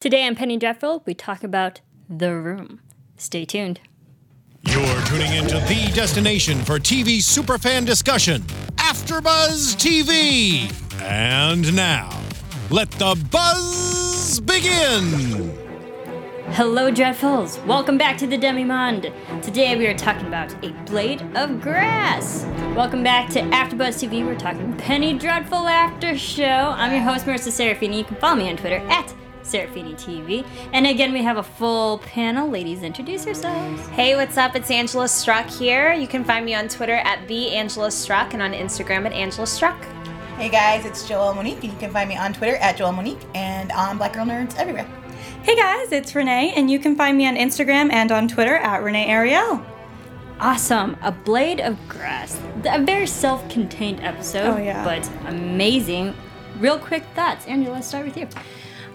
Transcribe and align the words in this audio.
Today 0.00 0.26
on 0.26 0.34
Penny 0.34 0.56
Dreadful, 0.56 1.02
we 1.04 1.12
talk 1.12 1.44
about 1.44 1.82
The 2.08 2.34
Room. 2.34 2.80
Stay 3.18 3.44
tuned. 3.44 3.80
You're 4.62 5.02
tuning 5.02 5.34
into 5.34 5.56
the 5.68 5.92
destination 5.94 6.64
for 6.64 6.78
TV 6.78 7.18
superfan 7.18 7.84
discussion, 7.84 8.40
AfterBuzz 8.76 9.76
TV. 9.76 10.72
And 11.02 11.76
now, 11.76 12.18
let 12.70 12.90
the 12.92 13.14
buzz 13.30 14.40
begin. 14.40 15.54
Hello, 16.52 16.90
Dreadfuls. 16.90 17.62
Welcome 17.66 17.98
back 17.98 18.16
to 18.20 18.26
the 18.26 18.38
Demi-Monde. 18.38 19.12
Today 19.42 19.76
we 19.76 19.86
are 19.86 19.94
talking 19.94 20.26
about 20.26 20.50
a 20.64 20.70
blade 20.86 21.20
of 21.36 21.60
grass. 21.60 22.46
Welcome 22.74 23.02
back 23.02 23.28
to 23.32 23.40
AfterBuzz 23.40 24.08
TV. 24.08 24.24
We're 24.24 24.34
talking 24.34 24.74
Penny 24.78 25.18
Dreadful 25.18 25.68
After 25.68 26.16
Show. 26.16 26.42
I'm 26.44 26.90
your 26.90 27.02
host, 27.02 27.26
Marissa 27.26 27.50
Serafini. 27.50 27.98
You 27.98 28.04
can 28.04 28.16
follow 28.16 28.36
me 28.36 28.48
on 28.48 28.56
Twitter 28.56 28.78
at 28.88 29.14
Serafini 29.50 29.94
TV. 29.94 30.46
And 30.72 30.86
again, 30.86 31.12
we 31.12 31.22
have 31.22 31.36
a 31.36 31.42
full 31.42 31.98
panel. 31.98 32.48
Ladies, 32.48 32.82
introduce 32.82 33.26
yourselves. 33.26 33.86
Hey, 33.88 34.14
what's 34.16 34.36
up? 34.36 34.54
It's 34.54 34.70
Angela 34.70 35.08
Struck 35.08 35.48
here. 35.48 35.92
You 35.92 36.06
can 36.06 36.24
find 36.24 36.44
me 36.46 36.54
on 36.54 36.68
Twitter 36.68 36.96
at 36.96 37.26
the 37.28 37.50
Angela 37.52 37.90
Struck 37.90 38.32
and 38.34 38.42
on 38.42 38.52
Instagram 38.52 39.06
at 39.06 39.12
Angela 39.12 39.46
Struck. 39.46 39.82
Hey 40.36 40.48
guys, 40.48 40.86
it's 40.86 41.06
Joelle 41.06 41.34
Monique, 41.34 41.62
and 41.62 41.72
you 41.72 41.78
can 41.78 41.92
find 41.92 42.08
me 42.08 42.16
on 42.16 42.32
Twitter 42.32 42.56
at 42.56 42.78
Joelle 42.78 42.94
Monique 42.94 43.20
and 43.34 43.70
on 43.72 43.98
Black 43.98 44.14
Girl 44.14 44.24
Nerds 44.24 44.56
everywhere. 44.56 44.86
Hey 45.42 45.54
guys, 45.54 45.92
it's 45.92 46.14
Renee, 46.14 46.54
and 46.56 46.70
you 46.70 46.78
can 46.78 46.96
find 46.96 47.18
me 47.18 47.26
on 47.26 47.36
Instagram 47.36 47.92
and 47.92 48.10
on 48.10 48.26
Twitter 48.28 48.56
at 48.56 48.82
Renee 48.82 49.06
Ariel. 49.06 49.62
Awesome. 50.38 50.96
A 51.02 51.12
Blade 51.12 51.60
of 51.60 51.76
Grass. 51.88 52.40
A 52.64 52.80
very 52.82 53.06
self 53.06 53.46
contained 53.50 54.00
episode, 54.00 54.46
Oh, 54.46 54.56
yeah. 54.56 54.82
but 54.82 55.06
amazing. 55.28 56.14
Real 56.58 56.78
quick 56.78 57.04
thoughts. 57.14 57.46
Angela, 57.46 57.74
let's 57.74 57.88
start 57.88 58.06
with 58.06 58.16
you. 58.16 58.26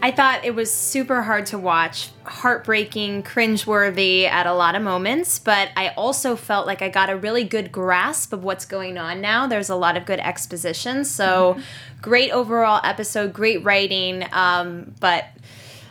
I 0.02 0.12
thought 0.12 0.46
it 0.46 0.54
was 0.54 0.72
super 0.74 1.24
hard 1.24 1.48
to 1.48 1.58
watch, 1.58 2.10
heartbreaking, 2.26 3.24
cringeworthy 3.24 4.26
at 4.26 4.46
a 4.46 4.54
lot 4.54 4.76
of 4.76 4.84
moments, 4.84 5.40
but 5.40 5.70
I 5.76 5.90
also 5.90 6.36
felt 6.36 6.68
like 6.68 6.82
I 6.82 6.90
got 6.90 7.10
a 7.10 7.16
really 7.16 7.44
good 7.44 7.72
grasp 7.72 8.32
of 8.32 8.44
what's 8.44 8.66
going 8.66 8.98
on 8.98 9.20
now. 9.20 9.48
There's 9.48 9.70
a 9.70 9.76
lot 9.76 9.98
of 9.98 10.06
good 10.06 10.20
exposition, 10.20 11.06
so 11.06 11.58
great 12.02 12.32
overall 12.32 12.82
episode, 12.84 13.34
great 13.34 13.64
writing, 13.64 14.26
um, 14.32 14.94
but 15.00 15.26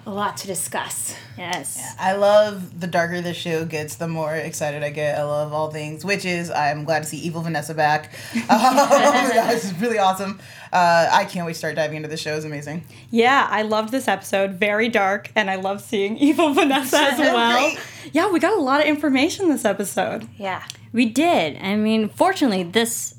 a 0.06 0.10
lot 0.10 0.36
to 0.38 0.46
discuss. 0.46 1.16
Yes. 1.38 1.94
I 1.98 2.12
love 2.14 2.78
the 2.80 2.86
darker 2.86 3.20
the 3.20 3.34
show 3.34 3.64
gets, 3.64 3.96
the 3.96 4.08
more 4.08 4.34
excited 4.34 4.82
I 4.82 4.90
get. 4.90 5.18
I 5.18 5.22
love 5.22 5.52
all 5.52 5.70
things 5.70 6.04
witches. 6.04 6.50
I'm 6.50 6.84
glad 6.84 7.02
to 7.02 7.08
see 7.08 7.18
Evil 7.18 7.42
Vanessa 7.42 7.74
back. 7.74 8.12
Um, 8.46 8.76
this 9.48 9.64
is 9.64 9.80
really 9.80 9.98
awesome. 9.98 10.38
Uh, 10.72 11.08
I 11.10 11.24
can't 11.24 11.46
wait 11.46 11.52
to 11.54 11.58
start 11.58 11.76
diving 11.76 11.96
into 11.96 12.08
the 12.08 12.16
show. 12.16 12.36
It's 12.36 12.44
amazing. 12.44 12.84
Yeah, 13.10 13.46
I 13.50 13.62
loved 13.62 13.90
this 13.90 14.06
episode. 14.06 14.52
Very 14.52 14.88
dark, 14.88 15.30
and 15.34 15.50
I 15.50 15.54
love 15.56 15.80
seeing 15.80 16.16
Evil 16.18 16.52
Vanessa 16.52 16.98
as 16.98 17.18
well. 17.18 17.70
Great. 17.70 17.78
Yeah, 18.12 18.30
we 18.30 18.38
got 18.38 18.52
a 18.52 18.60
lot 18.60 18.80
of 18.80 18.86
information 18.86 19.48
this 19.48 19.64
episode. 19.64 20.28
Yeah. 20.36 20.62
We 20.92 21.06
did. 21.06 21.56
I 21.60 21.76
mean, 21.76 22.08
fortunately, 22.08 22.64
this 22.64 23.13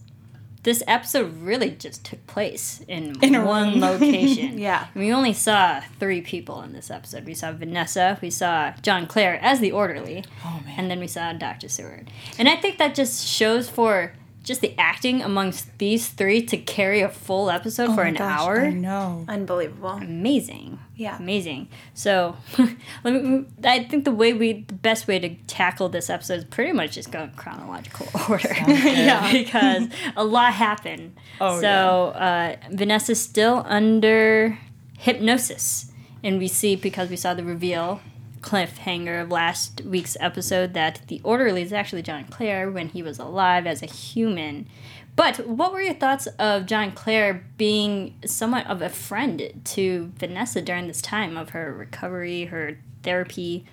this 0.66 0.84
episode 0.88 1.42
really 1.42 1.70
just 1.72 2.04
took 2.04 2.26
place 2.28 2.82
in, 2.88 3.16
In 3.24 3.44
one 3.46 3.80
location. 3.90 4.58
Yeah. 4.58 4.88
We 4.94 5.14
only 5.14 5.32
saw 5.34 5.82
three 6.00 6.22
people 6.22 6.62
in 6.64 6.74
this 6.74 6.92
episode. 6.92 7.26
We 7.26 7.34
saw 7.34 7.52
Vanessa, 7.54 8.20
we 8.22 8.30
saw 8.30 8.74
John 8.82 9.08
Clare 9.08 9.40
as 9.42 9.60
the 9.62 9.72
orderly, 9.72 10.26
Oh 10.44 10.60
man. 10.66 10.74
and 10.78 10.92
then 10.92 11.00
we 11.00 11.08
saw 11.08 11.32
Dr. 11.34 11.70
Seward. 11.70 12.10
And 12.38 12.50
I 12.50 12.56
think 12.58 12.78
that 12.80 12.94
just 12.96 13.26
shows 13.26 13.70
for 13.70 14.12
just 14.46 14.62
the 14.62 14.74
acting 14.78 15.22
amongst 15.22 15.78
these 15.80 16.08
three 16.08 16.42
to 16.46 16.56
carry 16.58 17.02
a 17.02 17.10
full 17.10 17.50
episode 17.50 17.88
for 17.96 18.02
Oh 18.02 18.04
my 18.04 18.10
an 18.10 18.14
gosh, 18.16 18.40
hour. 18.40 18.62
I 18.62 18.70
know. 18.72 19.26
Unbelievable. 19.28 19.90
amazing. 19.90 20.80
Yeah. 20.96 21.18
Amazing. 21.18 21.68
So, 21.94 22.38
let 23.04 23.14
me, 23.22 23.46
I 23.66 23.84
think 23.84 24.06
the 24.06 24.12
way 24.14 24.32
we, 24.34 24.64
the 24.68 24.74
best 24.76 25.08
way 25.08 25.20
to 25.20 25.36
tackle 25.48 25.90
this 25.90 26.10
episode 26.10 26.36
is 26.36 26.44
pretty 26.46 26.72
much 26.72 26.94
just 26.94 27.12
go 27.12 27.24
in 27.24 27.32
chronological 27.32 28.08
order. 28.30 28.48
Yeah. 28.58 29.30
because 29.32 29.90
a 30.16 30.24
lot 30.24 30.54
happened. 30.54 31.18
Oh, 31.42 31.60
so, 31.60 31.68
uh, 32.16 32.56
Vanessa's 32.72 33.20
still 33.22 33.64
under 33.68 34.58
hypnosis. 35.00 35.92
And 36.24 36.40
we 36.40 36.48
see, 36.48 36.76
because 36.76 37.10
we 37.10 37.16
saw 37.18 37.34
the 37.34 37.44
reveal 37.44 38.00
cliffhanger 38.46 39.22
of 39.22 39.32
last 39.32 39.82
week's 39.82 40.16
episode, 40.20 40.74
that 40.76 41.02
the 41.08 41.20
orderly 41.24 41.64
is 41.64 41.74
actually 41.74 42.04
John 42.04 42.26
Clare 42.26 42.70
when 42.70 42.90
he 42.90 43.02
was 43.02 43.18
alive 43.18 43.66
as 43.66 43.82
a 43.82 43.88
human. 43.88 44.68
But 45.16 45.48
what 45.48 45.74
were 45.74 45.82
your 45.82 45.96
thoughts 45.96 46.28
of 46.38 46.66
John 46.66 46.92
Clare 46.92 47.46
being 47.58 48.16
somewhat 48.26 48.68
of 48.68 48.82
a 48.82 48.90
friend 48.90 49.62
to 49.64 50.12
Vanessa 50.18 50.62
during 50.62 50.88
this 50.88 51.02
time 51.02 51.38
of 51.38 51.50
her 51.50 51.74
recovery, 51.74 52.46
her 52.46 52.78
therapy, 53.02 53.66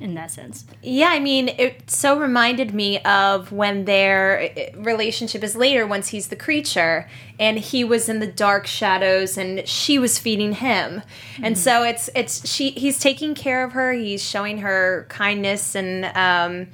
in 0.00 0.14
that 0.14 0.30
sense? 0.30 0.64
Yeah, 0.82 1.08
I 1.10 1.20
mean, 1.20 1.48
it 1.48 1.90
so 1.90 2.18
reminded 2.18 2.74
me 2.74 2.98
of 3.00 3.52
when 3.52 3.84
their 3.84 4.40
eh, 4.56 4.70
relationship 4.74 5.44
is 5.44 5.54
later, 5.54 5.86
once 5.86 6.08
he's 6.08 6.28
the 6.28 6.36
creature, 6.36 7.08
and 7.38 7.58
he 7.58 7.84
was 7.84 8.08
in 8.08 8.18
the 8.18 8.26
dark 8.26 8.66
shadows, 8.66 9.36
and 9.36 9.68
she 9.68 9.98
was 9.98 10.18
feeding 10.18 10.54
him, 10.54 11.02
and 11.42 11.56
so 11.56 11.82
it's 11.84 12.08
it's 12.14 12.48
she 12.48 12.70
he's 12.70 12.98
taking 12.98 13.34
care 13.34 13.62
of 13.62 13.72
her, 13.72 13.92
he's 13.92 14.22
showing 14.22 14.58
her 14.58 15.06
kindness, 15.10 15.74
and 15.74 16.06
um, 16.16 16.68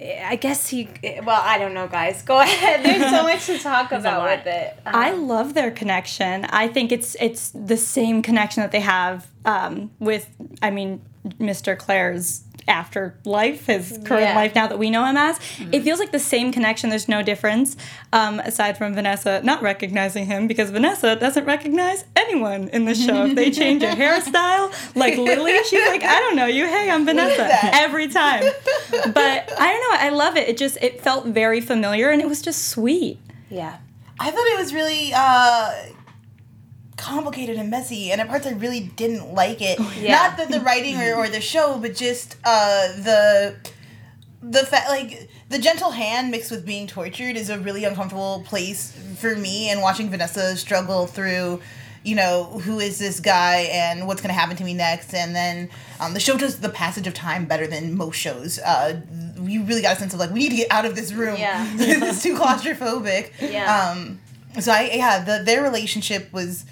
I 0.00 0.36
guess 0.36 0.68
he. 0.68 0.88
Well, 1.24 1.40
I 1.42 1.58
don't 1.58 1.72
know, 1.72 1.88
guys. 1.88 2.22
Go 2.26 2.38
ahead. 2.38 2.84
There's 2.84 3.10
so 3.10 3.22
much 3.22 3.46
to 3.46 3.58
talk 3.58 3.92
about 3.92 4.24
with 4.24 4.46
it. 4.46 4.78
I 4.84 5.12
love 5.12 5.54
their 5.54 5.70
connection. 5.70 6.44
I 6.46 6.68
think 6.68 6.92
it's 6.92 7.16
it's 7.18 7.50
the 7.50 7.76
same 7.76 8.22
connection 8.22 8.62
that 8.62 8.72
they 8.72 8.80
have 8.80 9.26
um, 9.44 9.90
with, 9.98 10.28
I 10.60 10.70
mean, 10.70 11.00
Mr. 11.38 11.76
Clare's 11.78 12.42
afterlife, 12.68 13.66
his 13.66 13.98
current 14.04 14.24
Yeah. 14.24 14.34
life 14.34 14.54
now 14.54 14.66
that 14.66 14.78
we 14.78 14.90
know 14.90 15.04
him 15.04 15.16
as. 15.16 15.38
It 15.70 15.82
feels 15.82 16.00
like 16.00 16.10
the 16.10 16.18
same 16.18 16.50
connection. 16.52 16.90
There's 16.90 17.08
no 17.08 17.22
difference 17.22 17.76
um, 18.12 18.40
aside 18.40 18.76
from 18.76 18.92
Vanessa 18.94 19.40
not 19.44 19.62
recognizing 19.62 20.26
him 20.26 20.48
because 20.48 20.70
Vanessa 20.70 21.14
doesn't 21.14 21.44
recognize 21.44 22.04
anyone 22.16 22.68
in 22.70 22.84
the 22.84 22.94
show. 22.94 23.26
If 23.26 23.36
they 23.36 23.50
change 23.52 23.84
a 23.84 23.88
hairstyle, 23.92 24.72
like 24.96 25.16
Lily, 25.16 25.54
she's 25.64 25.86
like, 25.86 26.02
I 26.02 26.18
don't 26.18 26.34
know 26.34 26.46
you. 26.46 26.66
Hey, 26.66 26.90
I'm 26.90 27.04
Vanessa 27.04 27.46
every 27.74 28.08
time. 28.08 28.42
But 28.90 29.52
I 29.60 29.72
don't 29.72 29.80
know. 29.92 29.98
I 30.00 30.08
love 30.10 30.36
it. 30.36 30.48
It 30.48 30.56
just 30.56 30.76
it 30.82 31.00
felt 31.00 31.26
very 31.26 31.60
familiar 31.60 32.10
and 32.10 32.20
it 32.20 32.28
was 32.28 32.42
just 32.42 32.68
sweet. 32.68 33.18
yeah. 33.48 33.78
I 34.18 34.30
thought 34.30 34.46
it 34.46 34.58
was 34.58 34.72
really 34.72 35.12
uh, 35.14 35.72
complicated 36.96 37.56
and 37.56 37.70
messy, 37.70 38.10
and 38.10 38.20
at 38.20 38.28
parts 38.28 38.46
I 38.46 38.52
really 38.52 38.80
didn't 38.80 39.32
like 39.34 39.60
it. 39.60 39.78
Yeah. 39.96 40.12
Not 40.12 40.36
the, 40.36 40.58
the 40.58 40.64
writing 40.64 41.00
or, 41.00 41.14
or 41.14 41.28
the 41.28 41.40
show, 41.40 41.78
but 41.78 41.94
just 41.94 42.36
uh, 42.44 42.88
the 42.96 43.56
the 44.42 44.64
fact 44.66 44.88
like 44.88 45.28
the 45.48 45.58
gentle 45.58 45.90
hand 45.90 46.30
mixed 46.30 46.50
with 46.50 46.64
being 46.64 46.86
tortured 46.86 47.36
is 47.36 47.50
a 47.50 47.58
really 47.58 47.84
uncomfortable 47.84 48.42
place 48.46 48.96
for 49.18 49.34
me. 49.34 49.70
And 49.70 49.80
watching 49.82 50.10
Vanessa 50.10 50.56
struggle 50.56 51.06
through. 51.06 51.60
You 52.02 52.14
know 52.14 52.44
who 52.44 52.78
is 52.78 53.00
this 53.00 53.18
guy 53.18 53.68
and 53.72 54.06
what's 54.06 54.22
gonna 54.22 54.32
happen 54.32 54.54
to 54.58 54.62
me 54.62 54.74
next, 54.74 55.12
and 55.12 55.34
then 55.34 55.68
um, 55.98 56.14
the 56.14 56.20
show 56.20 56.38
does 56.38 56.60
the 56.60 56.68
passage 56.68 57.08
of 57.08 57.14
time 57.14 57.46
better 57.46 57.66
than 57.66 57.96
most 57.96 58.14
shows. 58.14 58.60
Uh, 58.60 59.00
you 59.42 59.64
really 59.64 59.82
got 59.82 59.96
a 59.96 59.98
sense 59.98 60.14
of 60.14 60.20
like 60.20 60.30
we 60.30 60.38
need 60.38 60.50
to 60.50 60.56
get 60.56 60.70
out 60.70 60.84
of 60.84 60.94
this 60.94 61.12
room. 61.12 61.34
Yeah. 61.36 61.68
it's 61.74 62.22
too 62.22 62.36
claustrophobic. 62.36 63.32
Yeah. 63.40 63.90
Um, 63.90 64.20
so 64.60 64.70
I 64.70 64.90
yeah, 64.94 65.24
the 65.24 65.42
their 65.44 65.64
relationship 65.64 66.32
was 66.32 66.64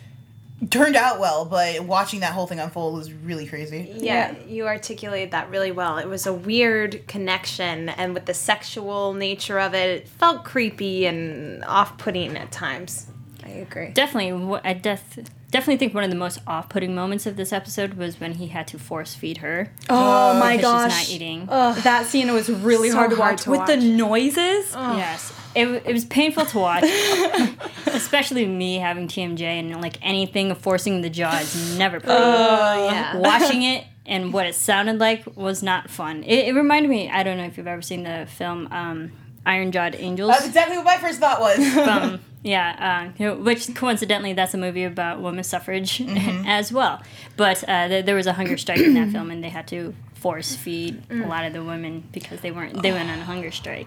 turned 0.71 0.97
out 0.97 1.21
well, 1.21 1.45
but 1.45 1.81
watching 1.85 2.21
that 2.21 2.33
whole 2.33 2.47
thing 2.47 2.61
unfold 2.61 2.95
was 2.95 3.13
really 3.13 3.47
crazy. 3.47 3.93
Yeah, 3.97 4.35
you 4.47 4.67
articulated 4.67 5.31
that 5.33 5.51
really 5.51 5.73
well. 5.73 5.99
It 5.99 6.07
was 6.09 6.27
a 6.27 6.33
weird 6.33 7.07
connection, 7.07 7.89
and 7.89 8.15
with 8.15 8.27
the 8.27 8.35
sexual 8.35 9.13
nature 9.15 9.59
of 9.59 9.75
it, 9.75 9.91
it 10.03 10.09
felt 10.09 10.45
creepy 10.45 11.07
and 11.07 11.65
off 11.65 11.99
putting 11.99 12.37
at 12.37 12.51
times. 12.53 13.07
I 13.45 13.49
agree. 13.51 13.89
Definitely, 13.89 14.59
I 14.65 14.73
def- 14.73 15.19
definitely 15.51 15.77
think 15.77 15.93
one 15.95 16.03
of 16.03 16.09
the 16.11 16.17
most 16.17 16.39
off-putting 16.47 16.95
moments 16.95 17.27
of 17.27 17.37
this 17.37 17.53
episode 17.53 17.95
was 17.95 18.19
when 18.19 18.33
he 18.37 18.47
had 18.47 18.67
to 18.69 18.79
force 18.79 19.15
feed 19.15 19.39
her. 19.39 19.71
Oh, 19.91 20.33
oh 20.35 20.41
my 20.41 20.57
gosh. 20.57 20.95
she's 20.99 21.11
not 21.11 21.15
eating. 21.15 21.47
that 21.47 22.07
scene 22.07 22.33
was 22.33 22.49
really 22.49 22.89
So 22.89 22.97
hard 22.97 23.11
to 23.11 23.17
hard 23.17 23.33
watch 23.35 23.43
to 23.43 23.51
with 23.51 23.67
the 23.67 23.75
watch. 23.77 23.85
noises. 23.85 24.73
Yes, 24.75 25.34
it, 25.55 25.67
it 25.87 25.93
was 25.93 26.05
painful 26.05 26.47
to 26.47 26.59
watch, 26.59 26.85
especially 27.87 28.47
me 28.47 28.77
having 28.79 29.09
TMJ 29.09 29.41
and 29.43 29.81
like 29.81 29.99
anything 30.03 30.55
forcing 30.55 31.01
the 31.01 31.11
jaw 31.11 31.39
is 31.39 31.79
never 31.79 32.01
pretty. 32.01 32.15
yeah. 32.15 33.17
Watching 33.17 33.63
it 33.63 33.85
and 34.07 34.33
what 34.33 34.47
it 34.47 34.55
sounded 34.55 34.99
like 34.99 35.25
was 35.37 35.63
not 35.63 35.91
fun. 35.91 36.23
It, 36.25 36.49
it 36.49 36.55
reminded 36.55 36.89
me. 36.91 37.09
I 37.11 37.23
don't 37.23 37.39
know 37.39 37.45
if 37.45 37.57
you've 37.57 37.67
ever 37.67 37.83
seen 37.83 38.03
the 38.03 38.27
film 38.29 38.69
um, 38.71 39.13
Iron 39.47 39.73
Jawed 39.73 39.95
Angels. 39.95 40.31
That's 40.31 40.47
exactly 40.47 40.77
what 40.77 40.85
my 40.87 40.97
first 40.99 41.21
thought 41.21 41.41
was. 41.41 41.59
um, 41.89 42.21
yeah, 42.43 43.13
uh, 43.19 43.35
which 43.37 43.75
coincidentally, 43.75 44.35
that's 44.35 44.53
a 44.53 44.59
movie 44.59 44.85
about 44.85 45.23
women's 45.23 45.47
suffrage 45.47 46.03
as 46.47 46.71
well. 46.73 47.03
But 47.39 47.67
uh, 47.69 47.89
th- 47.89 48.05
there 48.07 48.17
was 48.17 48.27
a 48.27 48.35
hunger 48.35 48.59
strike 48.59 48.81
in 48.81 48.93
that 48.95 49.11
film, 49.11 49.31
and 49.31 49.43
they 49.43 49.49
had 49.49 49.67
to 49.69 49.95
force 50.15 50.55
feed 50.57 51.07
Mm. 51.09 51.27
a 51.27 51.29
lot 51.29 51.45
of 51.45 51.53
the 51.53 51.63
women 51.63 52.03
because 52.13 52.41
they 52.41 52.51
weren't 52.51 52.81
they 52.83 52.93
went 52.93 53.11
on 53.11 53.19
a 53.19 53.25
hunger 53.25 53.51
strike. 53.51 53.87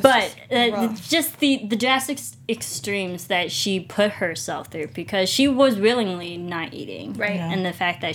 But 0.00 0.34
uh, 0.50 0.88
just 0.94 1.38
the 1.38 1.66
the 1.66 1.76
drastic 1.76 2.18
extremes 2.48 3.26
that 3.26 3.52
she 3.52 3.80
put 3.80 4.12
herself 4.12 4.68
through 4.68 4.88
because 4.88 5.28
she 5.28 5.48
was 5.48 5.76
willingly 5.76 6.36
not 6.36 6.72
eating, 6.72 7.14
Right. 7.14 7.36
Yeah. 7.36 7.52
And 7.52 7.64
the 7.64 7.72
fact 7.72 8.00
that 8.00 8.14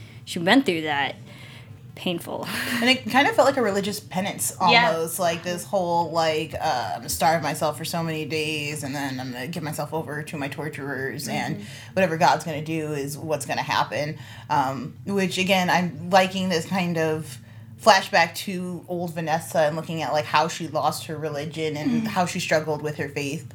she 0.25 0.39
went 0.39 0.65
through 0.65 0.81
that 0.83 1.15
painful. 1.95 2.47
And 2.81 2.89
it 2.89 3.09
kind 3.11 3.27
of 3.27 3.35
felt 3.35 3.47
like 3.47 3.57
a 3.57 3.61
religious 3.61 3.99
penance 3.99 4.55
Yeah. 4.69 4.91
almost, 4.91 5.19
like 5.19 5.43
this 5.43 5.63
whole 5.65 6.09
like 6.11 6.55
uh, 6.55 6.91
I'm 6.93 6.99
gonna 6.99 7.09
starve 7.09 7.43
myself 7.43 7.77
for 7.77 7.85
so 7.85 8.01
many 8.01 8.25
days, 8.25 8.83
and 8.83 8.95
then 8.95 9.19
I'm 9.19 9.31
gonna 9.33 9.47
give 9.47 9.61
myself 9.63 9.93
over 9.93 10.23
to 10.23 10.37
my 10.37 10.47
torturers, 10.47 11.27
and 11.27 11.63
whatever 11.93 12.17
God's 12.17 12.43
gonna 12.45 12.63
do 12.63 12.93
is 12.93 13.17
what's 13.17 13.45
gonna 13.45 13.61
happen. 13.61 14.17
Um, 14.49 14.95
which 15.05 15.37
again, 15.37 15.69
I'm 15.69 16.09
liking 16.09 16.49
this 16.49 16.65
kind 16.65 16.97
of 16.97 17.37
flashback 17.81 18.35
to 18.35 18.85
old 18.87 19.13
Vanessa 19.13 19.59
and 19.61 19.75
looking 19.75 20.01
at 20.03 20.13
like 20.13 20.25
how 20.25 20.47
she 20.47 20.67
lost 20.67 21.05
her 21.07 21.17
religion 21.17 21.75
and 21.75 22.07
how 22.07 22.25
she 22.25 22.39
struggled 22.39 22.81
with 22.81 22.95
her 22.97 23.09
faith. 23.09 23.51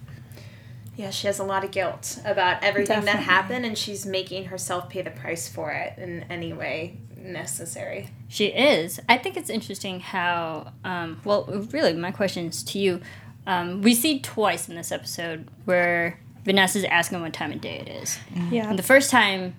Yeah, 0.96 1.10
she 1.10 1.26
has 1.26 1.38
a 1.38 1.44
lot 1.44 1.62
of 1.62 1.70
guilt 1.70 2.19
about 2.25 2.62
everything 2.64 3.04
that 3.04 3.19
happened, 3.19 3.66
and 3.66 3.76
she's 3.76 4.06
making 4.06 4.46
herself 4.46 4.88
pay 4.88 5.02
the 5.02 5.10
price 5.10 5.48
for 5.48 5.70
it 5.70 5.98
in 5.98 6.25
any 6.31 6.52
way 6.52 6.98
necessary. 7.16 8.08
She 8.28 8.46
is. 8.46 8.98
I 9.08 9.19
think 9.19 9.37
it's 9.37 9.50
interesting 9.50 10.00
how, 10.00 10.72
um, 10.84 11.20
well, 11.25 11.44
really, 11.70 11.93
my 11.93 12.12
question 12.12 12.46
is 12.46 12.62
to 12.64 12.78
you. 12.78 13.00
Um, 13.46 13.82
we 13.82 13.94
see 13.94 14.20
twice 14.20 14.69
in 14.69 14.75
this 14.75 14.90
episode 14.90 15.48
where 15.66 16.19
Vanessa's 16.44 16.84
asking 16.84 17.20
what 17.20 17.32
time 17.32 17.52
of 17.52 17.60
day 17.60 17.78
it 17.78 17.88
is. 17.88 18.19
Yeah. 18.50 18.69
And 18.69 18.78
the 18.78 18.82
first 18.82 19.10
time, 19.10 19.54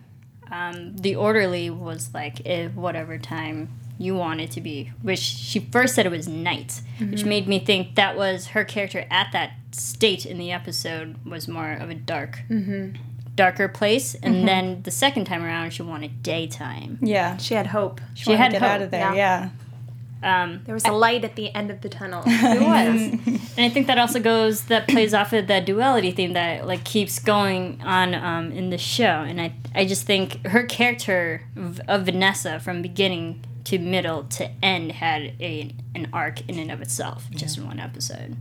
um, 0.52 0.98
the 0.98 1.16
orderly 1.16 1.70
was 1.70 2.14
like, 2.14 2.42
eh, 2.46 2.70
whatever 2.70 3.18
time 3.18 3.70
you 3.98 4.16
want 4.16 4.42
it 4.42 4.52
to 4.52 4.62
be, 4.62 4.92
which 5.02 5.20
she 5.20 5.60
first 5.60 5.96
said 5.96 6.06
it 6.06 6.12
was 6.12 6.28
night, 6.28 6.82
which 7.00 7.26
made 7.26 7.48
me 7.48 7.60
think 7.60 7.96
that 7.96 8.16
was 8.18 8.48
her 8.48 8.64
character 8.64 9.06
at 9.10 9.32
that 9.34 9.54
state 9.72 10.26
in 10.26 10.38
the 10.38 10.52
episode 10.52 11.16
was 11.26 11.48
more 11.48 11.72
of 11.72 11.90
a 11.90 11.96
dark, 11.96 12.40
darker 13.36 13.68
place. 13.68 14.16
And 14.16 14.48
then 14.48 14.82
the 14.84 14.92
second 14.92 15.26
time 15.26 15.44
around, 15.44 15.72
she 15.72 15.82
wanted 15.84 16.22
daytime. 16.24 17.00
Yeah. 17.02 17.38
She 17.38 17.54
had 17.54 17.68
hope. 17.68 18.02
She 18.14 18.34
had 18.34 18.52
get 18.52 18.62
hope. 18.62 18.72
out 18.72 18.82
of 18.82 18.92
there. 18.92 19.14
yeah. 19.16 19.50
Yeah. 20.24 20.44
Um, 20.44 20.62
There 20.66 20.74
was 20.74 20.84
a 20.86 20.92
light 20.92 21.24
at 21.24 21.36
the 21.36 21.54
end 21.54 21.70
of 21.70 21.82
the 21.82 21.90
tunnel. 21.90 22.24
It 22.28 22.62
was, 22.62 23.40
and 23.58 23.66
I 23.66 23.70
think 23.70 23.86
that 23.86 24.00
also 24.00 24.20
goes 24.20 24.64
that 24.64 24.88
plays 24.88 25.14
off 25.14 25.32
of 25.32 25.46
that 25.48 25.66
duality 25.66 26.12
theme 26.12 26.34
that 26.34 26.66
like 26.66 26.84
keeps 26.84 27.20
going 27.20 27.80
on 27.84 28.16
um, 28.16 28.52
in 28.52 28.72
the 28.72 28.80
show, 28.80 29.04
and 29.28 29.40
I 29.40 29.54
I 29.76 29.86
just 29.86 30.06
think 30.08 30.44
her 30.48 30.64
character 30.64 31.44
of, 31.56 31.80
of 31.88 32.06
Vanessa 32.06 32.60
from 32.60 32.82
beginning 32.82 33.44
to 33.68 33.78
middle 33.80 34.24
to 34.24 34.50
end 34.64 34.92
had 34.94 35.34
a 35.42 35.74
an 35.96 36.08
arc 36.14 36.48
in 36.50 36.58
and 36.60 36.72
of 36.72 36.82
itself, 36.82 37.26
just 37.32 37.58
in 37.58 37.66
one 37.66 37.80
episode. 37.80 38.36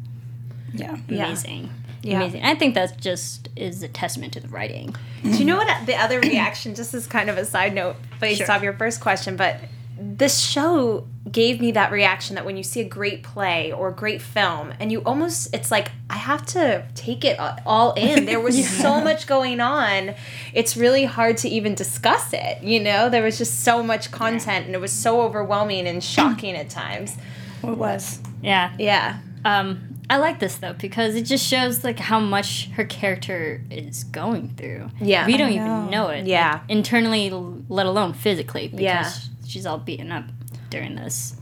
Yeah. 0.73 0.96
Yeah. 1.08 1.26
Amazing, 1.26 1.70
Yeah. 2.02 2.17
amazing. 2.19 2.44
I 2.44 2.55
think 2.55 2.75
that 2.75 3.00
just 3.00 3.49
is 3.56 3.82
a 3.82 3.88
testament 3.88 4.34
to 4.34 4.40
the 4.40 4.49
writing. 4.49 4.94
Do 5.23 5.31
you 5.31 5.44
know 5.44 5.56
what 5.56 5.87
the 5.87 5.96
other 5.96 6.20
reaction, 6.20 6.75
just 6.75 6.93
as 6.94 7.06
kind 7.06 7.28
of 7.31 7.38
a 7.38 7.44
side 7.44 7.75
note 7.75 7.96
based 8.20 8.38
Sure. 8.43 8.50
off 8.52 8.62
your 8.62 8.75
first 8.75 9.00
question, 9.00 9.37
but 9.37 9.58
this 9.98 10.40
show 10.40 11.06
gave 11.31 11.60
me 11.60 11.72
that 11.72 11.90
reaction 11.90 12.37
that 12.37 12.44
when 12.44 12.56
you 12.56 12.62
see 12.62 12.81
a 12.81 12.84
great 12.84 13.22
play 13.22 13.72
or 13.72 13.88
a 13.88 13.93
great 13.93 14.22
film 14.22 14.72
and 14.78 14.93
you 14.93 15.00
almost 15.00 15.52
it's 15.54 15.70
like 15.70 15.90
I 16.08 16.16
have 16.16 16.46
to 16.46 16.87
take 16.94 17.25
it 17.25 17.38
all 17.64 17.93
in. 17.94 18.26
There 18.26 18.40
was 18.40 18.69
so 18.69 19.00
much 19.00 19.26
going 19.26 19.60
on. 19.60 20.14
It's 20.52 20.76
really 20.76 21.04
hard 21.04 21.37
to 21.38 21.48
even 21.48 21.75
discuss 21.75 22.32
it, 22.32 22.62
you 22.62 22.81
know? 22.81 23.08
There 23.08 23.22
was 23.22 23.38
just 23.38 23.64
so 23.64 23.82
much 23.82 24.10
content 24.10 24.66
and 24.66 24.75
it 24.75 24.81
was 24.81 24.93
so 24.93 25.20
overwhelming 25.22 25.87
and 25.87 26.02
shocking 26.02 26.54
at 26.56 26.69
times. 26.69 27.16
It 27.62 27.76
was. 27.76 28.20
Yeah, 28.42 28.72
Yeah. 28.78 29.20
Um, 29.44 29.96
I 30.08 30.19
like 30.19 30.38
this 30.38 30.56
though 30.56 30.72
because 30.72 31.14
it 31.14 31.22
just 31.22 31.44
shows 31.44 31.82
like 31.82 31.99
how 31.99 32.20
much 32.20 32.69
her 32.70 32.84
character 32.84 33.62
is 33.70 34.04
going 34.04 34.54
through. 34.56 34.90
Yeah. 35.00 35.26
we 35.26 35.37
don't 35.37 35.54
know. 35.54 35.81
even 35.81 35.90
know 35.90 36.08
it. 36.08 36.26
Yeah. 36.26 36.52
like, 36.52 36.62
internally, 36.69 37.31
let 37.69 37.87
alone 37.87 38.12
physically, 38.12 38.69
because 38.69 38.82
Yeah. 38.82 39.10
She's 39.46 39.66
all 39.66 39.78
beaten 39.78 40.12
up 40.12 40.25
during 40.70 40.94
this. 40.96 41.37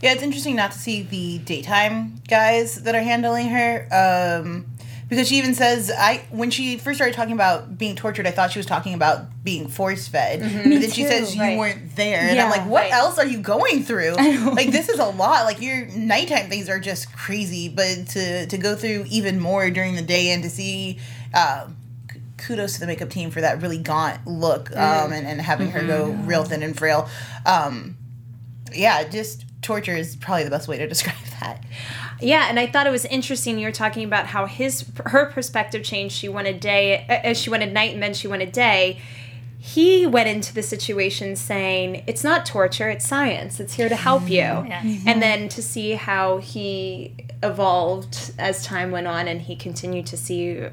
Yeah, 0.00 0.12
it's 0.12 0.22
interesting 0.22 0.54
not 0.56 0.72
to 0.72 0.78
see 0.78 1.02
the 1.02 1.38
daytime 1.38 2.16
guys 2.28 2.82
that 2.84 2.94
are 2.94 3.02
handling 3.02 3.48
her. 3.48 3.88
Um, 4.42 4.66
because 5.08 5.26
she 5.26 5.38
even 5.38 5.54
says, 5.54 5.90
I 5.90 6.18
when 6.30 6.50
she 6.50 6.76
first 6.76 6.98
started 6.98 7.14
talking 7.16 7.32
about 7.32 7.78
being 7.78 7.96
tortured, 7.96 8.26
I 8.26 8.30
thought 8.30 8.52
she 8.52 8.58
was 8.58 8.66
talking 8.66 8.92
about 8.92 9.42
being 9.42 9.66
force 9.68 10.06
fed. 10.06 10.40
But 10.40 10.48
then 10.50 10.90
she 10.90 11.02
too, 11.02 11.08
says 11.08 11.34
you 11.34 11.40
right. 11.40 11.58
weren't 11.58 11.96
there, 11.96 12.20
and 12.20 12.38
I'm 12.38 12.50
like, 12.50 12.66
what 12.68 12.82
Right. 12.82 12.92
else 12.92 13.18
are 13.18 13.24
you 13.26 13.38
going 13.38 13.82
through? 13.84 14.12
Like 14.16 14.70
this 14.70 14.90
is 14.90 14.98
a 14.98 15.06
lot. 15.08 15.46
Like 15.46 15.62
your 15.62 15.86
nighttime 15.86 16.50
things 16.50 16.68
are 16.68 16.78
just 16.78 17.10
crazy, 17.16 17.70
but 17.70 18.06
to 18.08 18.46
to 18.48 18.58
go 18.58 18.76
through 18.76 19.06
even 19.08 19.40
more 19.40 19.70
during 19.70 19.94
the 19.96 20.02
day 20.02 20.30
and 20.30 20.42
to 20.42 20.50
see. 20.50 20.98
Um, 21.34 21.76
k- 21.78 21.87
Kudos 22.38 22.74
to 22.74 22.80
the 22.80 22.86
makeup 22.86 23.10
team 23.10 23.30
for 23.30 23.40
that 23.40 23.60
really 23.60 23.78
gaunt 23.78 24.26
look 24.26 24.70
um, 24.76 25.12
and, 25.12 25.26
and 25.26 25.40
having 25.40 25.70
her 25.72 25.84
go 25.86 26.10
real 26.24 26.44
thin 26.44 26.62
and 26.62 26.76
frail. 26.76 27.08
Um, 27.44 27.96
yeah, 28.72 29.04
just 29.04 29.44
torture 29.62 29.94
is 29.94 30.16
probably 30.16 30.44
the 30.44 30.50
best 30.50 30.68
way 30.68 30.78
to 30.78 30.86
describe 30.88 31.16
that. 31.40 31.64
Yeah, 32.20 32.46
and 32.48 32.58
I 32.58 32.66
thought 32.66 32.86
it 32.86 32.90
was 32.90 33.04
interesting. 33.04 33.58
You 33.58 33.66
were 33.66 33.72
talking 33.72 34.04
about 34.04 34.26
how 34.26 34.46
his 34.46 34.84
her 35.06 35.26
perspective 35.26 35.84
changed. 35.84 36.14
She 36.16 36.28
wanted 36.28 36.60
day, 36.60 37.06
uh, 37.24 37.34
she 37.34 37.50
wanted 37.50 37.72
night, 37.72 37.92
and 37.94 38.02
then 38.02 38.14
she 38.14 38.26
wanted 38.28 38.52
day. 38.52 39.00
He 39.60 40.06
went 40.06 40.28
into 40.28 40.54
the 40.54 40.62
situation 40.62 41.36
saying, 41.36 42.04
"It's 42.06 42.24
not 42.24 42.46
torture; 42.46 42.88
it's 42.88 43.06
science. 43.06 43.60
It's 43.60 43.74
here 43.74 43.88
to 43.88 43.96
help 43.96 44.28
you." 44.28 44.42
And 44.42 45.22
then 45.22 45.48
to 45.50 45.62
see 45.62 45.92
how 45.92 46.38
he 46.38 47.14
evolved 47.42 48.32
as 48.38 48.64
time 48.64 48.90
went 48.90 49.06
on, 49.06 49.28
and 49.28 49.42
he 49.42 49.54
continued 49.54 50.06
to 50.06 50.16
see 50.16 50.64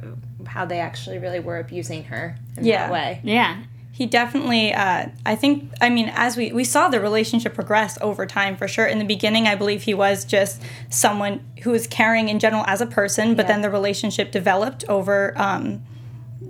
how 0.47 0.65
they 0.65 0.79
actually 0.79 1.17
really 1.19 1.39
were 1.39 1.57
abusing 1.59 2.05
her 2.05 2.37
in 2.57 2.65
Yeah. 2.65 2.83
that 2.87 2.91
way. 2.91 3.19
Yeah, 3.23 3.57
he 3.91 4.05
definitely 4.05 4.73
uh, 4.73 5.05
i 5.25 5.35
think 5.35 5.71
i 5.79 5.89
mean 5.89 6.11
as 6.15 6.35
we 6.35 6.51
we 6.51 6.65
saw 6.65 6.89
the 6.89 6.99
relationship 6.99 7.53
progress 7.53 7.97
over 8.01 8.25
time 8.25 8.57
for 8.57 8.67
sure 8.67 8.85
in 8.85 8.99
the 8.99 9.05
beginning 9.05 9.47
i 9.47 9.55
believe 9.55 9.83
he 9.83 9.93
was 9.93 10.25
just 10.25 10.61
someone 10.89 11.39
who 11.63 11.71
was 11.71 11.87
caring 11.87 12.27
in 12.27 12.37
general 12.37 12.65
as 12.67 12.81
a 12.81 12.85
person 12.85 13.35
but 13.35 13.45
Yeah. 13.45 13.53
then 13.53 13.61
the 13.61 13.69
relationship 13.69 14.31
developed 14.33 14.83
over 14.89 15.31
um 15.37 15.81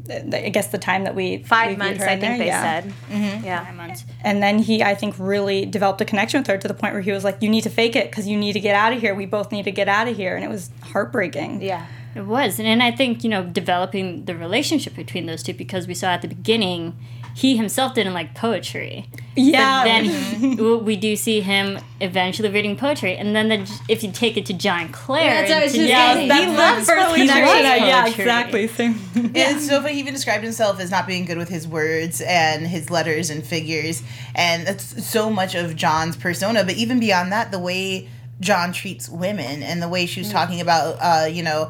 th- 0.07 0.23
th- 0.23 0.43
i 0.45 0.49
guess 0.49 0.69
the 0.69 0.79
time 0.79 1.03
that 1.03 1.13
we 1.13 1.37
we 1.37 1.43
Five 1.43 1.67
viewed 1.67 1.77
months, 1.77 1.99
her 2.03 2.09
I 2.09 2.17
think 2.17 2.21
there, 2.21 2.37
they 2.39 2.45
yeah. 2.47 2.61
said. 2.81 2.93
five 2.93 3.45
Yeah. 3.45 3.71
months. 3.77 4.05
and 4.23 4.41
then 4.41 4.57
he 4.57 4.81
i 4.81 4.95
think 4.95 5.13
really 5.19 5.67
developed 5.67 6.01
a 6.01 6.05
connection 6.05 6.39
with 6.39 6.47
her 6.47 6.57
to 6.57 6.67
the 6.67 6.73
point 6.73 6.93
where 6.93 7.03
he 7.03 7.11
was 7.11 7.23
like 7.23 7.37
you 7.43 7.49
need 7.49 7.61
to 7.61 7.69
fake 7.69 7.95
it 7.95 8.09
because 8.09 8.27
you 8.27 8.37
need 8.37 8.53
to 8.53 8.59
get 8.59 8.75
out 8.75 8.91
of 8.91 8.99
here 8.99 9.13
we 9.13 9.27
both 9.27 9.51
need 9.51 9.65
to 9.65 9.71
get 9.71 9.87
out 9.87 10.07
of 10.07 10.17
here 10.17 10.35
and 10.35 10.43
it 10.43 10.49
was 10.49 10.71
heartbreaking 10.81 11.61
Yeah. 11.61 11.85
It 12.15 12.25
was, 12.25 12.59
and, 12.59 12.67
and 12.67 12.81
I 12.81 12.91
think 12.91 13.23
you 13.23 13.29
know 13.29 13.43
developing 13.43 14.25
the 14.25 14.35
relationship 14.35 14.95
between 14.95 15.25
those 15.25 15.43
two 15.43 15.53
because 15.53 15.85
we 15.87 15.93
saw 15.93 16.07
at 16.07 16.21
the 16.21 16.27
beginning 16.29 16.97
he 17.35 17.57
himself 17.57 17.93
didn't 17.93 18.13
like 18.13 18.33
poetry. 18.33 19.09
yeah 19.35 19.83
But 19.83 19.83
then 19.83 20.55
w- 20.55 20.77
we 20.77 20.95
do 20.95 21.17
see 21.17 21.41
him 21.41 21.79
eventually 21.99 22.47
reading 22.47 22.77
poetry, 22.77 23.17
and 23.17 23.35
then 23.35 23.49
the, 23.49 23.79
if 23.89 24.01
you 24.03 24.11
take 24.13 24.37
it 24.37 24.45
to 24.45 24.53
John 24.53 24.87
Clare, 24.87 25.41
That's 25.41 25.49
what 25.49 25.59
I 25.59 25.63
was 25.65 25.71
to- 25.73 25.77
just 25.79 25.89
yeah, 25.89 26.13
saying. 26.13 26.31
He 26.31 26.45
the 26.45 26.51
loves 26.57 26.87
first 26.87 27.05
poetry. 27.07 27.27
connection 27.27 27.57
He 27.57 27.65
I- 27.65 27.77
loves 27.77 27.87
yeah 27.89 28.07
exactly 28.07 28.67
same 28.69 29.01
And 29.15 29.35
it's 29.35 29.67
so 29.67 29.81
funny. 29.81 29.95
He 29.95 29.99
even 29.99 30.13
described 30.13 30.45
himself 30.45 30.79
as 30.79 30.89
not 30.91 31.05
being 31.07 31.25
good 31.25 31.37
with 31.37 31.49
his 31.49 31.67
words 31.67 32.21
and 32.21 32.65
his 32.65 32.89
letters 32.89 33.29
and 33.29 33.43
figures, 33.45 34.01
and 34.33 34.65
that's 34.65 35.05
so 35.05 35.29
much 35.29 35.55
of 35.55 35.75
John's 35.75 36.15
persona. 36.15 36.63
But 36.63 36.75
even 36.77 37.01
beyond 37.01 37.33
that, 37.33 37.51
the 37.51 37.59
way 37.59 38.07
John 38.39 38.71
treats 38.71 39.09
women 39.09 39.61
and 39.61 39.81
the 39.81 39.89
way 39.89 40.05
she 40.05 40.21
was 40.21 40.31
talking 40.31 40.61
about, 40.61 40.95
uh, 41.01 41.25
you 41.25 41.43
know, 41.43 41.69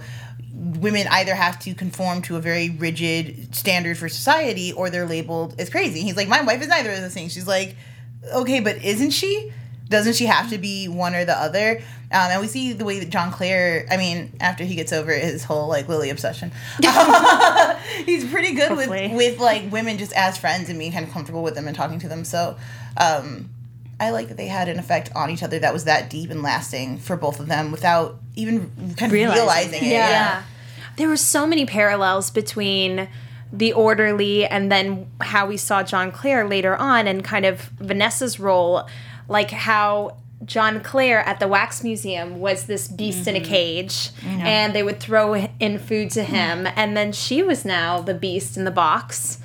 women 0.65 1.05
either 1.11 1.35
have 1.35 1.59
to 1.59 1.73
conform 1.75 2.21
to 2.23 2.35
a 2.37 2.39
very 2.39 2.69
rigid 2.71 3.55
standard 3.55 3.97
for 3.97 4.09
society 4.09 4.73
or 4.73 4.89
they're 4.89 5.05
labeled 5.07 5.55
as 5.59 5.69
crazy. 5.69 6.01
He's 6.01 6.17
like, 6.17 6.27
my 6.27 6.41
wife 6.41 6.61
is 6.61 6.67
neither 6.67 6.91
of 6.91 7.01
those 7.01 7.13
things. 7.13 7.33
She's 7.33 7.47
like, 7.47 7.75
okay, 8.33 8.59
but 8.59 8.83
isn't 8.83 9.11
she? 9.11 9.51
Doesn't 9.87 10.13
she 10.15 10.25
have 10.25 10.49
to 10.49 10.57
be 10.57 10.87
one 10.87 11.13
or 11.13 11.25
the 11.25 11.37
other? 11.39 11.77
Um, 12.11 12.31
and 12.31 12.41
we 12.41 12.47
see 12.47 12.73
the 12.73 12.85
way 12.85 12.99
that 12.99 13.09
John 13.11 13.31
Clare, 13.31 13.85
I 13.91 13.97
mean, 13.97 14.31
after 14.39 14.63
he 14.63 14.73
gets 14.73 14.91
over 14.91 15.11
his 15.13 15.43
whole 15.43 15.67
like 15.67 15.87
Lily 15.87 16.09
obsession, 16.09 16.51
he's 18.05 18.25
pretty 18.29 18.53
good 18.53 18.71
with 18.75 18.87
Hopefully. 18.87 19.11
with 19.15 19.39
like 19.39 19.71
women 19.71 19.97
just 19.97 20.13
as 20.13 20.37
friends 20.37 20.69
and 20.69 20.79
being 20.79 20.91
kind 20.91 21.05
of 21.05 21.11
comfortable 21.11 21.43
with 21.43 21.53
them 21.55 21.67
and 21.67 21.75
talking 21.75 21.99
to 21.99 22.07
them. 22.07 22.23
So, 22.25 22.57
um, 22.97 23.49
I 23.99 24.09
like 24.09 24.27
that 24.29 24.37
they 24.37 24.47
had 24.47 24.67
an 24.69 24.77
effect 24.79 25.09
on 25.15 25.29
each 25.29 25.41
other 25.43 25.59
that 25.59 25.71
was 25.71 25.85
that 25.85 26.09
deep 26.09 26.29
and 26.29 26.41
lasting 26.41 26.97
for 26.97 27.15
both 27.15 27.39
of 27.39 27.47
them 27.47 27.71
without 27.71 28.17
even 28.35 28.71
kind 28.97 29.11
of 29.11 29.13
Realizing 29.13 29.35
realizing, 29.43 29.83
it. 29.83 29.87
it. 29.87 29.91
Yeah. 29.91 30.09
Yeah. 30.09 30.43
There 30.97 31.07
were 31.07 31.17
so 31.17 31.45
many 31.45 31.65
parallels 31.65 32.31
between 32.31 33.07
the 33.51 33.73
orderly 33.73 34.45
and 34.45 34.71
then 34.71 35.07
how 35.21 35.47
we 35.47 35.57
saw 35.57 35.83
John 35.83 36.11
Clare 36.11 36.47
later 36.47 36.75
on 36.75 37.07
and 37.07 37.23
kind 37.23 37.45
of 37.45 37.61
Vanessa's 37.79 38.39
role, 38.39 38.87
like 39.27 39.51
how 39.51 40.17
John 40.43 40.81
Clare 40.81 41.19
at 41.19 41.39
the 41.39 41.47
wax 41.47 41.83
museum 41.83 42.39
was 42.39 42.65
this 42.65 42.87
beast 42.87 43.27
in 43.27 43.35
a 43.35 43.39
mm-hmm. 43.39 43.49
cage 43.49 44.09
and 44.25 44.73
they 44.73 44.83
would 44.83 44.99
throw 44.99 45.35
in 45.59 45.79
food 45.79 46.11
to 46.11 46.23
him 46.23 46.67
and 46.75 46.95
then 46.95 47.11
she 47.11 47.41
was 47.41 47.65
now 47.65 48.01
the 48.01 48.13
beast 48.13 48.57
in 48.57 48.65
the 48.65 48.71
box 48.71 49.39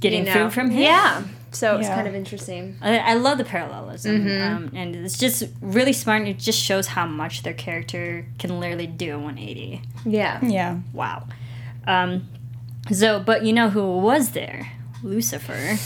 Getting 0.00 0.26
you 0.26 0.32
know? 0.32 0.44
food 0.44 0.52
from 0.52 0.70
him. 0.70 0.82
Yeah. 0.82 1.22
So 1.50 1.78
it's 1.78 1.88
kind 1.88 2.06
of 2.06 2.14
interesting. 2.14 2.76
I, 2.80 2.98
I 2.98 3.14
love 3.14 3.38
the 3.38 3.44
parallelism, 3.44 4.24
Mm-hmm. 4.26 4.56
um, 4.56 4.70
and 4.74 4.94
it's 4.96 5.16
just 5.18 5.44
really 5.60 5.92
smart. 5.92 6.20
And 6.20 6.28
it 6.28 6.38
just 6.38 6.60
shows 6.60 6.88
how 6.88 7.06
much 7.06 7.42
their 7.42 7.54
character 7.54 8.26
can 8.38 8.60
literally 8.60 8.86
do 8.86 9.14
a 9.14 9.18
180. 9.18 9.80
Yeah. 10.04 10.40
Yeah. 10.44 10.78
Wow. 10.92 11.26
Um, 11.86 12.28
so, 12.92 13.18
but 13.20 13.44
you 13.44 13.52
know 13.52 13.70
who 13.70 13.98
was 13.98 14.30
there? 14.30 14.72
Lucifer. 15.02 15.76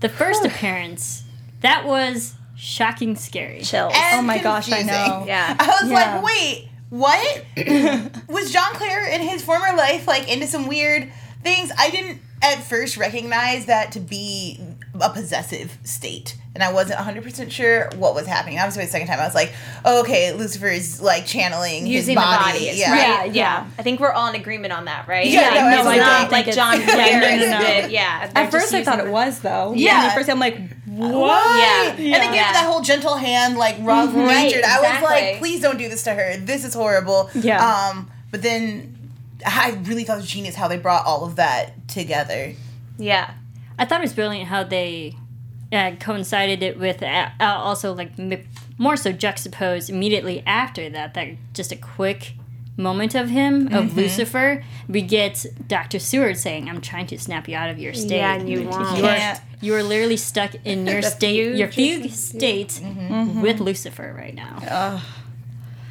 The 0.00 0.08
first 0.08 0.44
appearance. 0.44 1.22
That 1.60 1.84
was 1.86 2.34
shocking, 2.56 3.16
scary. 3.16 3.60
Chills. 3.62 3.92
And 3.96 4.18
Oh 4.20 4.22
my 4.22 4.38
gosh, 4.38 4.70
I 4.72 4.82
know. 4.82 5.24
Yeah. 5.26 5.56
I 5.60 5.66
was 5.82 5.90
Yeah. 5.90 6.14
like, 6.16 6.24
wait, 6.24 6.68
what? 6.90 7.44
was 8.28 8.52
John 8.52 8.72
Clare 8.74 9.06
in 9.08 9.20
his 9.22 9.42
former 9.42 9.76
life 9.76 10.06
like 10.06 10.28
into 10.30 10.46
some 10.46 10.66
weird 10.66 11.10
things? 11.42 11.70
I 11.78 11.90
didn't 11.90 12.20
at 12.52 12.62
first 12.62 12.96
recognize 12.96 13.66
that 13.66 13.92
to 13.92 14.00
be 14.00 14.60
a 15.00 15.10
possessive 15.10 15.78
state. 15.84 16.36
And 16.54 16.62
I 16.62 16.72
wasn't 16.72 17.00
100% 17.00 17.50
sure 17.50 17.88
what 17.96 18.14
was 18.14 18.28
happening. 18.28 18.60
I 18.60 18.64
was 18.66 18.76
the 18.76 18.86
second 18.86 19.08
time. 19.08 19.18
I 19.18 19.24
was 19.24 19.34
like, 19.34 19.52
oh, 19.84 20.02
okay, 20.02 20.32
Lucifer 20.34 20.68
is 20.68 21.00
like 21.02 21.26
channeling 21.26 21.84
Using 21.84 21.96
his 21.96 22.06
the 22.06 22.14
body. 22.14 22.52
body, 22.52 22.70
yeah. 22.76 22.92
right? 22.92 23.24
Yeah, 23.26 23.64
Yeah, 23.64 23.66
I 23.76 23.82
think 23.82 23.98
we're 23.98 24.12
all 24.12 24.28
in 24.28 24.36
agreement 24.40 24.72
on 24.72 24.84
that, 24.84 25.08
right? 25.08 25.26
Yeah, 25.26 25.50
no, 25.50 25.54
no, 25.54 25.66
I 25.66 25.74
it's 25.96 26.04
don't 26.06 26.18
think 26.20 26.30
like 26.32 26.46
it's- 26.48 26.54
John 26.54 26.78
Yeah, 26.80 26.86
Clare 26.94 27.38
no, 27.40 27.46
no, 27.46 27.58
no. 27.58 27.86
yeah. 27.88 28.30
At 28.36 28.52
first, 28.52 28.72
I 28.72 28.84
thought 28.84 29.00
it 29.00 29.08
was 29.10 29.40
though. 29.40 29.72
Yeah. 29.74 29.96
And 30.02 30.06
at 30.10 30.14
first, 30.16 30.28
I'm 30.30 30.38
like, 30.38 30.56
what? 30.86 31.12
Why? 31.12 31.58
Yeah. 31.58 31.90
And 31.90 31.98
they 31.98 32.08
Yeah. 32.10 32.18
gave 32.32 32.46
her 32.46 32.52
that 32.52 32.66
whole 32.70 32.82
gentle 32.82 33.16
hand, 33.16 33.56
like 33.56 33.76
rough 33.80 34.14
Right, 34.14 34.26
natured. 34.52 34.62
I 34.62 34.80
was 34.92 35.02
like, 35.02 35.38
please 35.38 35.60
don't 35.60 35.76
do 35.78 35.88
this 35.88 36.04
to 36.04 36.14
her. 36.14 36.36
This 36.36 36.64
is 36.64 36.72
horrible. 36.72 37.30
Yeah. 37.34 37.64
Um, 37.90 38.08
but 38.30 38.42
then 38.42 38.93
I 39.44 39.78
really 39.84 40.04
thought 40.04 40.14
it 40.14 40.22
was 40.22 40.28
genius 40.30 40.54
how 40.54 40.68
they 40.68 40.78
brought 40.78 41.04
all 41.06 41.24
of 41.24 41.36
that 41.36 41.86
together. 41.88 42.54
Yeah. 42.98 43.34
I 43.78 43.84
thought 43.84 44.00
it 44.00 44.04
was 44.04 44.12
brilliant 44.14 44.48
how 44.48 44.62
they 44.64 45.16
uh, 45.72 45.92
coincided 46.00 46.62
it 46.62 46.78
with 46.78 47.02
uh, 47.02 47.28
uh, 47.40 47.44
also 47.44 47.92
like 47.92 48.12
m- 48.18 48.44
more 48.78 48.96
so 48.96 49.10
juxtaposed 49.12 49.90
immediately 49.90 50.42
after 50.46 50.88
that. 50.90 51.14
That 51.14 51.28
just 51.54 51.72
a 51.72 51.76
quick 51.76 52.34
moment 52.76 53.14
of 53.14 53.28
him 53.30 53.66
Mm-hmm. 53.66 53.74
of 53.74 53.96
Lucifer. 53.96 54.64
We 54.88 55.02
get 55.02 55.44
Doctor 55.66 55.98
Seward 55.98 56.38
saying, 56.38 56.68
"I'm 56.68 56.80
trying 56.80 57.06
to 57.08 57.18
snap 57.18 57.48
you 57.48 57.56
out 57.56 57.70
of 57.70 57.78
your 57.78 57.94
state. 57.94 58.16
Yeah, 58.18 58.34
and 58.34 58.48
you 58.48 58.68
won't. 58.68 58.98
You 58.98 59.04
are, 59.06 59.36
you 59.60 59.74
are 59.74 59.82
literally 59.82 60.16
stuck 60.16 60.54
in 60.64 60.86
your 60.92 61.02
state, 61.02 61.44
fugue 61.46 61.58
your 61.58 61.70
fugue 61.72 62.10
state 62.12 62.80
with 63.42 63.58
Lucifer 63.60 64.14
right 64.16 64.34
now. 64.34 65.00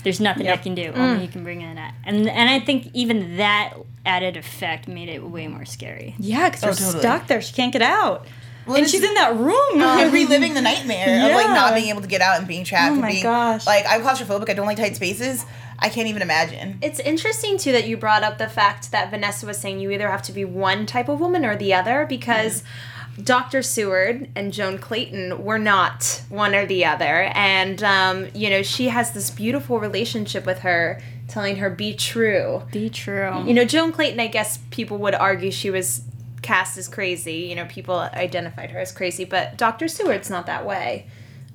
There's 0.03 0.19
nothing 0.19 0.47
I 0.47 0.57
can 0.57 0.75
do. 0.75 0.91
Only 0.93 1.17
mm. 1.17 1.21
he 1.21 1.27
can 1.27 1.43
bring 1.43 1.61
in 1.61 1.75
that, 1.75 1.95
and 2.03 2.29
and 2.29 2.49
I 2.49 2.59
think 2.59 2.89
even 2.93 3.37
that 3.37 3.73
added 4.05 4.37
effect 4.37 4.87
made 4.87 5.09
it 5.09 5.23
way 5.23 5.47
more 5.47 5.65
scary. 5.65 6.15
Yeah, 6.19 6.49
because 6.49 6.63
Oh, 6.63 6.67
they're 6.67 6.75
totally. 6.75 6.99
stuck 6.99 7.27
there. 7.27 7.41
She 7.41 7.53
can't 7.53 7.71
get 7.71 7.81
out. 7.81 8.27
Well, 8.65 8.77
and 8.77 8.89
she's 8.89 9.03
in 9.03 9.13
that 9.15 9.35
room. 9.35 9.81
Uh, 9.81 9.99
and 9.99 10.13
reliving 10.13 10.53
the 10.53 10.61
nightmare 10.61 11.25
of 11.25 11.35
like 11.35 11.47
not 11.47 11.73
being 11.73 11.89
able 11.89 12.01
to 12.01 12.07
get 12.07 12.21
out 12.21 12.37
and 12.37 12.47
being 12.47 12.63
trapped. 12.63 12.91
Oh 12.91 12.93
and 12.93 13.01
my 13.01 13.11
being, 13.11 13.23
gosh. 13.23 13.65
Like 13.65 13.85
I'm 13.87 14.01
claustrophobic. 14.01 14.49
I 14.49 14.53
don't 14.53 14.65
like 14.65 14.77
tight 14.77 14.95
spaces. 14.95 15.45
I 15.79 15.89
can't 15.89 16.07
even 16.07 16.21
imagine. 16.21 16.77
It's 16.81 16.99
interesting 16.99 17.57
too 17.57 17.73
that 17.73 17.87
you 17.87 17.97
brought 17.97 18.23
up 18.23 18.37
the 18.37 18.47
fact 18.47 18.91
that 18.91 19.09
Vanessa 19.09 19.45
was 19.45 19.57
saying 19.57 19.79
you 19.79 19.91
either 19.91 20.09
have 20.09 20.21
to 20.23 20.31
be 20.31 20.45
one 20.45 20.85
type 20.85 21.09
of 21.09 21.19
woman 21.19 21.43
or 21.43 21.57
the 21.57 21.73
other 21.73 22.05
because 22.07 22.61
mm-hmm. 22.61 22.92
Dr. 23.21 23.61
Seward 23.61 24.29
and 24.35 24.51
Joan 24.51 24.77
Clayton 24.77 25.43
were 25.43 25.59
not 25.59 26.21
one 26.29 26.55
or 26.55 26.65
the 26.65 26.85
other. 26.85 27.31
And, 27.35 27.83
um, 27.83 28.27
you 28.33 28.49
know, 28.49 28.63
she 28.63 28.87
has 28.87 29.11
this 29.11 29.29
beautiful 29.29 29.79
relationship 29.79 30.45
with 30.45 30.59
her, 30.59 31.01
telling 31.27 31.57
her, 31.57 31.69
be 31.69 31.93
true. 31.93 32.63
Be 32.71 32.89
true. 32.89 33.43
You 33.45 33.53
know, 33.53 33.65
Joan 33.65 33.91
Clayton, 33.91 34.19
I 34.19 34.27
guess 34.27 34.57
people 34.71 34.97
would 34.99 35.15
argue 35.15 35.51
she 35.51 35.69
was 35.69 36.01
cast 36.41 36.77
as 36.77 36.87
crazy. 36.87 37.35
You 37.35 37.55
know, 37.55 37.65
people 37.65 37.97
identified 37.97 38.71
her 38.71 38.79
as 38.79 38.91
crazy, 38.91 39.25
but 39.25 39.57
Dr. 39.57 39.87
Seward's 39.87 40.29
not 40.29 40.45
that 40.47 40.65
way. 40.65 41.07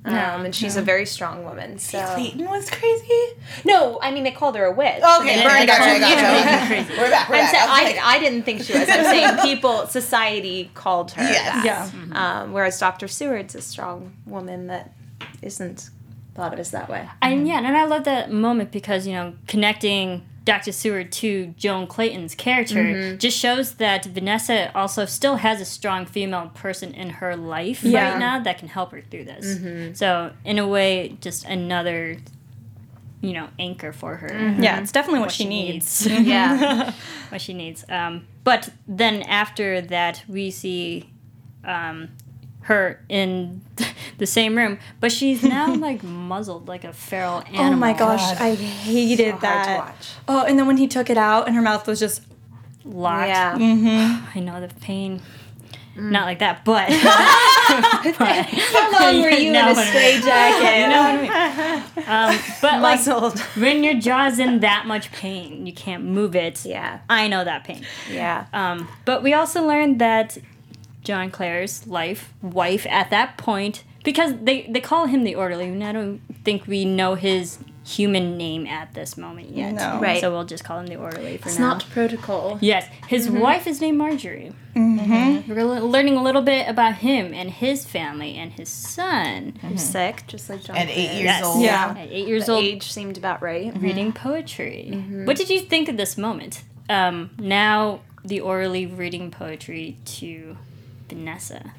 Um, 0.05 0.45
and 0.45 0.55
she's 0.55 0.77
a 0.77 0.81
very 0.81 1.05
strong 1.05 1.43
woman. 1.43 1.77
So 1.77 2.01
Clayton 2.15 2.49
was 2.49 2.69
crazy. 2.69 3.21
no, 3.65 3.99
I 4.01 4.11
mean 4.11 4.23
they 4.23 4.31
called 4.31 4.55
her 4.55 4.63
a 4.65 4.71
witch. 4.71 5.03
Okay, 5.03 5.35
They 5.35 5.45
I 5.45 5.65
gotcha, 5.65 5.83
her, 5.83 5.89
I 5.89 5.95
you 5.95 5.99
gotcha. 6.85 6.93
We're 7.01 7.09
back. 7.09 7.29
We're 7.29 7.35
I'm 7.35 7.41
back. 7.41 7.51
saying, 7.51 7.67
I 7.69 7.83
like, 7.83 7.99
I 8.01 8.19
didn't 8.19 8.43
think 8.43 8.63
she 8.63 8.73
was. 8.73 8.87
I'm 8.89 9.03
saying 9.03 9.37
people, 9.43 9.87
society 9.87 10.71
called 10.73 11.11
her 11.11 11.21
Yes. 11.23 11.63
that. 11.65 11.93
Yeah. 12.09 12.41
Um, 12.43 12.53
whereas 12.53 12.79
Dr. 12.79 13.07
Seward's 13.09 13.55
a 13.55 13.61
strong 13.61 14.13
woman 14.25 14.67
that 14.67 14.93
isn't 15.41 15.89
thought 16.33 16.53
of 16.53 16.59
as 16.59 16.71
that 16.71 16.87
way. 16.89 17.07
And 17.21 17.47
yeah, 17.47 17.57
and 17.57 17.67
I 17.75 17.83
love 17.85 18.05
that 18.05 18.31
moment 18.31 18.71
because 18.71 19.05
you 19.05 19.13
know 19.13 19.33
connecting 19.47 20.25
Dr. 20.45 20.71
Seward 20.71 21.11
to 21.13 21.53
Joan 21.57 21.85
Clayton's 21.87 22.33
character 22.35 22.83
Mm-hmm. 22.83 23.17
just 23.17 23.37
shows 23.37 23.75
that 23.75 24.05
Vanessa 24.05 24.75
also 24.75 25.05
still 25.05 25.35
has 25.37 25.61
a 25.61 25.65
strong 25.65 26.05
female 26.05 26.49
person 26.55 26.93
in 26.93 27.09
her 27.11 27.35
life 27.35 27.83
Yeah. 27.83 28.11
right 28.11 28.19
now 28.19 28.39
that 28.39 28.57
can 28.57 28.67
help 28.67 28.91
her 28.91 29.01
through 29.01 29.25
this. 29.25 29.45
Mm-hmm. 29.57 29.93
So 29.93 30.31
in 30.45 30.57
a 30.57 30.67
way, 30.67 31.17
just 31.21 31.45
another 31.45 32.17
you 33.21 33.33
know 33.33 33.49
anchor 33.59 33.91
for 33.91 34.15
her. 34.15 34.55
Yeah, 34.59 34.79
it's 34.79 34.91
definitely 34.93 35.19
what, 35.19 35.25
What 35.25 35.33
she, 35.33 35.43
she 35.43 35.49
needs. 35.49 36.07
Yeah. 36.07 36.93
what 37.29 37.41
she 37.41 37.53
needs. 37.53 37.83
Um, 37.89 38.25
but 38.45 38.69
then 38.87 39.21
after 39.23 39.81
that, 39.81 40.23
we 40.27 40.51
see 40.51 41.09
um, 41.65 42.09
her 42.61 43.03
in 43.09 43.61
the 44.19 44.27
same 44.27 44.55
room, 44.55 44.77
but 44.99 45.11
she's 45.11 45.41
now 45.43 45.73
like 45.75 46.03
muzzled 46.03 46.67
like 46.67 46.83
a 46.83 46.93
feral 46.93 47.41
animal. 47.47 47.73
Oh 47.73 47.75
my 47.75 47.93
gosh, 47.93 48.21
God. 48.21 48.37
I 48.41 48.53
hated 48.55 49.31
hard 49.31 49.41
to 49.41 49.43
that. 49.47 49.79
watch. 49.79 50.11
Oh, 50.27 50.45
and 50.45 50.59
then 50.59 50.67
when 50.67 50.77
he 50.77 50.87
took 50.87 51.09
it 51.09 51.17
out 51.17 51.47
and 51.47 51.55
her 51.55 51.61
mouth 51.61 51.87
was 51.87 51.99
just 51.99 52.21
Locked. 52.85 53.27
Yeah. 53.27 53.57
I 54.33 54.39
know 54.39 54.61
the 54.61 54.69
pain. 54.75 55.21
Not 55.95 56.25
like 56.25 56.39
that, 56.39 56.61
but. 56.65 56.89
How 56.89 58.91
long 58.91 59.21
were 59.21 59.29
you 59.29 59.49
in 59.49 59.55
a 59.55 59.75
stray 59.75 60.19
jacket? 60.21 60.79
You 60.79 60.87
know 60.87 61.03
what 61.03 61.11
I 61.11 61.21
mean? 61.21 61.31
Um, 62.07 62.39
but 62.61 62.79
like 62.81 63.05
when 63.57 63.83
your 63.83 63.95
jaw's 63.95 64.39
in 64.39 64.61
that 64.61 64.85
much 64.87 65.11
pain, 65.11 65.65
you 65.65 65.73
can't 65.73 66.05
move 66.05 66.35
it. 66.35 66.63
Yeah. 66.65 67.01
I 67.09 67.27
know 67.27 67.43
that 67.43 67.65
pain. 67.65 67.85
Yeah. 68.09 68.45
Um, 68.53 68.87
but 69.03 69.23
we 69.23 69.33
also 69.33 69.67
learned 69.67 69.99
that 69.99 70.37
John 71.03 71.31
Clare's 71.31 71.85
life, 71.85 72.33
wife 72.41 72.87
at 72.89 73.09
that 73.09 73.37
point, 73.37 73.83
because 74.03 74.33
they, 74.41 74.63
they 74.69 74.81
call 74.81 75.05
him 75.07 75.23
the 75.23 75.35
orderly, 75.35 75.65
and 75.65 75.83
I 75.83 75.91
don't 75.91 76.21
think 76.43 76.67
we 76.67 76.85
know 76.85 77.15
his 77.15 77.59
human 77.85 78.37
name 78.37 78.67
at 78.67 78.93
this 78.93 79.17
moment 79.17 79.49
yet. 79.49 79.73
No. 79.73 79.99
Right. 79.99 80.21
So 80.21 80.31
we'll 80.31 80.45
just 80.45 80.63
call 80.63 80.79
him 80.79 80.87
the 80.87 80.95
orderly 80.95 81.37
for 81.37 81.49
It's 81.49 81.59
now. 81.59 81.75
It's 81.75 81.85
not 81.85 81.91
protocol. 81.91 82.59
Yes, 82.61 82.87
his 83.07 83.27
mm-hmm. 83.27 83.39
wife 83.39 83.67
is 83.67 83.81
named 83.81 83.97
Marjorie. 83.97 84.53
Mm-hmm. 84.75 84.99
mm-hmm. 84.99 85.53
We're 85.53 85.63
learning 85.79 86.15
a 86.15 86.23
little 86.23 86.41
bit 86.41 86.67
about 86.69 86.95
him 86.95 87.33
and 87.33 87.49
his 87.49 87.85
family 87.85 88.35
and 88.35 88.51
his 88.51 88.69
son. 88.69 89.57
Who's 89.61 89.71
mm-hmm. 89.71 89.77
sick, 89.77 90.23
just 90.27 90.49
like 90.49 90.63
John. 90.63 90.77
At 90.77 90.89
eight 90.89 90.93
Clare. 90.93 91.13
years 91.13 91.23
Yes. 91.23 91.45
old. 91.45 91.63
Yeah. 91.63 91.95
At 91.97 92.09
eight 92.09 92.27
years 92.27 92.45
The 92.45 92.51
old, 92.53 92.63
age 92.63 92.91
seemed 92.91 93.17
about 93.17 93.41
right. 93.41 93.75
reading 93.81 94.13
poetry. 94.13 94.91
What 95.25 95.37
did 95.37 95.49
you 95.49 95.59
think 95.61 95.89
of 95.89 95.97
this 95.97 96.17
moment? 96.17 96.63
Um, 96.89 97.31
now 97.39 98.01
the 98.23 98.39
orderly 98.41 98.85
reading 98.85 99.31
poetry 99.31 99.97
to 100.05 100.57
Vanessa. 101.07 101.73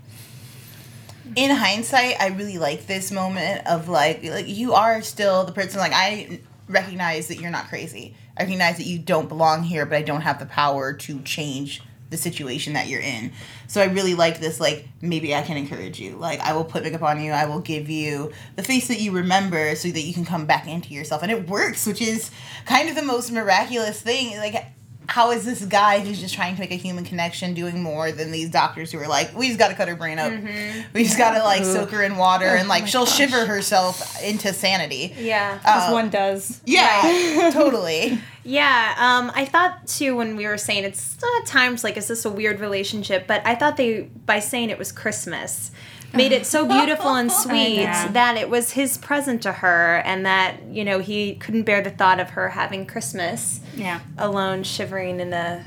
In 1.36 1.50
hindsight, 1.50 2.16
I 2.20 2.28
really 2.28 2.58
like 2.58 2.86
this 2.86 3.10
moment 3.10 3.66
of 3.66 3.88
like, 3.88 4.24
like 4.24 4.48
you 4.48 4.74
are 4.74 5.02
still 5.02 5.44
the 5.44 5.52
person. 5.52 5.80
Like 5.80 5.92
I 5.94 6.40
recognize 6.68 7.28
that 7.28 7.40
you're 7.40 7.50
not 7.50 7.68
crazy. 7.68 8.16
I 8.36 8.42
recognize 8.42 8.76
that 8.78 8.86
you 8.86 8.98
don't 8.98 9.28
belong 9.28 9.62
here, 9.62 9.86
but 9.86 9.98
I 9.98 10.02
don't 10.02 10.22
have 10.22 10.38
the 10.38 10.46
power 10.46 10.92
to 10.92 11.20
change 11.22 11.82
the 12.10 12.16
situation 12.16 12.72
that 12.72 12.88
you're 12.88 13.00
in. 13.00 13.32
So 13.68 13.80
I 13.80 13.84
really 13.84 14.14
like 14.14 14.40
this. 14.40 14.58
Like 14.58 14.88
maybe 15.00 15.34
I 15.34 15.42
can 15.42 15.56
encourage 15.56 16.00
you. 16.00 16.16
Like 16.16 16.40
I 16.40 16.52
will 16.54 16.64
put 16.64 16.82
makeup 16.82 17.02
on 17.02 17.22
you. 17.22 17.30
I 17.32 17.46
will 17.46 17.60
give 17.60 17.88
you 17.88 18.32
the 18.56 18.62
face 18.62 18.88
that 18.88 19.00
you 19.00 19.12
remember, 19.12 19.76
so 19.76 19.88
that 19.88 20.00
you 20.00 20.12
can 20.12 20.24
come 20.24 20.44
back 20.46 20.66
into 20.66 20.92
yourself, 20.92 21.22
and 21.22 21.30
it 21.30 21.48
works, 21.48 21.86
which 21.86 22.02
is 22.02 22.30
kind 22.66 22.88
of 22.88 22.96
the 22.96 23.02
most 23.02 23.30
miraculous 23.30 24.00
thing. 24.00 24.36
Like 24.38 24.56
how 25.10 25.32
is 25.32 25.44
this 25.44 25.64
guy 25.64 25.98
who's 25.98 26.20
just 26.20 26.36
trying 26.36 26.54
to 26.54 26.60
make 26.60 26.70
a 26.70 26.76
human 26.76 27.04
connection 27.04 27.52
doing 27.52 27.82
more 27.82 28.12
than 28.12 28.30
these 28.30 28.48
doctors 28.48 28.92
who 28.92 28.98
are 29.00 29.08
like, 29.08 29.36
we 29.36 29.48
just 29.48 29.58
got 29.58 29.66
to 29.66 29.74
cut 29.74 29.88
her 29.88 29.96
brain 29.96 30.20
up. 30.20 30.30
Mm-hmm. 30.30 30.82
We 30.94 31.02
just 31.02 31.18
got 31.18 31.36
to 31.36 31.42
like 31.42 31.64
soak 31.64 31.90
her 31.90 32.04
in 32.04 32.16
water 32.16 32.46
oh 32.46 32.56
and 32.56 32.68
like 32.68 32.86
she'll 32.86 33.06
shiver 33.06 33.44
herself 33.44 34.22
into 34.22 34.52
sanity. 34.52 35.12
Yeah. 35.18 35.58
as 35.64 35.90
uh, 35.90 35.92
one 35.92 36.10
does. 36.10 36.60
Yeah, 36.64 37.50
totally. 37.52 38.20
Yeah, 38.42 38.94
um, 38.96 39.30
I 39.34 39.44
thought 39.44 39.86
too 39.86 40.16
when 40.16 40.34
we 40.34 40.46
were 40.46 40.56
saying 40.56 40.84
it's 40.84 41.18
at 41.22 41.46
times 41.46 41.84
like, 41.84 41.98
is 41.98 42.08
this 42.08 42.24
a 42.24 42.30
weird 42.30 42.58
relationship? 42.58 43.26
But 43.26 43.46
I 43.46 43.54
thought 43.54 43.76
they, 43.76 44.08
by 44.24 44.40
saying 44.40 44.70
it 44.70 44.78
was 44.78 44.92
Christmas, 44.92 45.70
made 46.12 46.32
it 46.32 46.46
so 46.46 46.66
beautiful 46.76 47.14
and 47.14 47.30
sweet 47.30 47.80
Yeah. 47.80 48.08
that 48.12 48.36
it 48.36 48.48
was 48.50 48.72
his 48.72 48.98
present 48.98 49.42
to 49.42 49.52
her 49.52 49.96
and 50.04 50.26
that, 50.26 50.62
you 50.70 50.84
know, 50.84 50.98
he 50.98 51.34
couldn't 51.36 51.62
bear 51.62 51.82
the 51.82 51.90
thought 51.90 52.20
of 52.20 52.30
her 52.30 52.50
having 52.50 52.86
Christmas 52.86 53.60
Yeah. 53.76 54.00
alone 54.18 54.62
shivering 54.64 55.20
in 55.20 55.32
a 55.32 55.64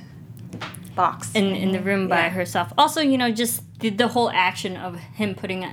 box. 0.95 1.31
in 1.33 1.55
in 1.55 1.71
the 1.71 1.79
room 1.81 2.07
by 2.07 2.17
Yeah. 2.25 2.29
herself. 2.29 2.71
Also, 2.77 3.01
you 3.01 3.17
know, 3.17 3.31
just 3.31 3.63
the, 3.79 3.89
the 3.89 4.09
whole 4.09 4.29
action 4.29 4.77
of 4.77 4.99
him 4.99 5.33
putting 5.35 5.65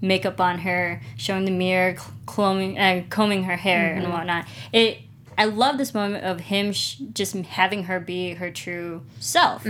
makeup 0.00 0.40
on 0.40 0.58
her, 0.58 1.00
showing 1.16 1.44
the 1.44 1.50
mirror, 1.50 1.96
combing, 2.26 2.78
uh, 2.78 3.02
combing 3.08 3.44
her 3.44 3.56
hair 3.56 3.94
and 3.94 4.12
whatnot. 4.12 4.46
It. 4.72 4.98
I 5.36 5.46
love 5.46 5.78
this 5.78 5.92
moment 5.94 6.24
of 6.24 6.38
him 6.42 6.72
sh- 6.72 6.96
just 7.12 7.34
having 7.34 7.84
her 7.84 7.98
be 7.98 8.34
her 8.34 8.50
true 8.52 9.02
self, 9.18 9.66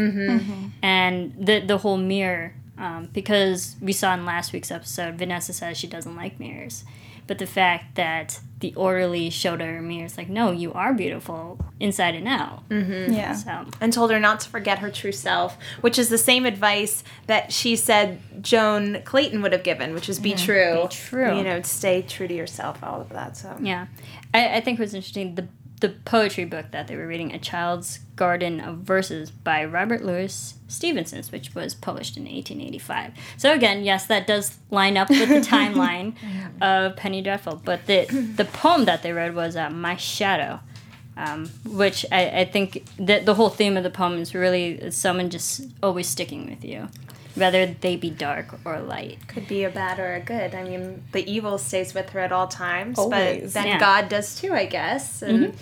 and 0.83 1.35
the 1.39 1.61
the 1.61 1.79
whole 1.79 1.97
mirror. 1.97 2.53
Um, 2.77 3.09
because 3.13 3.77
we 3.81 3.93
saw 3.93 4.15
in 4.15 4.25
last 4.25 4.53
week's 4.53 4.71
episode, 4.71 5.15
Vanessa 5.15 5.53
says 5.53 5.77
she 5.77 5.87
doesn't 5.87 6.17
like 6.17 6.41
mirrors, 6.41 6.85
but 7.27 7.39
the 7.39 7.47
fact 7.47 7.95
that 7.95 8.41
the 8.61 8.75
orderly 8.75 9.31
showed 9.31 9.61
her 9.61 9.79
a 9.79 9.83
mirror, 9.83 10.07
it's 10.07 10.19
like, 10.19 10.29
no, 10.29 10.51
you 10.51 10.73
are 10.73 10.93
beautiful 10.93 11.59
inside 11.79 12.15
and 12.15 12.27
out. 12.27 12.63
Yeah. 12.71 13.35
So 13.35 13.67
and 13.81 13.93
told 13.93 14.11
her 14.11 14.19
not 14.19 14.41
to 14.41 14.49
forget 14.49 14.81
her 14.81 14.91
true 14.91 15.13
self, 15.13 15.57
which 15.83 15.99
is 15.99 16.09
the 16.09 16.19
same 16.19 16.47
advice 16.47 17.05
that 17.27 17.53
she 17.53 17.77
said 17.77 18.21
Joan 18.43 19.03
Clayton 19.05 19.41
would 19.43 19.53
have 19.53 19.63
given, 19.63 19.95
which 19.95 20.09
is 20.09 20.19
be 20.19 20.35
true. 20.35 20.83
Be 20.83 20.89
true. 20.89 21.37
You 21.37 21.45
know, 21.45 21.63
stay 21.63 22.03
true 22.03 22.27
to 22.27 22.35
yourself, 22.35 22.83
all 22.83 23.01
of 23.01 23.09
that. 23.11 23.37
So 23.37 23.57
Yeah, 23.61 23.87
I, 24.33 24.57
I 24.57 24.61
think 24.61 24.79
it 24.79 24.83
was 24.83 24.95
interesting 24.95 25.35
the 25.37 25.47
the 25.85 25.91
poetry 26.07 26.47
book 26.47 26.71
that 26.71 26.89
they 26.89 26.97
were 26.97 27.07
reading, 27.07 27.35
A 27.35 27.39
Child's 27.39 27.99
Garden 28.17 28.59
of 28.59 28.79
Verses 28.79 29.31
by 29.31 29.63
Robert 29.67 30.03
Louis 30.03 30.55
Stevenson, 30.67 31.23
which 31.29 31.55
was 31.55 31.75
published 31.75 32.17
in 32.17 32.23
1885. 32.23 33.13
So 33.37 33.53
again, 33.53 33.85
yes, 33.85 34.07
that 34.07 34.27
does 34.27 34.57
line 34.71 34.97
up 34.97 35.11
with 35.11 35.29
the 35.29 35.35
timeline 35.57 36.15
of 36.63 36.97
Penny 36.97 37.21
Dreadful. 37.21 37.61
But 37.63 37.85
the 37.85 38.07
the 38.07 38.47
poem 38.47 38.87
that 38.87 39.03
they 39.03 39.13
read 39.13 39.35
was 39.35 39.57
uh, 39.57 39.69
My 39.69 39.97
Shadow. 39.97 40.61
Um, 41.17 41.47
which 41.65 42.05
I, 42.11 42.41
I 42.41 42.45
think 42.45 42.85
that 42.99 43.25
the 43.25 43.35
whole 43.35 43.49
theme 43.49 43.77
of 43.77 43.85
the 43.85 43.91
poem 43.91 44.15
is 44.15 44.35
really 44.35 44.91
someone 44.91 45.31
just 45.31 45.61
always 45.81 46.09
sticking 46.09 46.51
with 46.51 46.65
you, 46.65 46.89
whether 47.35 47.67
they 47.67 47.97
be 47.97 48.11
dark 48.11 48.59
or 48.65 48.81
light. 48.81 49.19
could 49.29 49.49
be 49.49 49.65
a 49.65 49.71
bad 49.71 49.99
or 49.99 50.15
a 50.15 50.21
good. 50.21 50.55
I 50.55 50.63
mean, 50.65 51.03
the 51.13 51.29
evil 51.31 51.59
stays 51.59 51.95
with 51.95 52.11
her 52.11 52.21
at 52.21 52.33
all 52.33 52.47
times, 52.49 52.99
Always. 52.99 53.43
but 53.43 53.53
then 53.55 53.67
Yeah. 53.67 53.79
God 53.81 54.09
does 54.09 54.41
too, 54.41 54.53
I 54.53 54.67
guess. 54.67 55.23
And, 55.23 55.55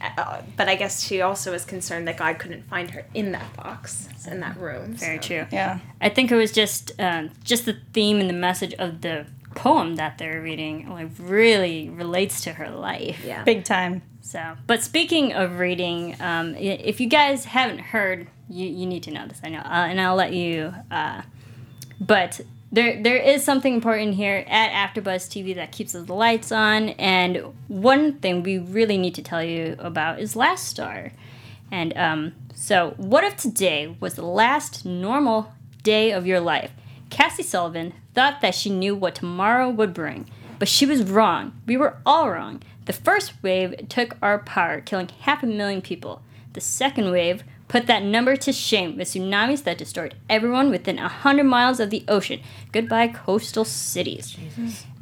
uh, 0.00 0.42
but 0.56 0.68
I 0.68 0.74
guess 0.76 1.04
she 1.04 1.20
also 1.22 1.52
is 1.54 1.64
concerned 1.64 2.06
that 2.08 2.16
God 2.16 2.38
couldn't 2.38 2.68
find 2.68 2.90
her 2.92 3.04
in 3.14 3.32
that 3.32 3.52
box, 3.56 4.08
in 4.30 4.40
that 4.40 4.56
room. 4.56 4.94
Very 4.94 5.16
so. 5.16 5.22
true. 5.22 5.46
Yeah. 5.50 5.78
I 6.00 6.08
think 6.08 6.30
it 6.30 6.36
was 6.36 6.52
just 6.52 6.92
um, 7.00 7.30
just 7.44 7.64
the 7.64 7.76
theme 7.92 8.20
and 8.20 8.28
the 8.28 8.34
message 8.34 8.74
of 8.74 9.00
the 9.00 9.26
poem 9.54 9.96
that 9.96 10.18
they're 10.18 10.40
reading 10.40 10.88
like 10.88 11.08
really 11.18 11.88
relates 11.88 12.42
to 12.42 12.52
her 12.52 12.70
life. 12.70 13.24
Yeah. 13.24 13.42
Big 13.44 13.64
time. 13.64 14.02
So, 14.20 14.56
but 14.66 14.82
speaking 14.82 15.32
of 15.32 15.58
reading, 15.58 16.14
um, 16.20 16.54
if 16.54 17.00
you 17.00 17.08
guys 17.08 17.46
haven't 17.46 17.78
heard, 17.78 18.28
you, 18.48 18.66
you 18.66 18.86
need 18.86 19.02
to 19.04 19.10
know 19.10 19.26
this. 19.26 19.40
I 19.42 19.48
know, 19.48 19.58
uh, 19.58 19.86
and 19.88 20.00
I'll 20.00 20.16
let 20.16 20.32
you. 20.32 20.74
Uh, 20.90 21.22
but 22.00 22.40
there 22.70 23.02
there 23.02 23.16
is 23.16 23.44
something 23.44 23.74
important 23.74 24.14
here 24.14 24.44
at 24.46 24.94
AfterBuzz 24.94 25.28
TV 25.28 25.54
that 25.54 25.72
keeps 25.72 25.92
the 25.92 26.02
lights 26.02 26.52
on, 26.52 26.90
and 26.90 27.42
one 27.68 28.14
thing 28.18 28.42
we 28.42 28.58
really 28.58 28.98
need 28.98 29.14
to 29.14 29.22
tell 29.22 29.42
you 29.42 29.76
about 29.78 30.20
is 30.20 30.36
Last 30.36 30.68
Star. 30.68 31.12
And 31.70 31.96
um, 31.96 32.34
so, 32.54 32.94
what 32.96 33.24
if 33.24 33.36
today 33.36 33.96
was 34.00 34.14
the 34.14 34.24
last 34.24 34.84
normal 34.84 35.52
day 35.82 36.12
of 36.12 36.26
your 36.26 36.40
life? 36.40 36.72
Cassie 37.10 37.42
Sullivan 37.42 37.94
thought 38.14 38.40
that 38.40 38.54
she 38.54 38.68
knew 38.68 38.94
what 38.94 39.14
tomorrow 39.14 39.70
would 39.70 39.94
bring, 39.94 40.28
but 40.58 40.68
she 40.68 40.84
was 40.84 41.02
wrong. 41.02 41.58
We 41.66 41.76
were 41.76 41.96
all 42.04 42.30
wrong. 42.30 42.62
The 42.84 42.92
first 42.92 43.34
wave 43.42 43.88
took 43.88 44.16
our 44.20 44.38
power, 44.38 44.80
killing 44.80 45.08
half 45.20 45.42
a 45.42 45.46
million 45.46 45.82
people. 45.82 46.22
The 46.54 46.60
second 46.60 47.10
wave 47.10 47.44
put 47.68 47.86
that 47.86 48.02
number 48.02 48.34
to 48.36 48.52
shame 48.52 48.96
with 48.96 49.08
tsunamis 49.08 49.64
that 49.64 49.78
destroyed 49.78 50.14
everyone 50.28 50.70
within 50.70 50.96
100 50.96 51.44
miles 51.44 51.80
of 51.80 51.90
the 51.90 52.04
ocean. 52.08 52.40
Goodbye, 52.72 53.08
coastal 53.08 53.64
cities. 53.64 54.36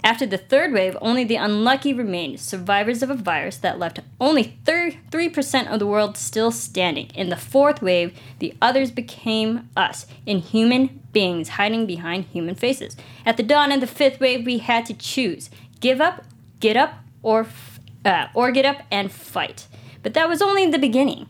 After 0.04 0.26
the 0.26 0.38
third 0.38 0.73
wave, 0.73 0.96
only 1.00 1.25
the 1.25 1.37
unlucky 1.37 1.92
remained, 1.92 2.38
survivors 2.38 3.02
of 3.02 3.11
a 3.11 3.14
virus 3.14 3.57
that 3.59 3.79
left 3.79 3.98
only 4.20 4.57
thir- 4.64 4.92
3% 5.11 5.66
of 5.68 5.79
the 5.81 5.87
world 5.87 6.16
still 6.16 6.50
standing. 6.52 7.07
In 7.14 7.29
the 7.29 7.37
fourth 7.37 7.83
wave, 7.83 8.16
the 8.38 8.55
others 8.62 8.90
became 8.92 9.68
us, 9.76 10.07
inhuman 10.26 11.00
beings 11.12 11.50
hiding 11.50 11.87
behind 11.87 12.24
human 12.26 12.55
faces. 12.55 12.96
At 13.24 13.37
the 13.37 13.42
dawn 13.42 13.72
of 13.72 13.81
the 13.81 13.87
fifth 13.87 14.20
wave, 14.20 14.44
we 14.46 14.59
had 14.59 14.87
to 14.87 14.94
choose 14.94 15.50
give 15.81 16.00
up, 16.00 16.24
get 16.61 16.76
up, 16.76 16.94
or, 17.22 17.40
f- 17.40 17.81
uh, 18.05 18.26
or 18.35 18.50
get 18.52 18.64
up 18.64 18.83
and 18.90 19.11
fight. 19.12 19.66
But 20.02 20.14
that 20.14 20.29
was 20.29 20.40
only 20.40 20.66
the 20.70 20.79
beginning. 20.79 21.26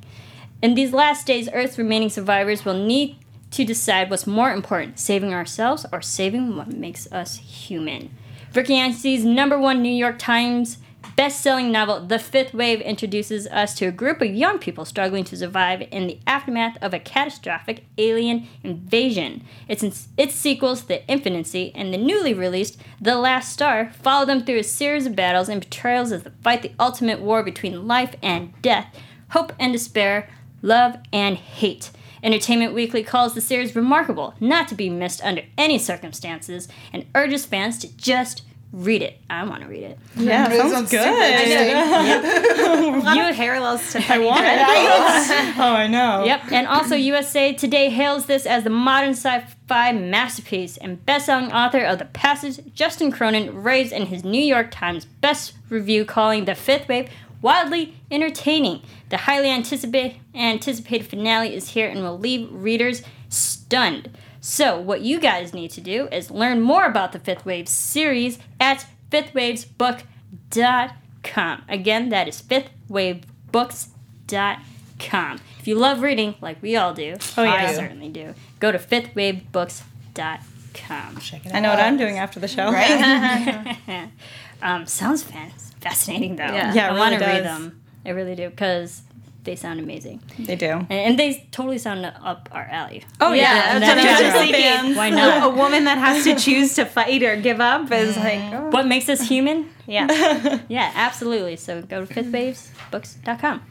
In 0.62 0.74
these 0.74 0.92
last 0.92 1.26
days, 1.26 1.48
Earth's 1.52 1.78
remaining 1.78 2.08
survivors 2.08 2.64
will 2.64 2.74
need 2.74 3.16
to 3.50 3.64
decide 3.64 4.10
what's 4.10 4.26
more 4.26 4.52
important 4.52 4.98
saving 4.98 5.32
ourselves 5.32 5.84
or 5.92 6.00
saving 6.00 6.56
what 6.56 6.72
makes 6.72 7.10
us 7.12 7.36
human. 7.36 8.10
Rick 8.54 8.70
Yancey's 8.70 9.24
number 9.24 9.58
one 9.58 9.82
New 9.82 9.92
York 9.92 10.18
Times 10.18 10.78
best-selling 11.14 11.72
novel 11.72 12.04
The 12.04 12.18
Fifth 12.18 12.52
Wave 12.52 12.80
introduces 12.80 13.46
us 13.46 13.74
to 13.74 13.86
a 13.86 13.92
group 13.92 14.20
of 14.20 14.34
young 14.34 14.58
people 14.58 14.84
struggling 14.84 15.24
to 15.24 15.36
survive 15.36 15.86
in 15.90 16.06
the 16.06 16.18
aftermath 16.26 16.76
of 16.82 16.92
a 16.92 16.98
catastrophic 16.98 17.84
alien 17.96 18.46
invasion. 18.62 19.44
Its, 19.68 20.08
its 20.16 20.34
sequels, 20.34 20.84
The 20.84 21.10
Infinity 21.10 21.72
and 21.74 21.92
the 21.92 21.98
newly 21.98 22.34
released 22.34 22.80
The 23.00 23.16
Last 23.16 23.52
Star, 23.52 23.90
follow 24.02 24.26
them 24.26 24.44
through 24.44 24.58
a 24.58 24.64
series 24.64 25.06
of 25.06 25.16
battles 25.16 25.48
and 25.48 25.60
betrayals 25.60 26.12
as 26.12 26.22
they 26.22 26.30
fight 26.42 26.62
the 26.62 26.72
ultimate 26.78 27.20
war 27.20 27.42
between 27.42 27.86
life 27.86 28.14
and 28.22 28.52
death, 28.60 28.94
hope 29.30 29.52
and 29.58 29.72
despair, 29.72 30.28
love 30.62 30.96
and 31.12 31.36
hate. 31.36 31.90
Entertainment 32.22 32.74
Weekly 32.74 33.02
calls 33.02 33.34
the 33.34 33.40
series 33.40 33.76
remarkable, 33.76 34.34
not 34.40 34.68
to 34.68 34.74
be 34.74 34.88
missed 34.90 35.22
under 35.22 35.42
any 35.56 35.78
circumstances, 35.78 36.66
and 36.92 37.06
urges 37.14 37.46
fans 37.46 37.78
to 37.78 37.96
just 37.96 38.42
read 38.72 39.00
it. 39.00 39.18
I 39.30 39.44
want 39.44 39.62
to 39.62 39.68
read 39.68 39.84
it. 39.84 39.98
Yeah, 40.16 40.48
Really 40.48 40.58
sounds 40.58 40.72
sounds 40.72 40.90
good. 40.90 41.06
A 41.06 42.98
lot 43.04 43.30
of 43.30 43.36
parallels 43.36 43.92
to 43.92 44.00
Penny 44.00 44.24
want 44.26 44.44
it. 44.44 44.56
Oh, 45.58 45.72
I 45.72 45.86
know. 45.86 46.24
Yep, 46.24 46.52
and 46.52 46.66
also 46.66 46.94
USA 46.96 47.52
Today 47.52 47.88
hails 47.90 48.26
this 48.26 48.44
as 48.44 48.64
the 48.64 48.70
modern 48.70 49.10
sci-fi 49.10 49.92
masterpiece, 49.92 50.76
and 50.76 51.04
best-selling 51.06 51.52
author 51.52 51.84
of 51.84 51.98
The 51.98 52.04
Passage, 52.06 52.60
Justin 52.74 53.10
Cronin, 53.10 53.62
raves 53.62 53.92
in 53.92 54.06
his 54.06 54.24
New 54.24 54.42
York 54.42 54.70
Times 54.70 55.04
best 55.04 55.54
review 55.70 56.04
calling 56.04 56.44
The 56.44 56.54
Fifth 56.54 56.88
Wave 56.88 57.08
wildly 57.46 57.94
entertaining. 58.10 58.82
The 59.08 59.18
highly 59.18 59.48
anticipated 59.48 60.16
anticipated 60.34 61.06
finale 61.06 61.54
is 61.54 61.68
here 61.70 61.88
and 61.88 62.02
will 62.02 62.18
leave 62.18 62.48
readers 62.50 63.02
stunned. 63.28 64.10
So, 64.40 64.80
what 64.80 65.02
you 65.02 65.20
guys 65.20 65.54
need 65.54 65.70
to 65.72 65.80
do 65.80 66.08
is 66.10 66.32
learn 66.32 66.60
more 66.60 66.84
about 66.86 67.12
the 67.12 67.20
Fifth 67.20 67.44
Wave 67.46 67.68
series 67.68 68.40
at 68.58 68.84
fifthwavesbook.com. 69.12 71.62
Again, 71.68 72.08
that 72.08 72.26
is 72.26 72.42
fifthwavebooks.com. 72.42 75.40
If 75.60 75.68
you 75.68 75.76
love 75.76 76.02
reading, 76.02 76.34
like 76.40 76.60
we 76.60 76.74
all 76.76 76.92
do, 76.94 77.14
Oh, 77.36 77.44
yeah. 77.44 77.54
I 77.54 77.72
certainly 77.74 78.08
do, 78.08 78.34
go 78.58 78.72
to 78.72 78.78
fifthwavebooks.com. 78.78 81.16
Check 81.20 81.46
it 81.46 81.54
I 81.54 81.60
know 81.60 81.70
what. 81.70 81.78
I'm 81.80 81.96
doing 81.96 82.18
after 82.18 82.38
the 82.40 82.48
show. 82.48 82.72
Right? 82.72 83.78
Um, 84.62 84.86
sounds 84.86 85.22
fan- 85.22 85.52
fascinating, 85.80 86.36
though. 86.36 86.44
Yeah. 86.44 86.72
Yeah, 86.74 86.88
it 86.88 86.96
I 86.96 86.98
want 86.98 87.18
to 87.18 87.24
read 87.24 87.44
them. 87.44 87.82
I 88.04 88.10
really 88.10 88.34
do, 88.34 88.48
because 88.50 89.02
they 89.44 89.54
sound 89.56 89.78
amazing. 89.80 90.22
They 90.38 90.56
do. 90.56 90.66
And, 90.70 90.90
and 90.92 91.18
they 91.18 91.46
totally 91.52 91.78
sound 91.78 92.04
up 92.04 92.48
our 92.52 92.64
alley. 92.64 93.04
Oh, 93.20 93.32
Yeah, 93.32 93.78
that's 93.78 93.96
what 93.96 93.98
I 94.06 94.10
was 94.10 94.20
just 94.20 94.36
thinking. 94.38 94.96
Why 94.96 95.10
not? 95.10 95.52
A 95.52 95.54
woman 95.56 95.84
that 95.84 95.98
has 95.98 96.24
to 96.24 96.34
choose 96.36 96.74
to 96.74 96.84
fight 96.84 97.22
or 97.22 97.36
give 97.36 97.60
up 97.60 97.90
is 97.92 98.16
like, 98.16 98.40
oh. 98.52 98.70
What 98.70 98.86
makes 98.86 99.08
us 99.08 99.26
human? 99.28 99.70
yeah. 99.86 100.60
Yeah, 100.68 100.90
absolutely. 100.94 101.56
So 101.56 101.82
go 101.82 102.04
to 102.04 102.12
fifthwavesbooks.com. 102.14 103.62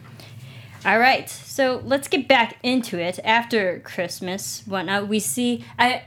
All 0.84 0.98
right, 1.00 1.28
so 1.28 1.82
let's 1.84 2.06
get 2.06 2.28
back 2.28 2.58
into 2.62 2.98
it. 2.98 3.18
After 3.24 3.80
Christmas, 3.80 4.62
whatnot, 4.66 5.08
we 5.08 5.18
see 5.18 5.64
I 5.78 5.88
at, 5.88 5.94
at, 5.96 6.04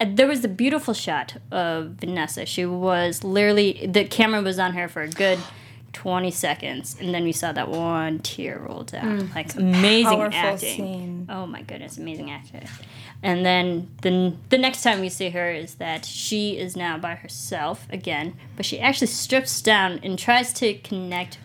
Uh, 0.00 0.06
there 0.08 0.26
was 0.26 0.44
a 0.44 0.48
beautiful 0.48 0.94
shot 0.94 1.36
of 1.50 1.90
Vanessa. 2.00 2.46
She 2.46 2.66
was 2.66 3.24
literally 3.24 3.86
the 3.86 4.04
camera 4.04 4.42
was 4.42 4.58
on 4.58 4.74
her 4.74 4.88
for 4.88 5.02
a 5.02 5.08
good. 5.08 5.38
20 5.92 6.30
seconds 6.30 6.94
and 7.00 7.14
then 7.14 7.24
we 7.24 7.32
saw 7.32 7.52
that 7.52 7.70
one 7.70 8.18
tear 8.18 8.58
roll 8.58 8.82
down 8.82 9.30
like 9.34 9.54
amazing 9.54 10.20
acting 10.24 10.58
scene. 10.58 11.26
oh 11.30 11.46
my 11.46 11.62
goodness 11.62 11.96
amazing 11.96 12.30
acting 12.30 12.68
and 13.22 13.46
then 13.46 13.88
the, 14.02 14.34
the 14.50 14.58
next 14.58 14.82
time 14.82 15.00
we 15.00 15.08
see 15.08 15.30
her 15.30 15.50
is 15.50 15.76
that 15.76 16.04
she 16.04 16.58
is 16.58 16.76
now 16.76 16.98
by 16.98 17.14
herself 17.14 17.86
again 17.88 18.36
but 18.56 18.66
she 18.66 18.78
actually 18.78 19.06
strips 19.06 19.62
down 19.62 19.98
and 20.02 20.18
tries 20.18 20.52
to 20.52 20.74
connect 20.74 21.38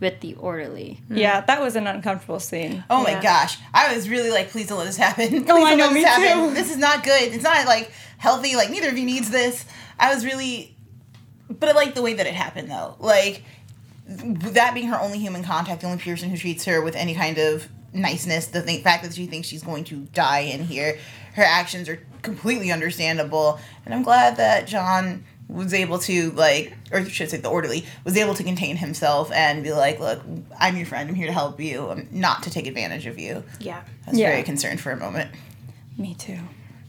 with 0.00 0.20
the 0.20 0.34
orderly. 0.34 1.00
Hmm. 1.08 1.16
Yeah, 1.16 1.40
that 1.42 1.60
was 1.60 1.76
an 1.76 1.86
uncomfortable 1.86 2.40
scene. 2.40 2.84
Oh 2.90 3.02
my 3.02 3.10
Yeah. 3.12 3.22
gosh. 3.22 3.58
I 3.72 3.94
was 3.94 4.08
really 4.08 4.30
like, 4.30 4.50
please 4.50 4.66
don't 4.68 4.78
let 4.78 4.86
this 4.86 4.96
happen. 4.96 5.28
Please 5.30 5.44
Oh, 5.48 5.64
I 5.64 5.70
don't 5.70 5.78
know, 5.78 5.84
let 5.86 5.94
this 5.94 6.02
me 6.02 6.02
happen. 6.04 6.48
too. 6.48 6.54
This 6.54 6.70
is 6.70 6.76
not 6.78 7.04
good. 7.04 7.32
It's 7.32 7.44
not 7.44 7.66
like 7.66 7.90
healthy. 8.18 8.56
Like 8.56 8.70
neither 8.70 8.88
of 8.88 8.98
you 8.98 9.04
needs 9.06 9.30
this. 9.30 9.64
I 9.98 10.12
was 10.14 10.24
really 10.24 10.76
but 11.48 11.68
I 11.68 11.72
like 11.72 11.94
the 11.94 12.02
way 12.02 12.14
that 12.14 12.26
it 12.26 12.34
happened 12.34 12.70
though. 12.70 12.96
Like 12.98 13.42
that 14.08 14.74
being 14.74 14.88
her 14.88 15.00
only 15.00 15.18
human 15.18 15.42
contact, 15.44 15.80
the 15.82 15.86
only 15.86 16.02
person 16.02 16.28
who 16.30 16.36
treats 16.36 16.64
her 16.64 16.82
with 16.82 16.94
any 16.96 17.14
kind 17.14 17.38
of 17.38 17.68
niceness, 17.92 18.46
the 18.48 18.62
th- 18.62 18.82
fact 18.82 19.04
that 19.04 19.14
she 19.14 19.26
thinks 19.26 19.48
she's 19.48 19.62
going 19.62 19.84
to 19.84 20.00
die 20.12 20.40
in 20.40 20.64
here, 20.64 20.98
her 21.34 21.42
actions 21.42 21.88
are 21.88 22.00
completely 22.22 22.70
understandable. 22.72 23.58
And 23.84 23.94
I'm 23.94 24.02
glad 24.02 24.36
that 24.36 24.66
John 24.66 25.24
was 25.48 25.74
able 25.74 25.98
to 25.98 26.30
like 26.32 26.72
or 26.90 27.04
should 27.04 27.26
I 27.26 27.30
say 27.30 27.36
the 27.36 27.50
orderly 27.50 27.84
was 28.04 28.16
able 28.16 28.34
to 28.34 28.42
contain 28.42 28.76
himself 28.76 29.30
and 29.30 29.62
be 29.62 29.72
like 29.72 30.00
look 30.00 30.22
i'm 30.58 30.76
your 30.76 30.86
friend 30.86 31.08
i'm 31.08 31.14
here 31.14 31.26
to 31.26 31.32
help 31.32 31.60
you 31.60 31.90
i'm 31.90 32.08
not 32.10 32.42
to 32.44 32.50
take 32.50 32.66
advantage 32.66 33.06
of 33.06 33.18
you 33.18 33.44
Yeah. 33.60 33.82
I 34.06 34.10
was 34.10 34.18
Yeah. 34.18 34.30
very 34.30 34.42
concerned 34.42 34.80
for 34.80 34.90
a 34.90 34.96
moment. 34.96 35.30
Me 35.98 36.14
too. 36.14 36.38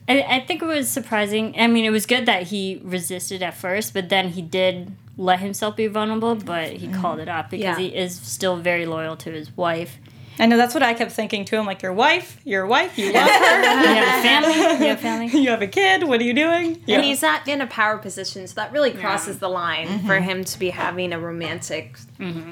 I, 0.08 0.22
I 0.22 0.39
think 0.46 0.62
it 0.62 0.65
was 0.65 0.88
surprising. 0.89 1.56
I 1.58 1.68
mean, 1.68 1.84
it 1.86 1.89
was 1.89 2.06
good 2.06 2.26
that 2.28 2.44
he 2.44 2.80
resisted 2.84 3.41
at 3.41 3.56
first, 3.56 3.94
but 3.94 4.10
then 4.10 4.30
he 4.30 4.41
did 4.41 4.91
let 5.18 5.39
himself 5.39 5.76
be 5.76 5.88
vulnerable, 5.88 6.36
but 6.36 6.72
he 6.74 6.88
mm-hmm. 6.88 7.02
called 7.02 7.20
it 7.20 7.28
off 7.30 7.50
because 7.50 7.63
Yeah. 7.63 7.78
he 7.80 7.88
is 7.88 8.15
still 8.15 8.58
very 8.58 8.86
loyal 8.86 9.15
to 9.18 9.32
his 9.32 9.56
wife. 9.56 9.98
I 10.39 10.45
know 10.48 10.58
that's 10.58 10.74
what 10.74 10.84
I 10.84 10.93
kept 10.93 11.12
thinking 11.13 11.45
too. 11.45 11.58
I'm 11.58 11.65
like, 11.65 11.82
your 11.82 11.93
wife, 11.93 12.39
your 12.43 12.65
wife, 12.67 12.98
you 12.98 13.13
love 13.13 13.30
her, 13.30 13.62
You 13.62 13.95
have 13.95 14.19
a 14.19 14.21
family? 14.28 14.54
You 14.54 14.89
have 14.89 14.98
a 15.00 15.02
family? 15.02 15.39
you 15.41 15.50
have 15.50 15.62
a 15.62 15.67
kid. 15.67 16.04
What 16.04 16.19
are 16.19 16.24
you 16.24 16.34
doing? 16.34 16.82
Yeah. 16.86 16.98
And 16.98 17.06
he's 17.06 17.21
not 17.21 17.48
in 17.48 17.62
a 17.62 17.67
power 17.67 17.98
position, 17.98 18.45
so 18.48 18.54
that 18.56 18.71
really 18.71 18.91
crosses 18.91 19.39
the 19.39 19.48
line 19.50 19.88
Mm-hmm. 19.88 20.08
for 20.08 20.19
him 20.19 20.43
to 20.43 20.60
be 20.60 20.69
having 20.71 21.13
a 21.13 21.19
romantic 21.19 21.98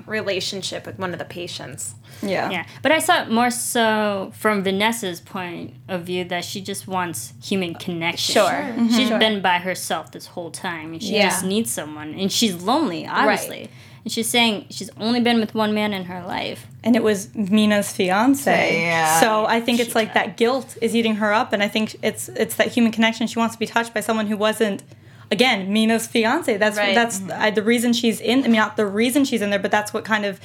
relationship 0.06 0.86
with 0.86 1.00
one 1.00 1.13
of 1.13 1.19
the 1.19 1.26
patients. 1.26 1.96
yeah. 2.22 2.50
Yeah, 2.50 2.65
but 2.82 2.91
I 2.91 3.00
saw 3.00 3.24
it 3.24 3.30
more 3.32 3.50
so 3.50 4.32
from 4.36 4.63
Vanessa's 4.63 5.19
point 5.22 5.74
of 5.88 6.04
view 6.04 6.24
that 6.26 6.46
she 6.46 6.62
just 6.62 6.88
wants 6.88 7.34
human 7.43 7.74
connection. 7.76 8.34
Sure. 8.34 8.76
She's 8.91 9.10
been 9.10 9.41
by 9.41 9.58
herself 9.58 10.12
this 10.12 10.28
whole 10.28 10.52
time, 10.52 10.93
and 10.93 11.02
she 11.02 11.15
Yeah. 11.15 11.30
just 11.30 11.43
needs 11.46 11.72
someone, 11.72 12.13
and 12.13 12.32
she's 12.32 12.56
lonely, 12.56 13.06
obviously. 13.08 13.69
And 14.04 14.12
she's 14.12 14.30
saying 14.30 14.68
she's 14.70 14.89
only 15.00 15.22
been 15.22 15.39
with 15.39 15.56
one 15.56 15.74
man 15.74 15.94
in 15.94 16.06
her 16.06 16.24
life. 16.26 16.68
and 16.84 16.96
it 16.98 17.04
was 17.04 17.34
Mina's 17.34 17.92
fiance. 17.94 18.82
Yeah. 18.82 19.20
So 19.22 19.46
I 19.46 19.62
think 19.62 19.80
it's 19.80 19.96
like 19.96 20.13
that 20.13 20.36
guilt 20.36 20.78
is 20.82 20.94
eating 20.96 21.16
her 21.16 21.32
up, 21.32 21.54
and 21.54 21.63
I 21.63 21.70
think 21.70 21.96
it's 22.02 22.28
it's 22.30 22.56
that 22.56 22.68
human 22.68 22.92
connection. 22.92 23.28
She 23.28 23.39
wants 23.39 23.56
to 23.56 23.60
be 23.60 23.66
touched 23.66 23.94
by 23.94 24.02
someone 24.02 24.28
who 24.28 24.36
wasn't. 24.38 24.84
Again, 25.32 25.72
Mina's 25.74 26.06
fiance. 26.06 26.58
That's 26.58 26.78
Right. 26.78 26.94
that's 26.94 27.20
mm-hmm. 27.20 27.42
I, 27.42 27.50
the 27.50 27.63
reason 27.63 27.94
she's 27.94 28.20
in. 28.20 28.39
I 28.39 28.44
mean, 28.44 28.58
not 28.58 28.76
the 28.78 28.86
reason 28.86 29.24
she's 29.26 29.42
in 29.42 29.50
there, 29.50 29.58
but 29.58 29.72
that's 29.72 29.92
what 29.94 30.04
kind 30.06 30.26
of 30.26 30.39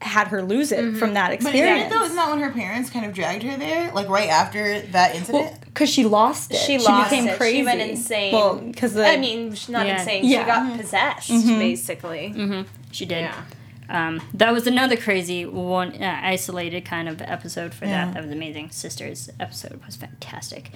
had 0.00 0.28
her 0.28 0.42
lose 0.42 0.72
it 0.72 0.80
mm-hmm. 0.80 0.98
from 0.98 1.14
that 1.14 1.30
But 1.30 1.38
isn't 1.40 1.54
experience. 1.54 1.92
it 1.92 1.94
though? 1.94 2.04
Isn't 2.04 2.16
that 2.16 2.30
when 2.30 2.40
her 2.40 2.50
parents 2.50 2.88
kind 2.90 3.04
of 3.04 3.12
dragged 3.12 3.42
her 3.42 3.56
there, 3.56 3.92
like 3.92 4.08
right 4.08 4.28
after 4.30 4.80
that 4.92 5.14
incident? 5.14 5.60
Because 5.60 5.90
she 5.90 6.04
lost 6.04 6.52
it. 6.52 6.56
She, 6.56 6.78
lost 6.78 7.10
became 7.10 7.28
it. 7.28 7.36
crazy. 7.36 7.58
She 7.58 7.64
went 7.64 7.80
insane. 7.80 8.32
Well, 8.32 8.56
because 8.56 8.96
I 8.96 9.16
mean, 9.16 9.54
she's 9.54 9.68
not 9.68 9.86
Yeah. 9.86 9.98
insane. 10.00 10.24
Yeah. 10.24 10.40
She 10.40 10.46
got 10.46 10.66
mm-hmm. 10.66 10.80
possessed, 10.80 11.28
basically. 11.28 12.64
She 12.92 13.04
did. 13.06 13.22
Yeah. 13.22 13.42
Um, 13.88 14.22
that 14.34 14.52
was 14.52 14.66
another 14.66 14.96
crazy 14.96 15.44
one, 15.44 16.00
uh, 16.02 16.20
isolated 16.22 16.84
kind 16.84 17.08
of 17.08 17.20
episode 17.20 17.74
for 17.74 17.84
Yeah. 17.84 18.06
that. 18.06 18.14
That 18.14 18.22
was 18.22 18.32
amazing. 18.32 18.70
Sisters 18.70 19.28
episode 19.40 19.80
was 19.84 19.96
fantastic. 19.96 20.70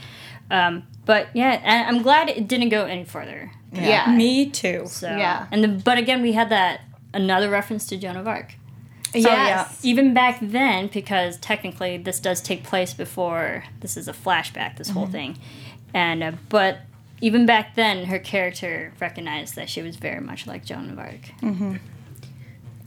Um, 0.50 0.82
but 1.06 1.28
yeah, 1.32 1.60
I- 1.64 1.84
I'm 1.88 2.02
glad 2.02 2.28
it 2.28 2.46
didn't 2.48 2.68
go 2.70 2.84
any 2.84 3.04
further. 3.04 3.52
Yeah. 3.72 4.10
me 4.10 4.48
too. 4.50 4.84
So 4.86 5.08
Yeah. 5.16 5.46
and 5.50 5.62
the, 5.64 5.68
but 5.68 5.98
again, 5.98 6.20
we 6.22 6.32
had 6.32 6.48
that 6.50 6.80
another 7.14 7.48
reference 7.48 7.86
to 7.86 7.96
Joan 7.96 8.16
of 8.16 8.26
Arc. 8.28 8.54
Oh, 9.14 9.18
Yes. 9.18 9.80
Even 9.82 10.12
back 10.12 10.38
then, 10.42 10.88
because 10.88 11.38
technically 11.38 11.96
this 11.96 12.20
does 12.20 12.40
take 12.42 12.64
place 12.64 12.92
before 12.92 13.64
this 13.80 13.96
is 13.96 14.08
a 14.08 14.12
flashback. 14.12 14.76
This 14.76 14.88
Mm-hmm. 14.88 14.98
whole 14.98 15.06
thing, 15.08 15.38
and 15.94 16.22
uh, 16.22 16.32
but 16.50 16.80
even 17.22 17.46
back 17.46 17.76
then, 17.76 18.06
her 18.06 18.18
character 18.18 18.92
recognized 19.00 19.54
that 19.56 19.70
she 19.70 19.80
was 19.80 19.96
very 19.96 20.20
much 20.20 20.46
like 20.46 20.64
Joan 20.66 20.90
of 20.90 20.98
Arc. 20.98 21.30
Mm-hmm. 21.42 21.76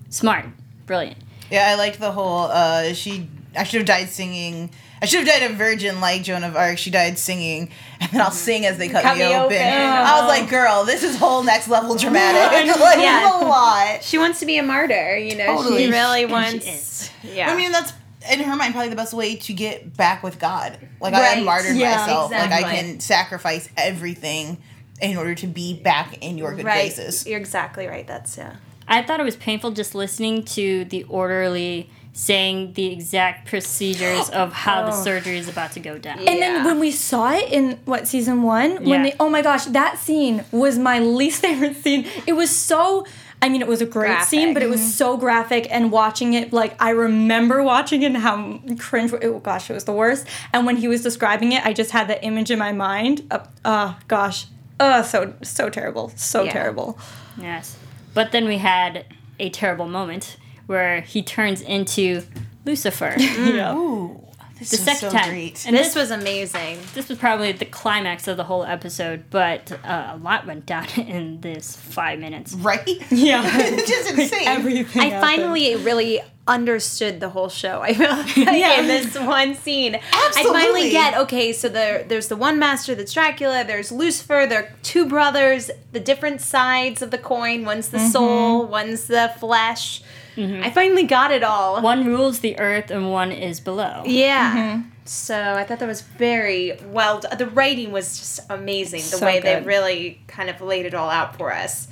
Smart, 0.10 0.46
brilliant. 0.86 1.18
Yeah, 1.52 1.68
I 1.68 1.76
liked 1.76 2.00
the 2.00 2.12
whole. 2.12 2.44
uh 2.52 2.94
She, 2.94 3.28
I 3.56 3.64
should 3.64 3.80
have 3.80 3.88
died 3.88 4.10
singing. 4.10 4.70
I 5.02 5.06
should 5.06 5.26
have 5.26 5.28
died 5.40 5.50
a 5.52 5.54
virgin 5.56 6.02
like 6.02 6.24
Joan 6.24 6.44
of 6.44 6.56
Arc. 6.58 6.78
She 6.78 6.92
died 6.92 7.18
singing, 7.18 7.72
and 8.02 8.12
then 8.12 8.20
I'll 8.22 8.32
sing 8.32 8.66
as 8.66 8.78
they 8.78 8.90
cut, 8.90 9.04
Cut 9.04 9.18
me, 9.18 9.24
me 9.24 9.36
open. 9.36 9.56
open. 9.56 9.58
I 9.68 10.20
was 10.22 10.28
like, 10.28 10.50
girl, 10.50 10.84
this 10.84 11.04
is 11.04 11.16
whole 11.18 11.42
next 11.44 11.68
level 11.70 11.96
dramatic. 12.04 12.76
like, 12.80 12.98
Yeah. 13.00 13.40
a 13.40 13.48
lot. 13.48 14.04
She 14.04 14.18
wants 14.18 14.40
to 14.42 14.46
be 14.46 14.58
a 14.58 14.64
martyr, 14.64 15.18
you 15.18 15.36
know. 15.38 15.46
Totally. 15.58 15.86
She 15.86 15.92
really 15.92 16.24
And 16.24 16.30
she 16.30 16.34
wants. 16.34 16.68
is. 16.68 17.12
Yeah. 17.24 17.50
I 17.52 17.56
mean, 17.56 17.72
that's 17.72 17.94
in 18.32 18.42
her 18.42 18.56
mind 18.58 18.74
probably 18.74 18.90
the 18.90 18.96
best 18.98 19.14
way 19.14 19.38
to 19.38 19.54
get 19.54 19.96
back 19.96 20.22
with 20.22 20.38
God. 20.40 20.78
Like 21.00 21.14
Right. 21.14 21.38
I 21.38 21.42
martyred 21.44 21.78
Yeah, 21.78 21.96
myself. 21.98 22.32
Like 22.32 22.52
I 22.52 22.64
can 22.64 23.00
sacrifice 23.00 23.70
everything 23.78 24.58
in 25.02 25.16
order 25.18 25.34
to 25.36 25.48
be 25.48 25.74
back 25.82 26.18
in 26.22 26.38
your 26.38 26.54
good 26.54 26.66
right. 26.66 26.94
graces. 26.94 27.26
You're 27.26 27.40
exactly 27.40 27.88
right. 27.88 28.06
That's 28.06 28.38
yeah. 28.38 28.58
I 28.90 29.02
thought 29.04 29.20
it 29.20 29.24
was 29.24 29.36
painful 29.36 29.72
just 29.72 29.96
listening 29.96 30.44
to 30.46 30.86
the 30.86 31.04
orderly 31.04 31.90
saying 32.12 32.74
the 32.74 32.88
exact 32.92 33.48
procedures 33.48 34.30
of 34.42 34.52
how 34.52 34.86
the 34.86 34.92
surgery 34.92 35.38
is 35.38 35.48
about 35.48 35.72
to 35.74 35.80
go 35.80 35.98
down. 35.98 36.20
And 36.20 36.42
then 36.42 36.66
when 36.66 36.80
we 36.80 36.92
saw 36.92 37.32
it 37.32 37.50
in 37.52 37.80
what 37.86 38.08
season 38.08 38.44
one, 38.44 38.72
when 38.84 38.88
Yeah. 38.88 39.04
they 39.04 39.16
oh 39.20 39.30
my 39.30 39.42
gosh, 39.42 39.66
that 39.66 40.00
scene 40.00 40.44
was 40.52 40.78
my 40.78 41.00
least 41.20 41.42
favorite 41.42 41.78
scene. 41.78 42.06
It 42.28 42.34
was 42.34 42.50
so. 42.50 43.06
I 43.42 43.48
mean, 43.48 43.62
it 43.62 43.70
was 43.70 43.82
a 43.82 43.86
great 43.86 44.24
scene, 44.24 44.54
but 44.54 44.62
it 44.64 44.70
was 44.70 44.82
so 44.96 45.16
graphic. 45.16 45.66
And 45.72 45.94
watching 45.94 46.34
it, 46.34 46.52
like 46.52 46.76
I 46.82 46.90
remember 46.90 47.64
watching 47.64 48.02
it 48.02 48.08
and 48.08 48.18
how 48.18 48.60
cringe. 48.78 49.14
Oh 49.14 49.40
gosh, 49.40 49.70
it 49.70 49.74
was 49.74 49.86
the 49.86 49.94
worst. 49.94 50.28
And 50.52 50.66
when 50.66 50.76
he 50.76 50.90
was 50.90 51.02
describing 51.04 51.54
it, 51.54 51.66
I 51.66 51.72
just 51.72 51.92
had 51.92 52.10
that 52.10 52.22
image 52.26 52.52
in 52.52 52.60
my 52.60 52.74
mind. 52.74 53.26
Uh, 53.32 53.40
oh 53.64 53.98
gosh, 54.10 54.48
oh 54.82 55.04
so 55.04 55.34
so 55.42 55.70
terrible, 55.70 56.12
so 56.18 56.44
Yeah. 56.44 56.52
terrible. 56.52 57.00
Yes. 57.38 57.78
But 58.20 58.34
then 58.34 58.46
we 58.50 58.58
had 58.58 59.06
a 59.40 59.50
terrible 59.50 59.88
moment 59.88 60.36
where 60.68 61.00
he 61.00 61.22
turns 61.24 61.62
into 61.62 62.24
Lucifer. 62.66 63.16
Yeah. 63.20 63.74
Ooh, 63.76 64.20
this 64.60 64.72
The 64.72 64.76
is 64.76 64.84
second 64.84 65.12
so 65.12 65.18
time. 65.18 65.30
great. 65.30 65.66
And 65.66 65.74
This 65.74 65.88
this 65.94 65.96
was 65.96 66.12
amazing. 66.12 66.80
this 66.94 67.08
was 67.08 67.18
probably 67.18 67.54
the 67.54 67.64
climax 67.80 68.28
of 68.28 68.36
the 68.36 68.44
whole 68.44 68.66
episode, 68.66 69.24
but 69.30 69.72
uh, 69.86 70.12
a 70.16 70.18
lot 70.18 70.46
went 70.46 70.66
down 70.66 70.88
in 70.98 71.40
this 71.40 71.78
five 71.78 72.20
minutes. 72.20 72.54
right? 72.56 72.86
Yeah. 73.10 73.42
it's 73.54 73.90
just 73.90 74.12
insane. 74.12 74.48
Everything. 74.48 75.02
I 75.02 75.06
happened. 75.06 75.22
finally 75.42 75.76
really 75.78 76.20
understood 76.50 77.20
the 77.20 77.30
whole 77.30 77.50
show. 77.50 77.82
I 77.84 77.94
feel 77.94 78.10
like 78.10 78.36
Yeah. 78.36 78.82
in 78.82 78.88
this 78.88 79.18
one 79.18 79.56
scene. 79.56 79.96
I 79.96 80.44
finally 80.52 80.90
get 80.90 81.18
okay. 81.18 81.54
So 81.54 81.70
there, 81.70 82.04
there's 82.04 82.28
the 82.28 82.36
one 82.36 82.60
master 82.60 82.96
that's 82.96 83.14
Dracula. 83.14 83.64
There's 83.64 83.92
Lucifer. 83.92 84.46
There 84.50 84.64
are 84.64 84.70
two 84.84 85.08
brothers. 85.08 85.72
The 85.92 86.00
different 86.00 86.42
sides 86.42 87.02
of 87.02 87.12
the 87.12 87.18
coin. 87.18 87.66
One's 87.66 87.90
the 87.90 88.00
mm-hmm. 88.00 88.08
soul. 88.08 88.66
One's 88.66 89.06
the 89.08 89.32
flesh. 89.40 90.02
Mm-hmm. 90.36 90.64
I 90.64 90.72
finally 90.72 91.04
got 91.04 91.32
it 91.32 91.44
all. 91.44 91.82
One 91.82 92.06
rules 92.06 92.40
the 92.40 92.58
earth 92.60 92.92
and 92.92 93.12
one 93.12 93.32
is 93.32 93.60
below. 93.60 94.04
Yeah. 94.06 94.56
Mm-hmm. 94.56 94.90
So 95.06 95.36
I 95.36 95.64
thought 95.64 95.80
that 95.80 95.88
was 95.88 96.02
very 96.02 96.78
well. 96.86 97.20
done. 97.20 97.38
The 97.38 97.48
writing 97.48 97.92
was 97.92 98.20
just 98.20 98.42
amazing. 98.50 99.02
The 99.02 99.18
So 99.18 99.26
way 99.26 99.40
they 99.40 99.60
really 99.62 100.22
kind 100.28 100.50
of 100.50 100.62
laid 100.62 100.86
it 100.86 100.94
all 100.94 101.10
out 101.10 101.36
for 101.36 101.52
us. 101.52 101.88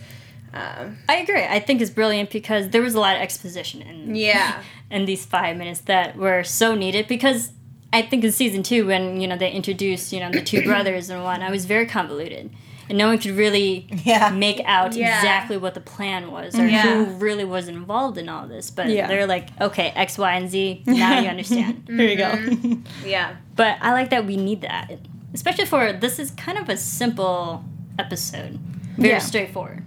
Um, 0.54 0.98
I 1.10 1.18
agree. 1.18 1.44
I 1.44 1.60
think 1.60 1.82
it's 1.82 1.92
brilliant 1.92 2.30
because 2.32 2.70
there 2.70 2.82
was 2.82 2.96
a 2.96 3.00
lot 3.00 3.16
of 3.16 3.22
exposition 3.22 3.82
in 3.82 4.16
yeah. 4.16 4.62
in 4.92 5.06
these 5.06 5.26
five 5.26 5.58
minutes 5.58 5.82
that 5.82 6.16
were 6.16 6.44
so 6.44 6.74
needed 6.76 7.08
because 7.08 7.52
I 7.94 8.02
think 8.02 8.24
in 8.24 8.32
season 8.32 8.64
two 8.64 8.88
when 8.88 9.20
you 9.22 9.28
know 9.28 9.38
they 9.38 9.52
introduced 9.52 10.12
you 10.14 10.20
know 10.20 10.32
the 10.32 10.42
two 10.42 10.64
brothers 10.72 11.10
and 11.10 11.24
one 11.24 11.42
I 11.44 11.52
was 11.52 11.66
very 11.66 11.86
convoluted 11.86 12.50
and 12.90 12.98
no 12.98 13.08
one 13.08 13.18
could 13.18 13.32
really 13.32 13.88
Yeah. 14.06 14.30
make 14.30 14.62
out 14.66 14.94
Yeah. 14.96 15.18
exactly 15.18 15.58
what 15.58 15.74
the 15.74 15.82
plan 15.82 16.32
was 16.32 16.58
or 16.58 16.66
Yeah. 16.66 16.84
who 16.84 17.06
really 17.18 17.44
was 17.44 17.68
involved 17.68 18.18
in 18.18 18.30
all 18.30 18.48
this 18.48 18.72
but 18.72 18.88
Yeah. 18.88 19.08
they're 19.08 19.28
like 19.28 19.50
okay 19.60 19.90
X 19.96 20.18
Y 20.18 20.34
and 20.34 20.50
Z 20.50 20.84
now 20.88 21.20
you 21.20 21.28
understand 21.36 21.84
Here 21.88 22.08
you 22.10 22.16
go. 22.18 22.78
Yeah. 23.06 23.36
but 23.56 23.78
I 23.82 23.92
like 23.92 24.10
that 24.12 24.26
we 24.26 24.38
need 24.38 24.62
that 24.62 24.92
especially 25.34 25.66
for 25.66 25.92
this 25.92 26.18
is 26.20 26.32
kind 26.32 26.58
of 26.58 26.70
a 26.70 26.78
simple 26.78 27.64
episode 28.00 28.58
very 28.98 29.10
Yeah. 29.10 29.20
straightforward 29.20 29.84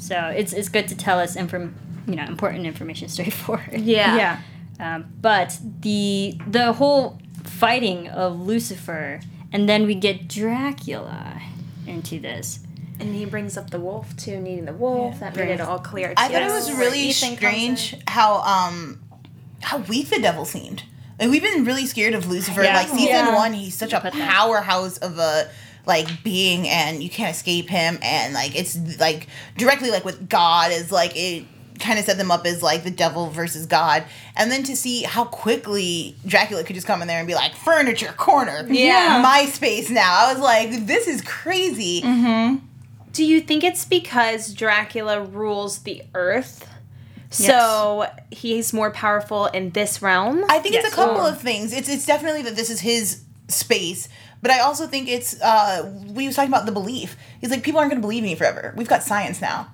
so 0.00 0.16
it's 0.34 0.52
it's 0.52 0.68
good 0.68 0.88
to 0.88 0.96
tell 0.96 1.18
us 1.18 1.36
inform 1.36 1.74
you 2.08 2.16
know 2.16 2.24
important 2.24 2.66
information 2.66 3.08
straightforward 3.16 3.80
Yeah. 3.80 4.16
yeah. 4.16 4.94
um, 4.96 5.04
but 5.20 5.58
the 5.80 6.38
the 6.46 6.72
whole 6.72 7.18
fighting 7.44 8.08
of 8.08 8.40
Lucifer, 8.40 9.20
and 9.52 9.68
then 9.68 9.86
we 9.86 9.94
get 9.94 10.26
Dracula 10.28 11.40
into 11.86 12.18
this. 12.20 12.60
And 12.98 13.14
he 13.14 13.24
brings 13.24 13.56
up 13.56 13.70
the 13.70 13.80
wolf 13.80 14.14
too, 14.16 14.38
needing 14.40 14.66
the 14.66 14.74
wolf. 14.74 15.20
That 15.20 15.34
made 15.34 15.48
it 15.48 15.60
all 15.60 15.78
clear. 15.78 16.12
I 16.18 16.28
too, 16.28 16.34
thought 16.34 16.42
it 16.42 16.52
was 16.52 16.70
really 16.76 17.12
strange 17.12 17.96
how 18.06 18.40
um 18.42 19.00
how 19.62 19.78
weak 19.78 20.10
the 20.10 20.20
devil 20.20 20.44
seemed. 20.44 20.82
Like 21.18 21.30
we've 21.30 21.42
been 21.42 21.64
really 21.64 21.86
scared 21.86 22.14
of 22.14 22.28
Lucifer. 22.28 22.62
Yeah. 22.62 22.76
Like 22.76 22.88
season 22.88 23.06
Yeah. 23.08 23.34
one, 23.34 23.52
he's 23.54 23.74
such 23.76 23.92
a 23.94 24.00
Put 24.00 24.12
that. 24.12 24.30
powerhouse 24.30 24.98
of 24.98 25.18
a 25.18 25.50
like 25.86 26.22
being, 26.22 26.68
and 26.68 27.02
you 27.02 27.10
can't 27.10 27.34
escape 27.34 27.68
him. 27.68 27.98
And 28.02 28.34
like 28.34 28.54
it's 28.58 28.76
like 28.98 29.26
directly 29.56 29.90
like 29.90 30.04
with 30.04 30.28
God 30.28 30.72
is 30.72 30.90
like 30.92 31.12
it 31.16 31.44
kind 31.78 31.98
of 31.98 32.04
set 32.04 32.18
them 32.18 32.30
up 32.30 32.44
as 32.46 32.62
like 32.62 32.84
the 32.84 32.90
devil 32.90 33.30
versus 33.30 33.64
God, 33.66 34.04
and 34.36 34.50
then 34.52 34.62
to 34.64 34.76
see 34.76 35.02
how 35.02 35.24
quickly 35.24 36.14
Dracula 36.26 36.62
could 36.64 36.74
just 36.74 36.86
come 36.86 37.00
in 37.02 37.08
there 37.08 37.18
and 37.18 37.26
be 37.26 37.34
like 37.34 37.54
furniture 37.54 38.12
corner, 38.16 38.66
Yeah. 38.68 39.20
my 39.22 39.46
space 39.46 39.88
now. 39.90 40.26
I 40.26 40.32
was 40.32 40.42
like, 40.42 40.86
this 40.86 41.08
is 41.08 41.22
crazy. 41.22 42.02
Mm-hmm. 42.02 42.56
Do 43.12 43.24
you 43.24 43.40
think 43.40 43.64
it's 43.64 43.84
because 43.86 44.52
Dracula 44.54 45.22
rules 45.22 45.78
the 45.78 46.02
earth? 46.14 46.66
So 47.30 48.10
he's 48.30 48.72
more 48.72 48.90
powerful 48.90 49.46
in 49.46 49.70
this 49.70 50.02
realm? 50.02 50.44
I 50.48 50.58
think 50.58 50.74
it's 50.74 50.92
a 50.92 50.94
couple 50.94 51.24
of 51.24 51.40
things. 51.40 51.72
It's 51.72 51.88
it's 51.88 52.04
definitely 52.04 52.42
that 52.42 52.56
this 52.56 52.70
is 52.70 52.80
his 52.80 53.22
space, 53.48 54.08
but 54.42 54.50
I 54.50 54.60
also 54.60 54.86
think 54.86 55.08
it's 55.08 55.40
uh 55.40 55.92
we 56.08 56.26
was 56.26 56.36
talking 56.36 56.50
about 56.50 56.66
the 56.66 56.72
belief. 56.72 57.16
He's 57.40 57.50
like 57.50 57.62
people 57.62 57.78
aren't 57.80 57.90
going 57.90 58.00
to 58.00 58.06
believe 58.06 58.22
me 58.22 58.34
forever. 58.34 58.74
We've 58.76 58.88
got 58.88 59.02
science 59.02 59.40
now. 59.40 59.68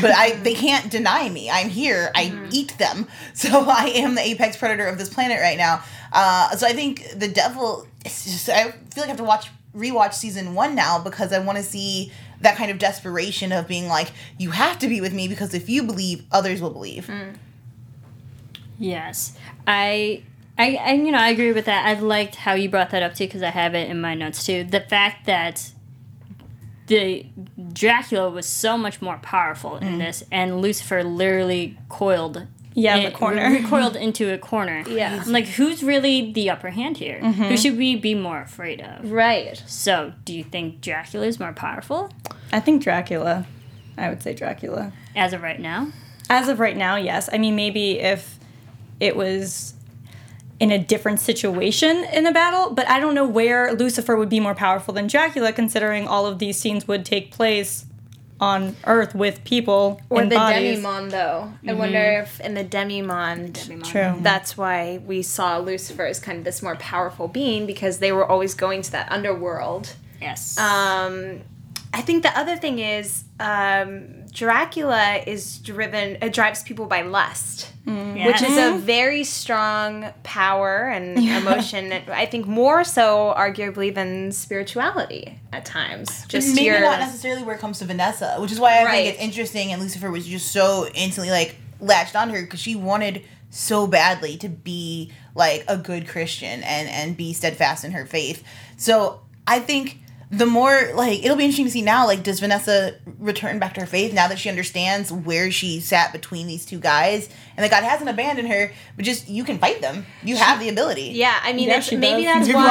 But 0.00 0.12
I 0.12 0.32
they 0.32 0.54
can't 0.54 0.90
deny 0.90 1.28
me. 1.28 1.50
I'm 1.50 1.68
here. 1.68 2.12
I 2.14 2.48
eat 2.50 2.78
them. 2.78 3.08
So 3.34 3.64
I 3.68 3.86
am 3.96 4.14
the 4.14 4.22
apex 4.22 4.56
predator 4.56 4.86
of 4.86 4.98
this 4.98 5.08
planet 5.08 5.40
right 5.40 5.58
now. 5.58 5.82
Uh 6.12 6.56
so 6.56 6.66
I 6.66 6.72
think 6.72 7.18
the 7.18 7.28
devil 7.28 7.86
it's 8.04 8.24
just 8.24 8.48
I 8.48 8.70
feel 8.70 9.02
like 9.02 9.04
I 9.04 9.06
have 9.08 9.16
to 9.16 9.24
watch 9.24 9.48
rewatch 9.76 10.14
season 10.14 10.54
1 10.54 10.74
now 10.74 10.98
because 10.98 11.32
I 11.32 11.38
want 11.38 11.58
to 11.58 11.64
see 11.64 12.12
that 12.40 12.56
kind 12.56 12.70
of 12.70 12.78
desperation 12.78 13.52
of 13.52 13.68
being 13.68 13.86
like 13.88 14.12
you 14.38 14.50
have 14.50 14.78
to 14.80 14.88
be 14.88 15.00
with 15.00 15.12
me 15.12 15.28
because 15.28 15.54
if 15.54 15.68
you 15.68 15.82
believe 15.84 16.24
others 16.32 16.60
will 16.60 16.70
believe. 16.70 17.08
Yes, 18.78 19.36
I, 19.66 20.22
I, 20.60 20.74
I, 20.74 20.92
you 20.92 21.10
know, 21.10 21.18
I 21.18 21.30
agree 21.30 21.52
with 21.52 21.64
that. 21.64 21.86
I 21.86 21.98
liked 21.98 22.34
how 22.34 22.52
you 22.52 22.68
brought 22.68 22.90
that 22.90 23.02
up 23.02 23.14
too 23.14 23.24
because 23.24 23.42
I 23.42 23.48
have 23.48 23.74
it 23.74 23.88
in 23.88 23.98
my 23.98 24.14
notes 24.14 24.44
too. 24.44 24.62
The 24.62 24.80
fact 24.80 25.24
that 25.24 25.72
the 26.86 27.24
Dracula 27.72 28.28
was 28.28 28.46
so 28.46 28.76
much 28.76 29.00
more 29.00 29.18
powerful 29.22 29.76
in 29.78 29.94
mm. 29.94 29.98
this, 29.98 30.22
and 30.30 30.60
Lucifer 30.60 31.02
literally 31.02 31.78
coiled. 31.88 32.46
Yeah, 32.74 32.96
in, 32.96 33.04
the 33.04 33.10
corner. 33.10 33.50
recoiled 33.62 33.96
into 33.96 34.32
a 34.32 34.38
corner. 34.38 34.84
Yeah. 34.88 35.22
I'm 35.24 35.32
like, 35.32 35.46
who's 35.46 35.82
really 35.82 36.30
the 36.32 36.50
upper 36.50 36.70
hand 36.70 36.98
here? 36.98 37.20
Who 37.20 37.32
mm-hmm. 37.32 37.54
should 37.56 37.76
we 37.76 37.96
be 37.96 38.14
more 38.14 38.42
afraid 38.42 38.80
of? 38.80 39.10
right. 39.10 39.60
So, 39.66 40.12
do 40.24 40.34
you 40.34 40.44
think 40.44 40.80
Dracula 40.82 41.26
is 41.26 41.40
more 41.40 41.52
powerful 41.52 42.12
I 42.52 42.60
think 42.60 42.82
Dracula. 42.82 43.46
I 43.96 44.08
would 44.08 44.22
say 44.22 44.34
Dracula. 44.34 44.92
as 45.16 45.32
of 45.32 45.42
right 45.42 45.58
now? 45.58 45.90
As 46.28 46.48
of 46.48 46.60
right 46.60 46.76
now, 46.76 46.96
yes. 46.96 47.30
I 47.32 47.38
mean, 47.38 47.56
maybe 47.56 47.98
if 47.98 48.38
it 49.00 49.16
was 49.16 49.74
in 50.60 50.70
a 50.70 50.78
different 50.78 51.18
situation 51.18 52.04
in 52.12 52.26
a 52.26 52.32
battle, 52.32 52.70
but 52.70 52.86
I 52.86 53.00
don't 53.00 53.14
know 53.14 53.26
where 53.26 53.72
Lucifer 53.72 54.14
would 54.14 54.28
be 54.28 54.40
more 54.40 54.54
powerful 54.54 54.92
than 54.92 55.06
Dracula, 55.06 55.52
considering 55.52 56.06
all 56.06 56.26
of 56.26 56.38
these 56.38 56.60
scenes 56.60 56.86
would 56.86 57.06
take 57.06 57.32
place 57.32 57.86
on 58.38 58.76
Earth 58.84 59.14
with 59.14 59.42
people 59.44 60.00
Or 60.10 60.22
in 60.22 60.28
the 60.28 60.36
bodies. 60.36 60.76
Demi-Monde, 60.76 61.10
though. 61.10 61.52
I 61.66 61.72
wonder 61.72 62.22
if 62.22 62.40
in 62.40 62.54
the 62.54 62.62
Demi-Monde, 62.64 63.84
True. 63.84 64.16
that's 64.20 64.56
why 64.56 65.00
we 65.06 65.22
saw 65.22 65.58
Lucifer 65.58 66.06
as 66.06 66.20
kind 66.20 66.38
of 66.38 66.44
this 66.44 66.62
more 66.62 66.76
powerful 66.76 67.26
being 67.28 67.66
because 67.66 67.98
they 67.98 68.12
were 68.12 68.24
always 68.24 68.54
going 68.54 68.82
to 68.82 68.92
that 68.92 69.10
underworld. 69.10 69.94
Yes. 70.20 70.58
Um, 70.58 71.40
I 71.92 72.02
think 72.02 72.22
the 72.22 72.36
other 72.38 72.56
thing 72.56 72.78
is 72.78 73.24
um, 73.40 74.26
Dracula 74.32 75.22
is 75.26 75.58
driven, 75.58 76.18
it 76.22 76.32
drives 76.32 76.62
people 76.62 76.86
by 76.86 77.02
lust. 77.02 77.72
which 77.84 78.42
is 78.42 78.56
a 78.56 78.78
very 78.78 79.24
strong 79.24 80.06
power 80.22 80.88
and 80.88 81.18
emotion. 81.42 81.92
I 82.08 82.26
think 82.26 82.46
more 82.46 82.84
so, 82.84 83.34
arguably, 83.36 83.92
than 83.92 84.30
spirituality 84.30 85.40
at 85.52 85.64
times. 85.64 86.26
Just 86.26 86.54
maybe 86.54 86.66
your 86.66 86.80
not 86.80 87.00
necessarily 87.00 87.42
where 87.42 87.56
it 87.56 87.60
comes 87.60 87.80
to 87.80 87.84
Vanessa, 87.86 88.36
which 88.38 88.52
is 88.52 88.60
why 88.60 88.78
I 88.80 88.84
Right. 88.84 88.92
think 89.04 89.14
it's 89.14 89.22
interesting. 89.24 89.72
And 89.72 89.82
Lucifer 89.82 90.10
was 90.12 90.26
just 90.26 90.52
so 90.52 90.86
instantly 90.94 91.30
like 91.32 91.56
latched 91.80 92.14
on 92.14 92.30
her 92.30 92.42
because 92.42 92.60
she 92.60 92.76
wanted 92.76 93.22
so 93.50 93.88
badly 93.88 94.36
to 94.36 94.48
be 94.48 95.12
like 95.34 95.64
a 95.66 95.76
good 95.76 96.06
Christian 96.06 96.62
and 96.62 96.88
and 96.88 97.16
be 97.16 97.32
steadfast 97.32 97.84
in 97.84 97.90
her 97.92 98.06
faith. 98.06 98.44
So 98.76 99.22
I 99.46 99.58
think 99.58 99.98
the 100.32 100.46
more 100.46 100.92
like 100.94 101.24
it'll 101.24 101.36
be 101.36 101.42
interesting 101.44 101.64
to 101.64 101.70
see 101.72 101.82
now 101.82 102.06
like 102.06 102.22
does 102.22 102.38
Vanessa 102.38 102.94
return 103.18 103.58
back 103.58 103.74
to 103.74 103.80
her 103.80 103.86
faith 103.86 104.12
now 104.12 104.28
that 104.28 104.38
she 104.38 104.48
understands 104.48 105.10
where 105.10 105.50
she 105.50 105.80
sat 105.80 106.12
between 106.12 106.46
these 106.46 106.64
two 106.64 106.78
guys 106.78 107.28
and 107.56 107.64
that 107.64 107.70
God 107.70 107.82
hasn't 107.82 108.08
abandoned 108.08 108.48
her 108.48 108.70
but 108.94 109.04
just 109.04 109.28
you 109.28 109.42
can 109.42 109.58
fight 109.58 109.80
them 109.80 110.06
you 110.22 110.36
have 110.36 110.60
the 110.60 110.68
ability 110.68 111.10
yeah. 111.14 111.38
I 111.42 111.52
mean, 111.52 111.68
Yeah, 111.68 111.78
it's, 111.78 111.86
she 111.88 111.96
maybe 111.96 112.22
does. 112.24 112.46
that's 112.46 112.48
You're 112.48 112.56
why 112.58 112.66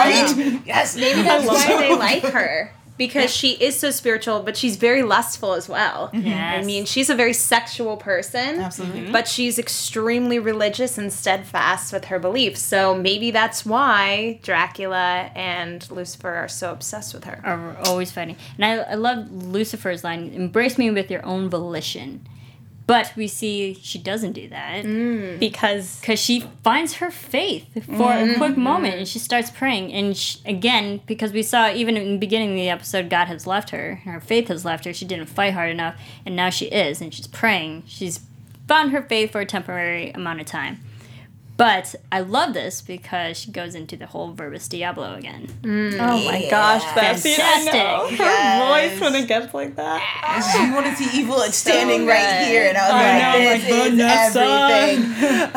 right 0.46 0.62
yes 0.66 0.96
maybe 0.96 1.22
that's 1.24 1.46
love 1.46 1.58
why 1.58 1.78
they 1.82 1.90
that. 1.90 2.00
like 2.00 2.24
her 2.34 2.74
because 3.00 3.34
she 3.34 3.54
is 3.54 3.80
so 3.80 3.90
spiritual, 3.90 4.42
but 4.42 4.58
she's 4.58 4.76
very 4.76 5.02
lustful 5.02 5.54
as 5.54 5.68
well. 5.70 6.12
Mm-hmm. 6.14 6.30
I 6.30 6.62
mean, 6.64 6.86
she's 6.86 7.10
a 7.10 7.16
very 7.16 7.32
sexual 7.34 7.96
person. 7.98 8.60
Absolutely. 8.60 9.02
Mm-hmm. 9.04 9.12
But 9.14 9.28
she's 9.28 9.58
extremely 9.58 10.38
religious 10.38 10.98
and 10.98 11.12
steadfast 11.12 11.94
with 11.94 12.06
her 12.06 12.20
beliefs. 12.20 12.62
So 12.62 12.94
maybe 12.94 13.32
that's 13.32 13.66
why 13.66 14.40
Dracula 14.44 15.32
and 15.34 15.90
Lucifer 15.90 16.36
are 16.36 16.50
so 16.50 16.72
obsessed 16.72 17.14
with 17.14 17.24
her. 17.24 17.42
are 17.44 17.78
always 17.86 18.12
fighting. 18.12 18.36
And 18.58 18.66
I, 18.66 18.92
I 18.92 18.96
love 18.96 19.32
Lucifer's 19.32 20.04
line, 20.04 20.32
embrace 20.34 20.78
me 20.78 20.92
with 20.92 21.10
your 21.10 21.26
own 21.26 21.50
volition. 21.50 22.28
But 22.90 23.14
we 23.16 23.28
see 23.28 23.78
she 23.84 24.00
doesn't 24.00 24.32
do 24.34 24.50
that 24.50 24.84
mm. 24.84 25.38
because 25.38 26.00
because 26.00 26.20
she 26.20 26.46
finds 26.64 26.96
her 26.96 27.12
faith 27.12 27.68
for 27.86 28.12
a 28.12 28.34
quick 28.36 28.54
mm-hmm. 28.54 28.62
moment 28.62 28.96
and 28.96 29.08
she 29.08 29.20
starts 29.20 29.52
praying. 29.52 29.94
And 29.94 30.18
sh 30.18 30.38
again, 30.44 31.02
because 31.06 31.32
we 31.32 31.44
saw 31.44 31.70
even 31.70 31.96
in 31.98 32.14
the 32.14 32.18
beginning 32.18 32.50
of 32.50 32.56
the 32.56 32.70
episode, 32.70 33.08
God 33.08 33.26
has 33.26 33.46
left 33.46 33.70
her, 33.70 34.02
and 34.04 34.14
her 34.16 34.20
faith 34.20 34.48
has 34.48 34.66
left 34.66 34.86
her. 34.86 34.94
She 34.94 35.06
didn't 35.06 35.28
fight 35.28 35.54
hard 35.54 35.70
enough, 35.70 36.02
and 36.26 36.36
now 36.36 36.50
she 36.50 36.66
is, 36.66 37.00
and 37.00 37.14
she's 37.14 37.28
praying. 37.28 37.84
She's 37.86 38.22
found 38.68 38.92
her 38.92 39.04
faith 39.04 39.34
for 39.34 39.42
a 39.42 39.46
temporary 39.46 40.10
amount 40.10 40.42
of 40.42 40.48
time. 40.48 40.80
But 41.60 41.94
I 42.10 42.22
love 42.22 42.54
this 42.54 42.82
because 42.82 43.38
she 43.38 43.52
goes 43.52 43.76
into 43.76 43.98
the 43.98 44.06
whole 44.06 44.32
Verbis 44.34 44.70
Diablo 44.70 45.16
again. 45.16 45.46
Mm. 45.62 45.94
oh 46.00 46.24
my 46.24 46.48
gosh, 46.50 46.84
that 46.96 47.20
scene, 47.20 47.38
I 47.38 47.64
know. 47.66 47.72
Fantastic. 47.72 48.18
Her 48.18 48.24
Yes. 48.26 48.92
voice 48.92 49.02
when 49.02 49.16
it 49.22 49.28
gets 49.28 49.54
like 49.54 49.76
that. 49.76 50.00
She 50.54 50.72
wanted 50.74 50.96
to 50.96 51.04
see 51.04 51.20
evil. 51.20 51.42
It's 51.42 51.58
standing 51.58 52.06
right 52.08 52.46
here, 52.48 52.64
and 52.70 52.78
I 52.78 52.88
was 52.88 52.96
I 52.96 53.12
like, 53.12 53.22
know, 53.22 53.40
"This 53.44 53.70
like, 53.70 53.92
is 53.92 54.34
Vanessa. 54.34 54.40
everything." 54.40 55.52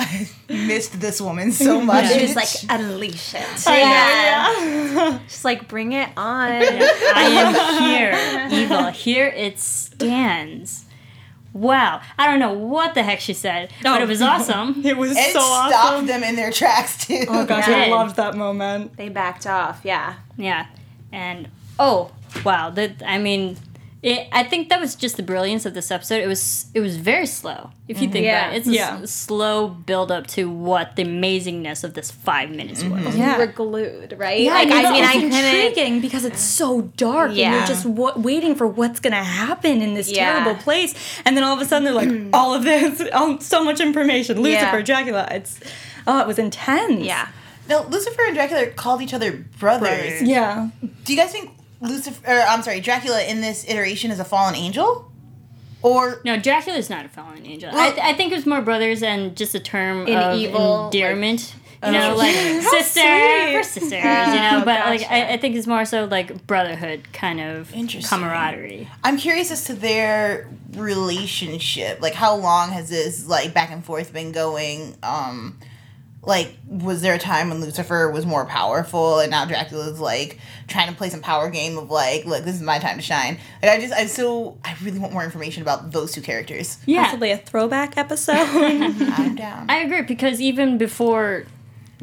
I 0.51 0.67
missed 0.67 1.01
this 1.01 1.21
woman 1.21 1.53
so 1.53 1.81
much. 1.81 2.11
She 2.13 2.23
was 2.23 2.35
like, 2.35 2.49
unleash 2.69 3.35
it. 3.35 3.65
Yeah. 3.69 5.21
Just 5.29 5.45
like, 5.51 5.69
bring 5.69 5.93
it 5.93 6.09
on. 6.17 6.51
I 6.53 7.23
am 7.45 7.83
here, 8.51 8.59
evil. 8.61 8.87
Here 8.91 9.29
it 9.29 9.59
stands. 9.61 10.85
Wow. 11.53 12.01
I 12.19 12.27
don't 12.27 12.39
know 12.39 12.53
what 12.53 12.95
the 12.95 13.03
heck 13.03 13.21
she 13.21 13.35
said, 13.35 13.73
but 13.83 14.01
it 14.01 14.09
was 14.09 14.23
awesome. 14.23 14.83
It 14.85 14.97
was 14.97 15.13
it 15.13 15.33
so 15.33 15.41
stopped 15.41 15.75
awesome. 15.75 16.07
them 16.07 16.23
in 16.23 16.37
their 16.37 16.51
tracks 16.51 17.07
too. 17.07 17.25
Oh 17.29 17.45
gosh, 17.45 17.69
Yeah. 17.69 17.77
I 17.85 17.89
loved 17.89 18.17
that 18.17 18.35
moment. 18.37 18.97
They 18.97 19.09
backed 19.09 19.47
off, 19.47 19.81
yeah. 19.85 20.15
Yeah. 20.37 20.67
And 21.13 21.49
oh, 21.79 22.11
wow. 22.45 22.71
That 22.71 23.03
I 23.05 23.19
mean, 23.19 23.57
it, 24.03 24.27
I 24.33 24.43
think 24.43 24.69
that 24.71 24.81
was 24.81 24.97
just 24.97 25.17
the 25.17 25.23
brilliance 25.23 25.65
of 25.65 25.75
this 25.75 25.91
episode. 25.93 26.21
It 26.21 26.27
was 26.27 26.67
it 26.75 26.81
was 26.81 26.97
very 26.97 27.27
slow. 27.27 27.71
If 27.87 28.01
you 28.01 28.07
mm-hmm. 28.07 28.13
think 28.13 28.25
Yeah. 28.25 28.47
about 28.47 28.55
it, 28.55 28.59
it's 28.59 28.69
a 28.69 28.73
Yeah. 28.73 29.01
s- 29.03 29.11
slow 29.13 29.69
build 29.69 30.11
up 30.11 30.27
to 30.29 30.51
what 30.51 30.97
the 30.97 31.05
amazingness 31.05 31.85
of 31.85 31.95
this 31.95 32.11
five 32.11 32.51
minutes 32.51 32.83
mm-hmm. 32.83 33.05
was. 33.05 33.17
Yeah. 33.17 33.33
You 33.35 33.39
were 33.39 33.47
glued, 33.47 34.17
right? 34.19 34.41
Yeah, 34.41 34.55
like, 34.55 34.71
I, 34.73 34.85
I 34.85 34.93
mean, 34.93 35.05
I 35.05 35.13
it's 35.13 35.13
couldn't. 35.23 35.33
intriguing 35.35 36.01
because 36.01 36.25
it's 36.25 36.41
so 36.41 36.83
dark, 36.97 37.29
and 37.29 37.37
Yeah. 37.39 37.59
you're 37.59 37.67
just 37.67 37.85
w- 37.85 38.15
waiting 38.17 38.57
for 38.57 38.67
what's 38.67 38.99
gonna 38.99 39.23
happen 39.23 39.81
in 39.81 39.95
this 39.95 40.11
Yeah. 40.11 40.33
terrible 40.33 40.61
place, 40.61 40.95
and 41.25 41.37
then 41.37 41.45
all 41.45 41.55
of 41.55 41.61
a 41.61 41.65
sudden 41.65 41.85
they're 41.85 41.95
like, 41.95 42.09
mm. 42.09 42.31
all 42.33 42.55
of 42.55 42.65
this, 42.65 43.01
all, 43.13 43.39
so 43.41 43.63
much 43.63 43.79
information, 43.81 44.41
Lucifer, 44.43 44.79
Yeah. 44.79 44.83
Dracula. 44.83 45.29
It's 45.31 45.61
oh, 46.09 46.19
it 46.21 46.27
was 46.27 46.39
intense. 46.41 47.05
Yeah. 47.05 47.29
Now 47.69 47.85
Lucifer 47.85 48.23
and 48.27 48.35
Dracula 48.35 48.67
called 48.67 49.01
each 49.01 49.15
other 49.15 49.31
brothers. 49.61 49.89
Brothers. 49.89 50.23
yeah. 50.23 50.71
Do 51.05 51.13
you 51.13 51.19
guys 51.19 51.31
think 51.31 51.51
Lucifer? 51.83 52.23
Or, 52.31 52.41
I'm 52.43 52.63
sorry, 52.63 52.81
Dracula 52.81 53.23
in 53.25 53.41
this 53.41 53.65
iteration 53.69 54.11
is 54.11 54.19
a 54.21 54.25
fallen 54.25 54.55
angel, 54.55 55.11
or 55.83 56.21
No, 56.25 56.39
Dracula's 56.39 56.89
not 56.89 57.05
a 57.05 57.09
fallen 57.09 57.45
angel. 57.45 57.71
Well- 57.73 57.95
I, 58.01 58.11
I 58.11 58.15
think 58.15 58.33
it 58.33 58.37
was 58.37 58.47
more 58.47 58.63
brothers 58.63 59.03
and 59.03 59.37
just 59.37 59.55
a 59.55 59.61
term 59.61 60.07
In 60.07 60.17
of 60.17 60.37
evil, 60.39 60.87
endearment. 60.87 61.55
you 61.85 61.91
know, 61.91 62.13
Oh. 62.13 62.17
like 62.17 62.35
sister 62.63 63.01
sweet. 63.01 63.57
for 63.57 63.63
sisters. 63.65 63.93
You 63.93 63.99
know, 64.01 64.61
Oh, 64.63 64.65
but 64.65 64.87
like. 64.87 65.03
I, 65.11 65.33
I 65.33 65.37
think 65.37 65.57
it's 65.57 65.67
more 65.67 65.85
so 65.85 66.05
like 66.05 66.47
brotherhood 66.47 67.13
kind 67.13 67.41
of 67.41 67.73
camaraderie. 68.09 68.89
I'm 69.03 69.17
curious 69.17 69.51
as 69.51 69.65
to 69.65 69.75
their 69.75 70.49
relationship. 70.77 72.01
Like, 72.01 72.15
how 72.15 72.37
long 72.37 72.71
has 72.71 72.89
this 72.89 73.27
like 73.27 73.53
back 73.53 73.71
and 73.73 73.85
forth 73.85 74.13
been 74.13 74.31
going? 74.33 74.97
Um, 75.03 75.59
like, 76.25 76.57
was 76.69 77.03
there 77.03 77.15
a 77.15 77.19
time 77.19 77.49
when 77.49 77.61
Lucifer 77.61 78.11
was 78.11 78.25
more 78.25 78.47
powerful, 78.47 79.19
and 79.19 79.31
now 79.31 79.45
Dracula's 79.45 79.99
like 79.99 80.39
trying 80.69 80.89
to 80.89 80.95
play 80.95 81.11
some 81.11 81.21
power 81.21 81.51
game 81.51 81.77
of 81.77 81.91
like, 81.91 82.25
look, 82.25 82.45
this 82.45 82.55
is 82.55 82.63
my 82.63 82.79
time 82.79 82.97
to 82.97 83.03
shine. 83.03 83.39
Like, 83.63 83.73
I 83.73 83.81
just, 83.81 83.93
I 83.93 84.07
so, 84.07 84.57
I 84.65 84.77
really 84.83 85.01
want 85.01 85.13
more 85.13 85.25
information 85.25 85.63
about 85.63 85.91
those 85.91 86.13
two 86.13 86.23
characters. 86.23 86.79
Yeah, 86.87 87.05
Possibly 87.05 87.33
a 87.33 87.39
throwback 87.39 87.97
episode. 87.97 88.35
I'm 88.37 89.35
down. 89.35 89.69
I 89.69 89.79
agree 89.79 90.03
because 90.03 90.41
even 90.41 90.79
before 90.79 91.45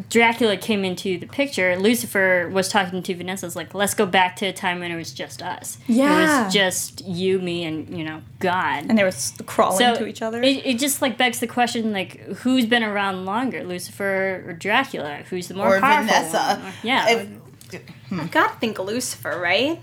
Dracula 0.07 0.55
came 0.55 0.85
into 0.85 1.17
the 1.17 1.25
picture, 1.25 1.75
Lucifer 1.77 2.49
was 2.53 2.69
talking 2.69 3.03
to 3.03 3.15
Vanessa. 3.15 3.45
Was 3.45 3.55
like, 3.55 3.73
let's 3.73 3.93
go 3.93 4.05
back 4.05 4.35
to 4.38 4.45
a 4.45 4.53
time 4.53 4.79
when 4.79 4.91
it 4.91 4.95
was 4.95 5.12
just 5.12 5.41
us. 5.41 5.77
Yeah, 5.88 6.41
it 6.41 6.43
was 6.45 6.53
just 6.53 7.03
you, 7.05 7.39
me, 7.39 7.65
and 7.65 7.89
you 7.97 8.05
know 8.05 8.21
God. 8.39 8.85
And 8.88 8.97
they 8.97 9.03
were 9.03 9.12
crawling 9.45 9.77
so 9.79 9.95
to 9.95 10.05
each 10.07 10.21
other. 10.21 10.41
It, 10.41 10.65
it 10.65 10.79
just 10.79 11.01
like 11.01 11.17
begs 11.17 11.39
the 11.39 11.47
question, 11.47 11.91
like, 11.91 12.19
who's 12.38 12.65
been 12.65 12.83
around 12.83 13.25
longer, 13.25 13.63
Lucifer 13.63 14.43
or 14.47 14.53
Dracula? 14.53 15.23
Who's 15.29 15.49
the 15.49 15.55
more 15.55 15.75
Or 15.75 15.79
powerful? 15.81 16.07
Vanessa. 16.07 16.59
one? 16.62 16.73
Yeah. 16.83 17.09
If- 17.09 18.31
Gotta 18.31 18.55
think 18.59 18.79
Lucifer, 18.79 19.38
right? 19.39 19.79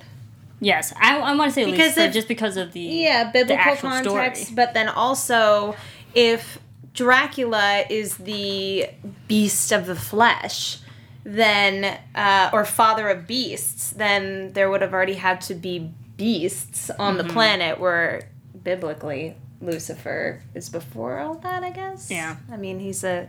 yes, 0.61 0.93
I, 1.01 1.19
I 1.19 1.35
want 1.37 1.51
to 1.51 1.55
say 1.55 1.65
Because 1.67 1.89
Lucifer 1.89 2.01
if- 2.09 2.15
just 2.15 2.29
because 2.29 2.57
of 2.57 2.73
the 2.73 2.81
Yeah, 2.81 3.31
biblical 3.31 3.59
actual 3.73 3.91
context, 3.91 4.45
story. 4.45 4.55
but 4.57 4.73
then 4.75 4.89
also 4.89 5.77
if 6.15 6.59
Dracula 6.97 7.85
is 7.89 8.17
the 8.17 8.89
beast 9.29 9.71
of 9.73 9.87
the 9.87 9.95
flesh, 9.95 10.79
then 11.25 11.99
uh, 12.15 12.51
or 12.53 12.65
father 12.65 13.09
of 13.09 13.27
beasts, 13.27 13.91
then 13.91 14.53
there 14.55 14.71
would 14.71 14.81
have 14.83 14.93
already 14.93 15.15
had 15.15 15.41
to 15.43 15.55
be 15.55 15.93
beasts 16.17 16.91
on 16.91 17.17
Mm-hmm. 17.17 17.27
the 17.27 17.33
planet 17.33 17.79
where 17.81 18.31
biblically 18.65 19.37
Lucifer 19.61 20.43
is 20.55 20.69
before 20.71 21.19
all 21.19 21.35
that, 21.37 21.63
I 21.63 21.71
guess. 21.71 22.11
Yeah. 22.11 22.37
I 22.51 22.57
mean, 22.57 22.79
he's 22.81 23.05
a 23.05 23.29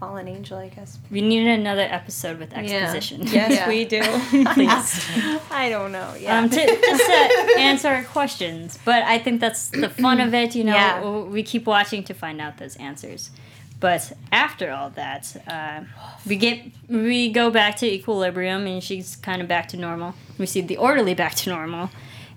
fallen 0.00 0.26
angel, 0.26 0.56
I 0.58 0.68
guess. 0.68 0.98
we 1.10 1.20
need 1.20 1.46
another 1.46 1.82
episode 1.82 2.38
with 2.38 2.52
exposition. 2.54 3.22
yes, 3.26 3.52
Yeah. 3.52 3.68
we 3.68 3.84
do. 3.84 4.00
please. 4.54 5.06
I 5.50 5.68
don't 5.68 5.92
know. 5.92 6.14
Yeah. 6.18 6.38
um, 6.38 6.48
to, 6.48 6.56
just 6.56 7.04
to 7.06 7.54
answer 7.58 7.88
our 7.88 8.02
questions. 8.04 8.78
But 8.84 9.02
I 9.04 9.18
think 9.18 9.40
that's 9.40 9.68
the 9.68 9.90
fun 9.90 10.20
of 10.20 10.32
it. 10.34 10.54
You 10.56 10.64
know, 10.64 10.74
Yeah. 10.74 11.02
we 11.34 11.42
keep 11.42 11.66
watching 11.66 12.02
to 12.04 12.14
find 12.14 12.40
out 12.40 12.56
those 12.56 12.76
answers. 12.76 13.30
But 13.78 14.12
after 14.32 14.70
all 14.72 14.90
that, 14.90 15.36
uh, 15.46 15.82
we 16.26 16.36
get 16.36 16.60
we 16.88 17.30
go 17.32 17.50
back 17.50 17.76
to 17.76 17.86
equilibrium, 17.86 18.66
and 18.66 18.82
she's 18.82 19.16
kind 19.16 19.40
of 19.40 19.48
back 19.48 19.68
to 19.68 19.76
normal. 19.78 20.14
We 20.38 20.44
see 20.46 20.60
the 20.60 20.76
orderly 20.76 21.14
back 21.14 21.34
to 21.36 21.48
normal, 21.50 21.88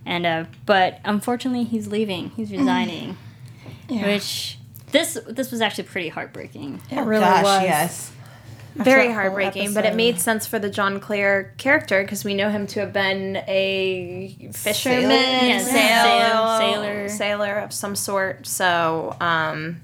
and 0.05 0.25
uh, 0.25 0.45
but 0.65 0.99
unfortunately, 1.03 1.65
he's 1.65 1.87
leaving. 1.87 2.29
He's 2.37 2.49
resigning, 2.49 3.17
which 3.89 4.57
this 4.93 5.17
this 5.27 5.51
was 5.51 5.59
actually 5.59 5.83
pretty 5.85 6.07
heartbreaking. 6.07 6.81
It 6.89 7.01
really 7.01 7.19
Gosh, 7.25 7.43
was. 7.43 7.63
yes. 7.63 8.11
very 8.75 9.11
heartbreaking, 9.11 9.73
but 9.75 9.85
it 9.85 9.93
made 9.95 10.19
sense 10.19 10.47
for 10.47 10.57
the 10.57 10.69
John 10.69 10.99
Clare 10.99 11.53
character 11.57 12.01
because 12.01 12.23
we 12.23 12.33
know 12.33 12.49
him 12.49 12.65
to 12.67 12.79
have 12.79 12.91
been 12.93 13.37
a 13.47 14.49
fisherman, 14.53 15.09
Yeah, 15.11 15.59
sailor, 15.59 16.59
sailor. 16.59 17.09
sailor 17.09 17.59
of 17.59 17.71
some 17.73 17.95
sort. 17.95 18.47
So, 18.47 19.15
um, 19.21 19.81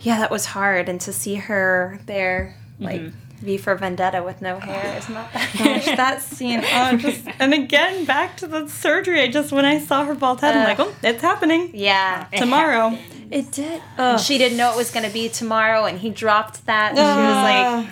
yeah, 0.00 0.18
that 0.18 0.30
was 0.32 0.46
hard, 0.46 0.88
and 0.88 1.00
to 1.02 1.12
see 1.12 1.36
her 1.36 2.00
there, 2.06 2.56
like 2.80 3.02
V 3.40 3.56
for 3.56 3.74
Vendetta 3.76 4.22
with 4.22 4.42
no 4.42 4.58
hair, 4.58 4.96
is 4.98 5.08
not 5.08 5.32
that 5.32 5.52
Gosh, 5.58 5.84
that 5.96 6.22
scene. 6.22 6.62
Oh, 6.64 6.96
just 6.96 7.22
and 7.38 7.54
again 7.54 8.04
back 8.04 8.36
to 8.38 8.46
the 8.48 8.66
surgery. 8.68 9.20
I 9.22 9.28
just 9.28 9.52
when 9.52 9.64
I 9.64 9.78
saw 9.78 10.04
her 10.04 10.14
bald 10.14 10.40
head, 10.40 10.56
I'm 10.56 10.64
like, 10.64 10.80
oh, 10.80 10.92
it's 11.04 11.22
happening 11.22 11.70
Yeah, 11.74 12.26
tomorrow. 12.36 12.98
It 13.30 13.50
did. 13.52 13.82
She 14.20 14.38
didn't 14.38 14.56
know 14.58 14.72
it 14.72 14.76
was 14.76 14.90
going 14.90 15.06
to 15.06 15.12
be 15.12 15.28
tomorrow, 15.28 15.84
and 15.84 15.98
he 15.98 16.10
dropped 16.10 16.66
that. 16.66 16.90
And 16.90 16.98
she 16.98 17.02
was 17.02 17.86
like, 17.88 17.90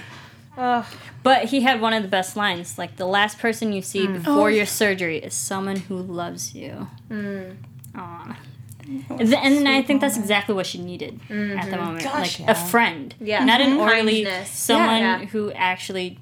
"Oh, 0.59 0.99
But 1.23 1.47
he 1.47 1.63
had 1.63 1.81
one 1.81 1.95
of 1.95 2.03
the 2.03 2.09
best 2.09 2.37
lines. 2.37 2.77
Like 2.79 2.97
the 2.97 3.07
last 3.07 3.39
person 3.39 3.73
you 3.73 3.81
see 3.83 4.07
Mm. 4.07 4.15
before 4.19 4.45
Oh. 4.49 4.59
your 4.59 4.67
surgery 4.67 5.19
is 5.19 5.33
someone 5.35 5.77
who 5.77 5.97
loves 5.97 6.55
you. 6.55 6.87
Aw. 7.97 8.37
And 9.09 9.19
th- 9.19 9.33
and 9.43 9.67
I 9.67 9.81
think 9.81 10.03
that's 10.03 10.19
exactly 10.19 10.55
what 10.55 10.67
she 10.67 10.79
needed 10.79 11.19
at 11.31 11.71
the 11.71 11.77
moment, 11.79 12.05
Gosh, 12.05 12.39
like 12.39 12.47
yeah. 12.47 12.51
a 12.51 12.55
friend, 12.55 13.15
Mm-hmm. 13.15 13.27
Yeah. 13.27 13.45
not 13.45 13.61
an 13.63 13.71
Mhm. 13.79 13.81
orderly, 13.81 14.27
someone 14.45 15.01
Yeah. 15.01 15.19
who 15.25 15.51
actually, 15.53 16.19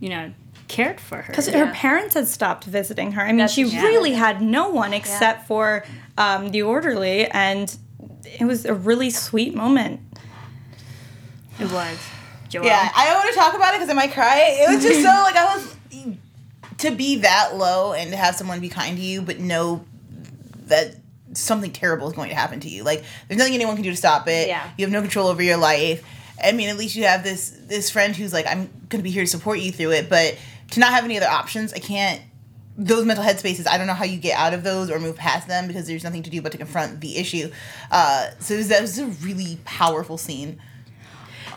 you 0.00 0.10
know, 0.10 0.30
cared 0.68 1.00
for 1.00 1.16
her. 1.22 1.28
Because 1.28 1.48
Yeah. 1.48 1.64
her 1.64 1.72
parents 1.72 2.12
had 2.14 2.28
stopped 2.28 2.64
visiting 2.64 3.12
her. 3.12 3.22
I 3.22 3.28
mean, 3.28 3.38
That's 3.38 3.54
she 3.54 3.64
true. 3.64 3.80
really 3.80 4.12
had 4.12 4.42
no 4.42 4.68
one 4.68 4.92
except 4.92 5.46
for 5.46 5.84
um, 6.18 6.50
the 6.50 6.60
orderly, 6.62 7.26
and 7.30 7.74
it 8.26 8.44
was 8.44 8.64
a 8.64 8.74
really 8.74 9.10
sweet 9.10 9.54
moment. 9.54 10.00
It 11.58 11.70
was. 11.70 11.98
Joelle. 12.50 12.64
Yeah, 12.64 12.90
I 12.94 13.06
don't 13.06 13.16
want 13.16 13.28
to 13.30 13.34
talk 13.34 13.54
about 13.54 13.74
it 13.74 13.78
because 13.78 13.90
I 13.90 13.94
might 13.94 14.12
cry. 14.12 14.56
It 14.60 14.74
was 14.74 14.82
just 14.82 15.02
so 15.02 15.08
like 15.08 15.36
I 15.36 15.54
was 15.54 15.76
to 16.78 16.90
be 16.90 17.16
that 17.16 17.56
low 17.56 17.92
and 17.92 18.10
to 18.10 18.16
have 18.16 18.34
someone 18.34 18.60
be 18.60 18.68
kind 18.68 18.96
to 18.96 19.02
you, 19.02 19.22
but 19.22 19.38
know 19.38 19.84
that 20.66 20.96
something 21.32 21.72
terrible 21.72 22.06
is 22.08 22.12
going 22.14 22.28
to 22.28 22.34
happen 22.34 22.60
to 22.60 22.68
you. 22.68 22.82
Like 22.82 23.04
there's 23.28 23.38
nothing 23.38 23.54
anyone 23.54 23.74
can 23.76 23.84
do 23.84 23.90
to 23.90 23.96
stop 23.96 24.28
it. 24.28 24.48
Yeah. 24.48 24.68
you 24.76 24.84
have 24.84 24.92
no 24.92 25.00
control 25.00 25.28
over 25.28 25.42
your 25.42 25.56
life. 25.56 26.04
I 26.42 26.52
mean, 26.52 26.68
at 26.68 26.76
least 26.76 26.96
you 26.96 27.04
have 27.04 27.22
this 27.22 27.50
this 27.66 27.90
friend 27.90 28.14
who's 28.14 28.32
like, 28.32 28.46
I'm 28.46 28.66
going 28.88 29.00
to 29.00 29.02
be 29.02 29.10
here 29.10 29.24
to 29.24 29.30
support 29.30 29.60
you 29.60 29.72
through 29.72 29.92
it. 29.92 30.08
But 30.08 30.36
to 30.72 30.80
not 30.80 30.92
have 30.92 31.04
any 31.04 31.16
other 31.16 31.28
options, 31.28 31.72
I 31.72 31.78
can't. 31.78 32.20
Those 32.76 33.04
mental 33.04 33.24
headspaces, 33.24 33.68
I 33.68 33.78
don't 33.78 33.86
know 33.86 33.94
how 33.94 34.04
you 34.04 34.18
get 34.18 34.36
out 34.36 34.52
of 34.52 34.64
those 34.64 34.90
or 34.90 34.98
move 34.98 35.16
past 35.16 35.46
them 35.46 35.68
because 35.68 35.86
there's 35.86 36.02
nothing 36.02 36.24
to 36.24 36.30
do 36.30 36.42
but 36.42 36.52
to 36.52 36.58
confront 36.58 37.00
the 37.00 37.16
issue. 37.16 37.50
Uh, 37.90 38.30
so 38.40 38.60
that 38.62 38.80
was 38.80 38.98
a 38.98 39.06
really 39.06 39.58
powerful 39.64 40.18
scene. 40.18 40.58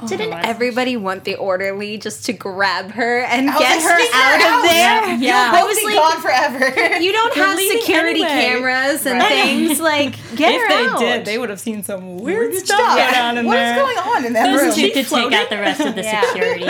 Oh, 0.01 0.07
Didn't 0.07 0.29
was- 0.29 0.41
everybody 0.43 0.95
want 0.97 1.23
the 1.23 1.35
orderly 1.35 1.97
just 1.97 2.25
to 2.27 2.33
grab 2.33 2.91
her 2.91 3.19
and 3.21 3.49
I 3.49 3.53
was 3.53 3.59
get 3.61 3.81
her 3.81 3.97
"Sneak 3.99 4.13
her 4.13 4.19
out 4.19 4.41
out." 4.41 4.57
of 4.57 4.69
there? 4.69 5.07
Yeah. 5.07 5.15
Yeah, 5.17 5.51
I 5.53 5.59
I 5.61 5.63
was 5.63 5.75
was 5.75 5.85
like, 5.85 5.95
gone 5.95 6.21
forever. 6.21 6.97
you 6.99 7.11
don't 7.11 7.33
have 7.35 7.59
security 7.59 8.23
anyway. 8.23 8.27
cameras 8.59 9.05
and 9.05 9.19
Right. 9.19 9.27
things. 9.29 9.79
Like, 9.79 10.11
get 10.35 10.53
if 10.55 10.61
her 10.61 10.67
they 10.67 10.85
out. 10.87 10.99
did, 10.99 11.25
they 11.25 11.37
would 11.37 11.49
have 11.49 11.59
seen 11.59 11.81
some 11.83 12.17
weird, 12.19 12.51
Weird 12.51 12.55
stuff 12.65 12.79
stuff. 12.79 12.97
go 12.97 13.11
down 13.11 13.37
in 13.39 13.45
What 13.47 13.57
is 13.57 13.59
there. 13.59 13.75
going 13.77 13.97
on 13.97 14.25
in 14.25 14.33
that 14.33 14.51
Those 14.51 14.61
room? 14.61 14.73
two 14.75 14.81
she 14.81 14.91
could 14.91 15.07
take 15.07 15.33
out 15.33 15.49
the 15.49 15.57
rest 15.57 15.79
of 15.81 15.95
the 15.95 16.01
Yeah. 16.07 16.21
security. 16.27 16.65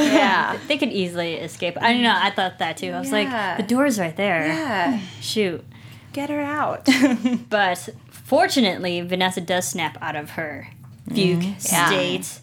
yeah. 0.00 0.58
they 0.68 0.78
could 0.78 0.90
easily 0.92 1.34
escape. 1.34 1.76
I 1.80 1.92
don't 1.92 2.02
know. 2.02 2.16
I 2.16 2.30
thought 2.30 2.58
that 2.60 2.76
too. 2.78 2.92
I 2.92 2.98
was 3.00 3.10
Yeah. 3.12 3.56
like, 3.56 3.56
the 3.58 3.62
door's 3.74 3.98
right 4.00 4.16
there. 4.16 4.46
Yeah. 4.46 5.00
Shoot. 5.20 5.64
Get 6.12 6.30
her 6.30 6.40
out. 6.40 6.88
But 7.50 7.88
fortunately, 8.10 9.00
Vanessa 9.02 9.40
does 9.40 9.66
snap 9.68 9.98
out 10.00 10.16
of 10.16 10.30
her 10.30 10.68
fugue 11.12 11.40
mm. 11.42 11.70
Yeah. 11.72 11.86
state. 11.86 12.40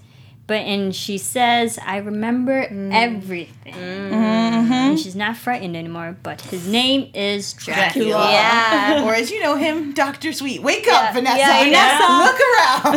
But 0.47 0.61
and 0.61 0.95
she 0.95 1.17
says, 1.17 1.77
"I 1.85 1.97
remember 1.97 2.67
Mm. 2.69 2.93
everything." 2.93 3.73
And 3.75 4.97
she's 4.99 5.15
not 5.15 5.35
frightened 5.37 5.75
anymore. 5.75 6.15
But 6.23 6.41
his 6.41 6.67
name 6.67 7.09
is 7.13 7.53
Dracula. 7.53 8.07
Dracula. 8.11 8.31
Yeah. 8.31 9.03
Or 9.05 9.13
as 9.13 9.29
you 9.29 9.41
know 9.41 9.55
him, 9.55 9.93
Doctor 9.93 10.31
Sweet. 10.31 10.61
Wake 10.63 10.85
Yeah. 10.85 10.93
up, 10.95 11.13
Vanessa. 11.13 11.37
Yeah, 11.37 11.63
Vanessa. 11.63 12.23
Look 12.23 12.39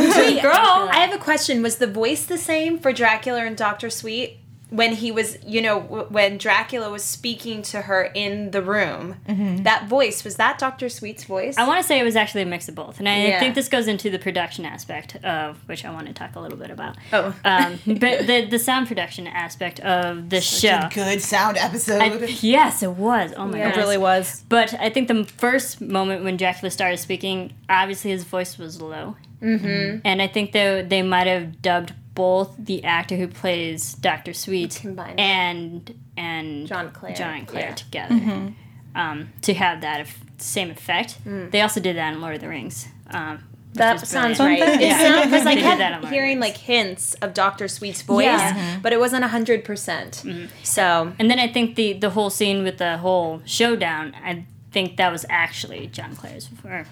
around. 0.06 0.16
Wait, 0.34 0.42
girl, 0.42 0.88
I 0.92 0.96
have 1.04 1.12
a 1.14 1.18
question. 1.18 1.62
Was 1.62 1.76
the 1.76 1.86
voice 1.86 2.24
the 2.24 2.38
same 2.38 2.78
for 2.78 2.92
Dracula 2.92 3.44
and 3.44 3.56
Doctor 3.56 3.90
Sweet 3.90 4.38
when 4.70 4.94
he 4.94 5.10
was, 5.12 5.36
you 5.44 5.60
know, 5.60 5.80
w- 5.80 6.06
when 6.08 6.38
Dracula 6.38 6.90
was 6.90 7.04
speaking 7.04 7.62
to 7.62 7.82
her 7.82 8.04
in 8.14 8.50
the 8.52 8.62
room? 8.62 9.16
That 9.64 9.88
voice 9.88 10.24
was 10.24 10.36
that 10.36 10.58
Doctor 10.58 10.88
Sweet's 10.88 11.24
voice? 11.24 11.56
I 11.58 11.66
want 11.66 11.80
to 11.80 11.86
say 11.86 11.98
it 12.00 12.04
was 12.04 12.16
actually 12.16 12.42
a 12.42 12.46
mix 12.46 12.68
of 12.68 12.74
both, 12.74 12.98
and 12.98 13.08
I 13.08 13.26
Yeah. 13.26 13.40
think 13.40 13.54
this 13.54 13.68
goes 13.68 13.86
into 13.88 14.10
the 14.10 14.18
production 14.18 14.64
aspect 14.64 15.16
of 15.24 15.58
which 15.68 15.84
I 15.84 15.90
want 15.90 16.06
to 16.06 16.12
talk 16.12 16.36
a 16.36 16.40
little 16.40 16.58
bit 16.58 16.70
about. 16.70 16.96
Oh. 17.12 17.34
um, 17.44 17.78
but 17.86 18.26
the 18.26 18.46
the 18.50 18.58
sound 18.58 18.88
production 18.88 19.26
aspect 19.26 19.80
of 19.80 20.30
the 20.30 20.40
show. 20.40 20.80
A 20.84 20.90
good 20.92 21.20
sound 21.20 21.56
episode. 21.56 22.00
I- 22.00 22.26
yes, 22.40 22.82
it 22.82 22.92
was. 22.92 23.32
Oh 23.36 23.46
my 23.46 23.58
Yeah. 23.58 23.70
It 23.70 23.76
really 23.76 23.98
was. 23.98 24.44
But 24.48 24.74
I 24.80 24.90
think 24.90 25.08
the 25.08 25.24
first 25.24 25.80
moment 25.80 26.24
when 26.24 26.36
Dracula 26.36 26.70
started 26.70 26.98
speaking, 26.98 27.52
obviously 27.68 28.10
his 28.10 28.24
voice 28.24 28.56
was 28.58 28.80
low. 28.80 29.16
Mm-hmm. 29.42 30.00
And 30.04 30.20
I 30.20 30.26
think 30.26 30.52
they, 30.52 30.84
they 30.86 31.02
might 31.02 31.26
have 31.26 31.62
dubbed 31.62 31.94
both 32.14 32.54
the 32.58 32.82
actor 32.84 33.16
who 33.16 33.28
plays 33.28 33.94
Dr. 33.94 34.32
Sweet 34.32 34.78
Combined. 34.80 35.18
and 35.20 35.94
and 36.16 36.66
John 36.66 36.90
Clare, 36.92 37.14
John 37.14 37.46
Clare 37.46 37.68
yeah. 37.68 37.74
together 37.74 38.52
um, 38.94 39.28
to 39.42 39.54
have 39.54 39.80
that 39.82 40.00
eff- 40.00 40.20
same 40.38 40.70
effect. 40.70 41.18
They 41.24 41.60
also 41.60 41.80
did 41.80 41.96
that 41.96 42.12
in 42.12 42.20
Lord 42.20 42.34
of 42.34 42.40
the 42.40 42.48
Rings. 42.48 42.88
Um, 43.10 43.44
that 43.74 44.04
sounds 44.06 44.38
brilliant. 44.38 44.60
right. 44.68 44.80
It 44.80 44.86
Yeah. 44.88 44.98
sounds 44.98 45.26
because 45.26 45.46
I 45.46 45.54
They 45.54 45.60
that 45.62 46.00
kept 46.02 46.12
hearing 46.12 46.40
like 46.40 46.56
hints 46.56 47.14
of 47.14 47.32
Doctor 47.34 47.68
Sweet's 47.68 48.02
voice, 48.02 48.24
Yeah. 48.24 48.80
but 48.82 48.92
it 48.92 48.98
wasn't 48.98 49.24
hundred 49.24 49.64
percent. 49.64 50.24
So 50.64 51.12
And 51.20 51.30
then 51.30 51.38
I 51.38 51.46
think 51.46 51.76
the 51.76 51.92
the 51.92 52.10
whole 52.10 52.30
scene 52.30 52.64
with 52.64 52.78
the 52.78 52.98
whole 52.98 53.42
showdown, 53.44 54.14
I 54.24 54.44
think 54.72 54.96
that 54.96 55.12
was 55.12 55.24
actually 55.30 55.86
John 55.86 56.16
Clare's 56.16 56.48
or 56.64 56.84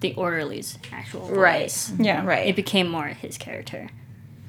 the 0.00 0.14
orderly's 0.14 0.78
actual 0.92 1.26
voice. 1.26 1.90
right, 1.90 2.06
Yeah. 2.06 2.24
right. 2.24 2.46
It 2.46 2.56
became 2.56 2.88
more 2.88 3.06
his 3.06 3.36
character. 3.36 3.88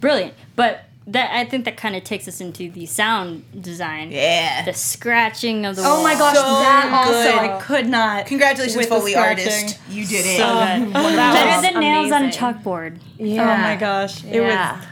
Brilliant. 0.03 0.33
But 0.55 0.83
that 1.07 1.31
I 1.35 1.45
think 1.45 1.65
that 1.65 1.75
kind 1.77 1.95
of 1.95 2.03
takes 2.03 2.27
us 2.27 2.39
into 2.41 2.69
the 2.69 2.85
sound 2.85 3.43
design. 3.61 4.11
yeah. 4.11 4.63
The 4.65 4.73
scratching 4.73 5.65
of 5.65 5.75
the 5.77 5.81
Oh 5.85 6.03
my 6.03 6.13
gosh, 6.13 6.35
So 6.35 6.41
that 6.43 7.05
also. 7.07 7.37
I 7.37 7.59
could 7.61 7.87
not. 7.89 8.25
Congratulations, 8.25 8.85
Foley 8.87 9.15
artist. 9.15 9.79
You 9.89 10.05
did 10.05 10.25
it. 10.25 10.37
So 10.37 10.45
good. 10.85 10.93
Better 10.93 11.61
than 11.73 11.79
nails 11.81 12.11
on 12.11 12.25
a 12.25 12.29
chalkboard. 12.29 12.99
yeah. 13.17 13.41
Oh 13.43 13.61
my 13.61 13.75
gosh, 13.75 14.23
it 14.23 14.35
Yeah. 14.35 14.77
was. 14.77 14.85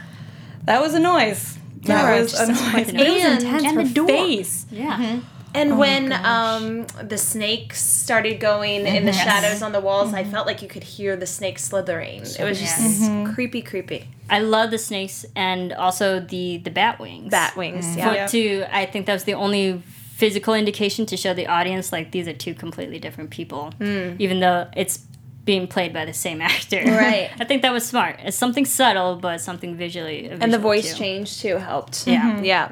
That 0.64 0.80
was 0.80 0.94
a 0.94 1.00
noise. 1.00 1.58
That 1.82 1.88
Yeah, 2.04 2.20
was 2.20 2.32
just 2.32 2.42
a 2.42 2.46
noise. 2.46 2.88
a 2.88 2.96
it 2.96 3.10
was 3.10 3.42
intense. 3.44 3.64
And 3.64 3.78
the 3.80 3.94
door. 3.94 4.06
face. 4.06 4.66
Yeah. 4.70 5.20
And 5.54 5.72
oh 5.72 5.76
when 5.76 6.12
um, 6.12 6.86
the 7.02 7.18
snakes 7.18 7.84
started 7.84 8.40
going 8.40 8.86
in 8.86 9.04
the 9.04 9.12
shadows 9.12 9.62
on 9.62 9.72
the 9.72 9.80
walls, 9.80 10.14
I 10.14 10.22
mm-hmm. 10.22 10.32
felt 10.32 10.46
like 10.46 10.62
you 10.62 10.68
could 10.68 10.84
hear 10.84 11.16
the 11.16 11.26
snakes 11.26 11.64
slithering. 11.64 12.20
it 12.22 12.44
was 12.44 12.58
just 12.58 12.72
Yes. 12.72 13.00
Mm-hmm. 13.00 13.12
Mm-hmm. 13.12 13.34
creepy, 13.34 13.62
creepy. 13.62 14.08
I 14.30 14.40
love 14.40 14.70
the 14.70 14.78
snakes 14.78 15.26
and 15.36 15.72
also 15.72 16.20
the 16.20 16.58
the 16.58 16.70
bat 16.70 16.98
wings. 16.98 17.30
Bat 17.30 17.56
wings, 17.56 17.86
But 17.86 17.98
yeah. 17.98 18.14
Yeah. 18.14 18.26
too, 18.26 18.64
I 18.70 18.86
think 18.86 19.06
that 19.06 19.12
was 19.12 19.24
the 19.24 19.34
only 19.34 19.82
physical 20.14 20.54
indication 20.54 21.04
to 21.06 21.16
show 21.16 21.34
the 21.34 21.46
audience 21.46 21.92
like 21.92 22.12
these 22.12 22.28
are 22.28 22.32
two 22.32 22.54
completely 22.54 22.98
different 22.98 23.30
people, 23.30 23.72
mm. 23.78 24.16
even 24.18 24.40
though 24.40 24.68
it's 24.76 25.04
being 25.44 25.66
played 25.66 25.92
by 25.92 26.04
the 26.04 26.12
same 26.12 26.40
actor. 26.52 26.82
Right. 26.84 27.30
I 27.38 27.44
think 27.44 27.62
that 27.62 27.72
was 27.72 27.84
smart. 27.84 28.20
It's 28.22 28.36
something 28.36 28.64
subtle, 28.64 29.16
but 29.16 29.40
something 29.40 29.76
visually. 29.76 30.28
And 30.28 30.52
the 30.52 30.58
voice 30.58 30.92
too. 30.92 30.98
change 30.98 31.40
too 31.40 31.56
helped. 31.56 32.06
Yeah. 32.06 32.40
Yeah. 32.40 32.70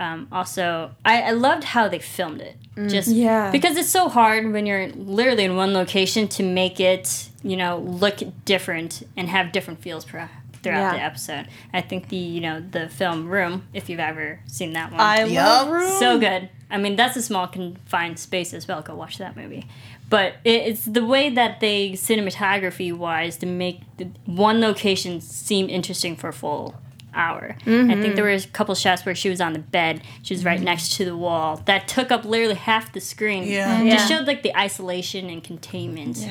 Um, 0.00 0.28
also, 0.32 0.92
I, 1.04 1.20
I 1.22 1.30
loved 1.32 1.62
how 1.62 1.86
they 1.86 1.98
filmed 1.98 2.40
it. 2.40 2.56
Just 2.88 3.08
Yeah. 3.08 3.50
because 3.50 3.76
it's 3.76 3.90
so 3.90 4.08
hard 4.08 4.50
when 4.50 4.64
you're 4.64 4.88
literally 4.92 5.44
in 5.44 5.56
one 5.56 5.74
location 5.74 6.26
to 6.28 6.42
make 6.42 6.80
it, 6.80 7.28
you 7.42 7.54
know, 7.56 7.76
look 7.78 8.20
different 8.46 9.02
and 9.16 9.28
have 9.28 9.52
different 9.52 9.82
feels 9.82 10.06
per, 10.06 10.30
throughout 10.62 10.78
Yeah. 10.78 10.92
the 10.94 11.02
episode. 11.02 11.48
I 11.74 11.82
think 11.82 12.08
the, 12.08 12.16
you 12.16 12.40
know, 12.40 12.60
the 12.60 12.88
film 12.88 13.28
Room, 13.28 13.66
if 13.74 13.90
you've 13.90 14.00
ever 14.00 14.40
seen 14.46 14.72
that 14.72 14.90
one, 14.90 15.00
I 15.00 15.24
love 15.24 15.68
Room. 15.68 15.98
so 15.98 16.18
good. 16.18 16.48
I 16.70 16.78
mean, 16.78 16.96
that's 16.96 17.16
a 17.16 17.22
small 17.22 17.46
confined 17.46 18.18
space 18.18 18.54
as 18.54 18.66
well. 18.66 18.80
Go 18.80 18.94
watch 18.94 19.18
that 19.18 19.36
movie. 19.36 19.66
But 20.08 20.34
it, 20.44 20.62
it's 20.68 20.84
the 20.86 21.04
way 21.04 21.28
that 21.28 21.60
they 21.60 21.90
cinematography 21.90 22.92
wise 22.96 23.36
to 23.38 23.46
make 23.46 23.80
the 23.98 24.06
one 24.24 24.60
location 24.62 25.20
seem 25.20 25.68
interesting 25.68 26.16
for 26.16 26.32
full 26.32 26.76
hour. 27.14 27.56
I 27.60 27.64
think 27.64 27.68
there 27.68 27.98
mm-hmm. 27.98 28.22
were 28.22 28.28
a 28.30 28.40
couple 28.40 28.74
shots 28.74 29.04
where 29.04 29.14
she 29.14 29.28
was 29.28 29.40
on 29.40 29.52
the 29.52 29.58
bed. 29.58 30.02
She 30.22 30.34
was 30.34 30.44
right 30.44 30.56
mm-hmm. 30.56 30.64
next 30.64 30.96
to 30.96 31.04
the 31.04 31.16
wall. 31.16 31.62
That 31.66 31.88
took 31.88 32.10
up 32.10 32.24
literally 32.24 32.54
half 32.54 32.92
the 32.92 33.00
screen. 33.00 33.44
Yeah. 33.44 33.78
Mm-hmm. 33.78 33.88
Just 33.90 34.10
Yeah. 34.10 34.18
showed 34.18 34.26
like 34.26 34.42
the 34.42 34.56
isolation 34.56 35.28
and 35.30 35.42
containment 35.42 36.26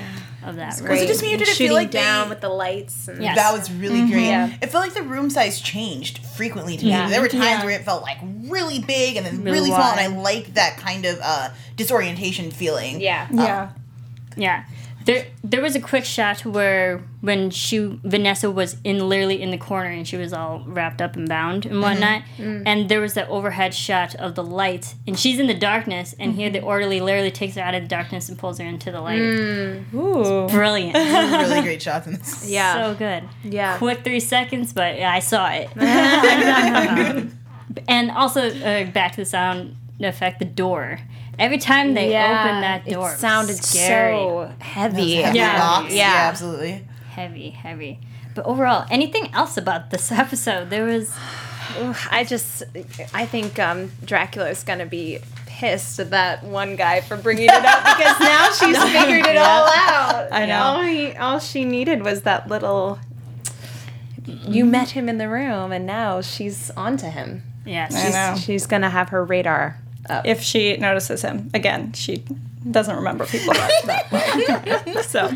of 0.46 0.56
that. 0.56 0.80
room. 0.80 0.90
Was 0.92 1.02
it 1.02 1.08
just 1.08 1.22
me 1.22 1.34
or 1.34 1.38
did 1.38 1.48
it 1.48 1.56
feel 1.56 1.74
like 1.74 1.92
down 1.92 2.26
they- 2.26 2.30
with 2.30 2.42
the 2.42 2.50
lights? 2.50 3.08
And 3.08 3.22
Yes. 3.22 3.36
That 3.36 3.54
was 3.54 3.72
really 3.72 4.10
great. 4.10 4.28
Yeah. 4.28 4.52
It 4.62 4.68
felt 4.72 4.84
like 4.84 4.94
the 4.94 5.04
room 5.04 5.30
size 5.30 5.60
changed 5.60 6.20
frequently 6.20 6.78
to 6.78 6.86
Yeah. 6.86 7.10
There 7.10 7.22
were 7.22 7.28
times 7.28 7.44
Yeah. 7.44 7.66
where 7.66 7.76
it 7.76 7.84
felt 7.84 8.04
like 8.04 8.18
really 8.44 8.80
big 8.80 9.16
and 9.18 9.26
then 9.26 9.44
Really 9.44 9.52
really, 9.60 9.70
small, 9.70 9.92
and 9.92 10.00
I 10.00 10.08
wide. 10.08 10.24
liked 10.24 10.54
that 10.56 10.78
kind 10.78 11.06
of 11.06 11.20
uh, 11.22 11.50
disorientation 11.76 12.52
feeling. 12.52 13.02
Yeah. 13.02 13.28
Yeah. 13.32 13.70
Yeah. 14.36 14.64
There, 15.10 15.26
there 15.43 15.62
was 15.62 15.76
a 15.76 15.80
quick 15.80 16.05
shot 16.05 16.45
where 16.45 17.03
when 17.22 17.49
she 17.49 17.99
Vanessa 18.03 18.51
was 18.51 18.78
in 18.84 19.10
literally 19.10 19.41
in 19.41 19.49
the 19.49 19.57
corner 19.57 19.89
and 19.89 20.07
she 20.07 20.18
was 20.18 20.34
all 20.34 20.64
wrapped 20.68 21.01
up 21.01 21.16
and 21.16 21.28
bound 21.28 21.66
and 21.66 21.82
whatnot, 21.82 22.22
and 22.38 22.89
there 22.89 23.01
was 23.01 23.16
that 23.16 23.28
overhead 23.30 23.74
shot 23.74 24.14
of 24.16 24.36
the 24.36 24.43
light 24.43 24.93
and 25.07 25.18
she's 25.18 25.39
in 25.39 25.47
the 25.47 25.53
darkness 25.53 26.14
and 26.20 26.36
here 26.36 26.49
the 26.49 26.62
orderly 26.62 27.01
literally 27.01 27.32
takes 27.32 27.55
her 27.55 27.62
out 27.62 27.74
of 27.74 27.82
the 27.84 27.88
darkness 27.88 28.30
and 28.30 28.38
pulls 28.38 28.60
her 28.60 28.66
into 28.66 28.91
the 28.91 29.01
light. 29.01 29.20
Ooh. 29.93 30.47
Brilliant, 30.49 30.95
really 30.95 31.62
great 31.70 31.82
shots 31.82 32.05
in 32.07 32.14
this. 32.14 32.47
Yeah. 32.49 32.74
so 32.93 32.93
good. 32.95 33.24
yeah. 33.43 33.78
Quick 33.78 34.03
three 34.03 34.20
seconds, 34.20 34.74
but 34.74 34.97
yeah, 34.97 35.12
I 35.12 35.20
saw 35.20 35.49
it. 35.51 35.70
and 37.88 38.12
also 38.12 38.41
uh, 38.49 38.86
back 38.91 39.12
to 39.14 39.18
the 39.22 39.26
sound 39.26 39.76
effect, 39.99 40.39
the 40.39 40.45
door. 40.45 40.99
Every 41.40 41.58
time 41.58 41.94
they 41.94 42.08
opened 42.10 42.64
that 42.64 42.86
door, 42.86 43.12
it 43.14 43.18
sounded 43.18 43.58
scary. 43.64 44.14
so 44.16 44.52
heavy. 44.60 45.16
Heavy 45.16 45.38
Yeah. 45.38 45.58
rocks. 45.60 45.94
Yeah. 45.94 46.14
yeah, 46.14 46.30
absolutely. 46.30 46.86
heavy, 47.12 47.50
heavy. 47.52 48.00
But 48.36 48.46
overall, 48.46 48.86
anything 48.92 49.34
else 49.34 49.58
about 49.58 49.90
this 49.90 50.12
episode? 50.24 50.70
There 50.70 50.86
was 50.86 51.14
I 52.12 52.24
just, 52.28 52.64
I 53.14 53.26
think 53.26 53.60
um, 53.60 53.92
is 54.12 54.64
gonna 54.64 54.86
be 54.88 55.20
pissed 55.46 56.00
at 56.00 56.10
that 56.12 56.44
one 56.44 56.76
guy 56.76 57.02
for 57.02 57.16
bringing 57.16 57.46
it 57.46 57.52
up 57.52 57.84
because 57.84 58.20
now 58.20 58.50
she's 58.52 58.78
figured 58.92 59.26
it 59.26 59.38
all 59.38 59.68
out. 59.68 60.32
I 60.32 60.46
know. 60.46 60.60
All, 60.60 60.82
he, 60.82 61.12
all 61.14 61.40
she 61.40 61.66
needed 61.66 62.04
was 62.04 62.24
that 62.24 62.48
little. 62.48 63.00
You 64.26 64.66
met 64.66 64.92
him 64.92 65.10
in 65.10 65.18
the 65.18 65.28
room, 65.30 65.72
and 65.72 65.86
now 65.86 66.22
she's 66.22 66.70
onto 66.72 67.08
him. 67.08 67.44
yeah, 67.66 67.88
she's. 68.36 68.44
She's 68.44 68.66
gonna 68.68 68.90
have 68.90 69.10
her 69.10 69.24
radar 69.24 69.78
up. 70.10 70.26
If 70.26 70.41
she 70.41 70.78
notices 70.78 71.22
him 71.22 71.50
again, 71.54 71.93
she 71.93 72.24
doesn't 72.70 72.95
remember 72.95 73.26
people 73.26 73.54
that, 73.54 73.72
that 73.86 74.86
well. 74.86 75.04
so, 75.04 75.28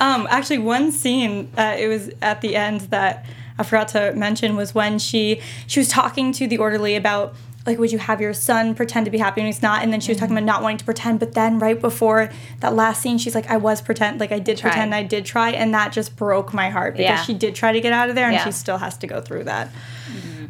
um, 0.00 0.26
actually, 0.30 0.58
one 0.58 0.92
scene 0.92 1.50
uh, 1.58 1.76
it 1.78 1.88
was 1.88 2.10
at 2.22 2.40
the 2.40 2.56
end 2.56 2.82
that 2.82 3.24
I 3.58 3.62
forgot 3.64 3.88
to 3.88 4.12
mention 4.14 4.56
was 4.56 4.74
when 4.74 4.98
she 4.98 5.40
she 5.66 5.80
was 5.80 5.88
talking 5.88 6.32
to 6.32 6.46
the 6.46 6.58
orderly 6.58 6.94
about 6.96 7.34
like 7.66 7.78
would 7.78 7.92
you 7.92 7.98
have 7.98 8.18
your 8.20 8.32
son 8.32 8.74
pretend 8.74 9.04
to 9.04 9.10
be 9.10 9.18
happy 9.18 9.40
when 9.42 9.46
he's 9.46 9.60
not 9.60 9.82
and 9.82 9.92
then 9.92 10.00
she 10.00 10.10
was 10.10 10.18
talking 10.18 10.34
about 10.34 10.44
not 10.46 10.62
wanting 10.62 10.78
to 10.78 10.84
pretend 10.86 11.20
but 11.20 11.34
then 11.34 11.58
right 11.58 11.78
before 11.80 12.30
that 12.60 12.74
last 12.74 13.02
scene 13.02 13.18
she's 13.18 13.34
like 13.34 13.50
i 13.50 13.58
was 13.58 13.82
pretend 13.82 14.20
like 14.20 14.32
i 14.32 14.38
did 14.38 14.56
Try. 14.56 14.70
pretend 14.70 14.94
i 14.94 15.02
did 15.02 15.26
try 15.26 15.50
and 15.50 15.74
that 15.74 15.92
just 15.92 16.16
broke 16.16 16.54
my 16.54 16.70
heart 16.70 16.94
because 16.94 17.04
Yeah. 17.04 17.22
she 17.24 17.34
did 17.34 17.54
try 17.54 17.72
to 17.72 17.80
get 17.82 17.92
out 17.92 18.08
of 18.08 18.14
there 18.14 18.24
and 18.24 18.34
Yeah. 18.34 18.44
she 18.44 18.52
still 18.52 18.78
has 18.78 18.96
to 18.98 19.06
go 19.06 19.20
through 19.20 19.44
that 19.44 19.68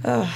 Ugh. 0.05 0.29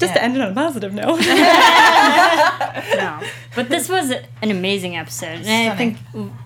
Just 0.00 0.14
to 0.14 0.22
end 0.22 0.36
it 0.36 0.42
on 0.42 0.52
a 0.52 0.54
positive 0.54 0.92
note. 0.92 1.20
No. 2.96 3.20
But 3.54 3.68
this 3.68 3.88
was 3.88 4.10
an 4.10 4.50
amazing 4.50 4.96
episode, 4.96 5.44
and 5.44 5.72
I 5.72 5.76
think 5.76 5.96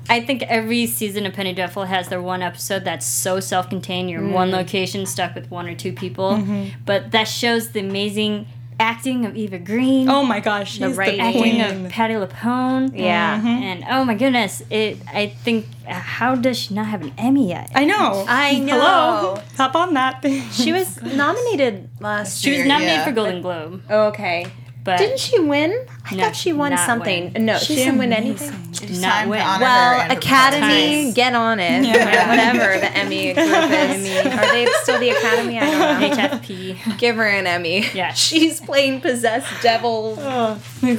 I 0.09 0.21
think 0.21 0.43
every 0.43 0.87
season 0.87 1.27
of 1.27 1.35
Penny 1.35 1.53
Dreadful 1.53 1.85
has 1.85 2.09
their 2.09 2.21
one 2.23 2.43
episode 2.43 2.85
that's 2.85 3.07
so 3.07 3.41
self-contained. 3.41 4.11
You're 4.11 4.23
in 4.23 4.33
one 4.33 4.51
mm. 4.51 4.55
location, 4.55 5.07
stuck 5.07 5.35
with 5.35 5.51
one 5.51 5.69
or 5.69 5.75
two 5.75 5.93
people, 5.93 6.33
mm-hmm. 6.33 6.81
but 6.85 7.11
that 7.13 7.25
shows 7.25 7.71
the 7.71 7.81
amazing 7.81 8.47
acting 8.81 9.25
of 9.27 9.37
Eva 9.37 9.59
Green. 9.59 10.09
oh 10.09 10.25
my 10.25 10.41
gosh 10.41 10.79
the, 10.79 10.91
writing. 10.91 11.21
acting 11.21 11.41
queen. 11.43 11.61
of 11.87 11.91
Patti 11.93 12.15
LuPone. 12.15 12.93
Yeah. 12.95 13.41
And 13.45 13.85
oh 13.89 14.05
my 14.05 14.15
goodness, 14.15 14.63
it. 14.71 14.99
I 15.13 15.29
think 15.29 15.67
uh, 15.89 15.95
how 15.95 16.35
does 16.35 16.59
she 16.59 16.75
not 16.75 16.87
have 16.87 17.03
an 17.03 17.13
Emmy 17.17 17.49
yet? 17.49 17.71
I 17.75 17.85
know. 17.85 18.25
I 18.29 18.59
know. 18.59 18.73
Hello. 18.79 19.43
Hop 19.57 19.75
on 19.77 19.95
that. 19.95 20.25
She 20.53 20.73
was 20.73 21.01
nominated 21.03 21.89
last 22.01 22.45
year. 22.45 22.55
she 22.55 22.61
was 22.61 22.69
nominated 22.69 22.97
yeah. 22.99 23.05
for 23.05 23.13
Golden 23.13 23.43
Globe, 23.43 23.83
Oh, 23.89 24.07
okay. 24.09 24.47
But 24.85 24.99
Didn't 24.99 25.19
she 25.19 25.39
win? 25.41 25.75
I 26.11 26.15
No, 26.15 26.25
thought 26.25 26.37
she 26.37 26.53
won 26.53 26.77
something. 26.77 27.33
win. 27.33 27.47
No, 27.47 27.57
she 27.59 27.65
She's 27.67 27.77
didn't 27.79 27.99
win 27.99 28.13
amazing. 28.13 28.49
anything. 28.49 28.89
It's 28.91 29.01
Not 29.01 29.13
time 29.13 29.29
win. 29.31 29.39
to 29.41 29.45
honor 29.47 29.65
Well, 29.65 30.01
her 30.01 30.13
Academy, 30.13 30.61
performance. 30.85 31.15
get 31.15 31.35
on 31.35 31.61
it. 31.61 31.85
Yeah. 31.87 32.29
Whatever 32.29 32.79
the 32.81 32.93
Emmy 32.97 33.33
group 33.33 33.47
is. 33.47 34.27
Are 34.27 34.53
they 34.53 34.67
still 34.83 35.01
the 35.01 35.09
Academy? 35.11 35.59
I 35.59 35.71
don't 35.71 36.01
know. 36.01 36.17
HFP. 36.17 36.99
Give 36.99 37.17
her 37.17 37.27
an 37.27 37.47
Emmy. 37.47 37.87
Yeah. 37.95 38.13
She's 38.15 38.61
playing 38.61 39.01
possessed 39.01 39.51
devil. 39.63 40.17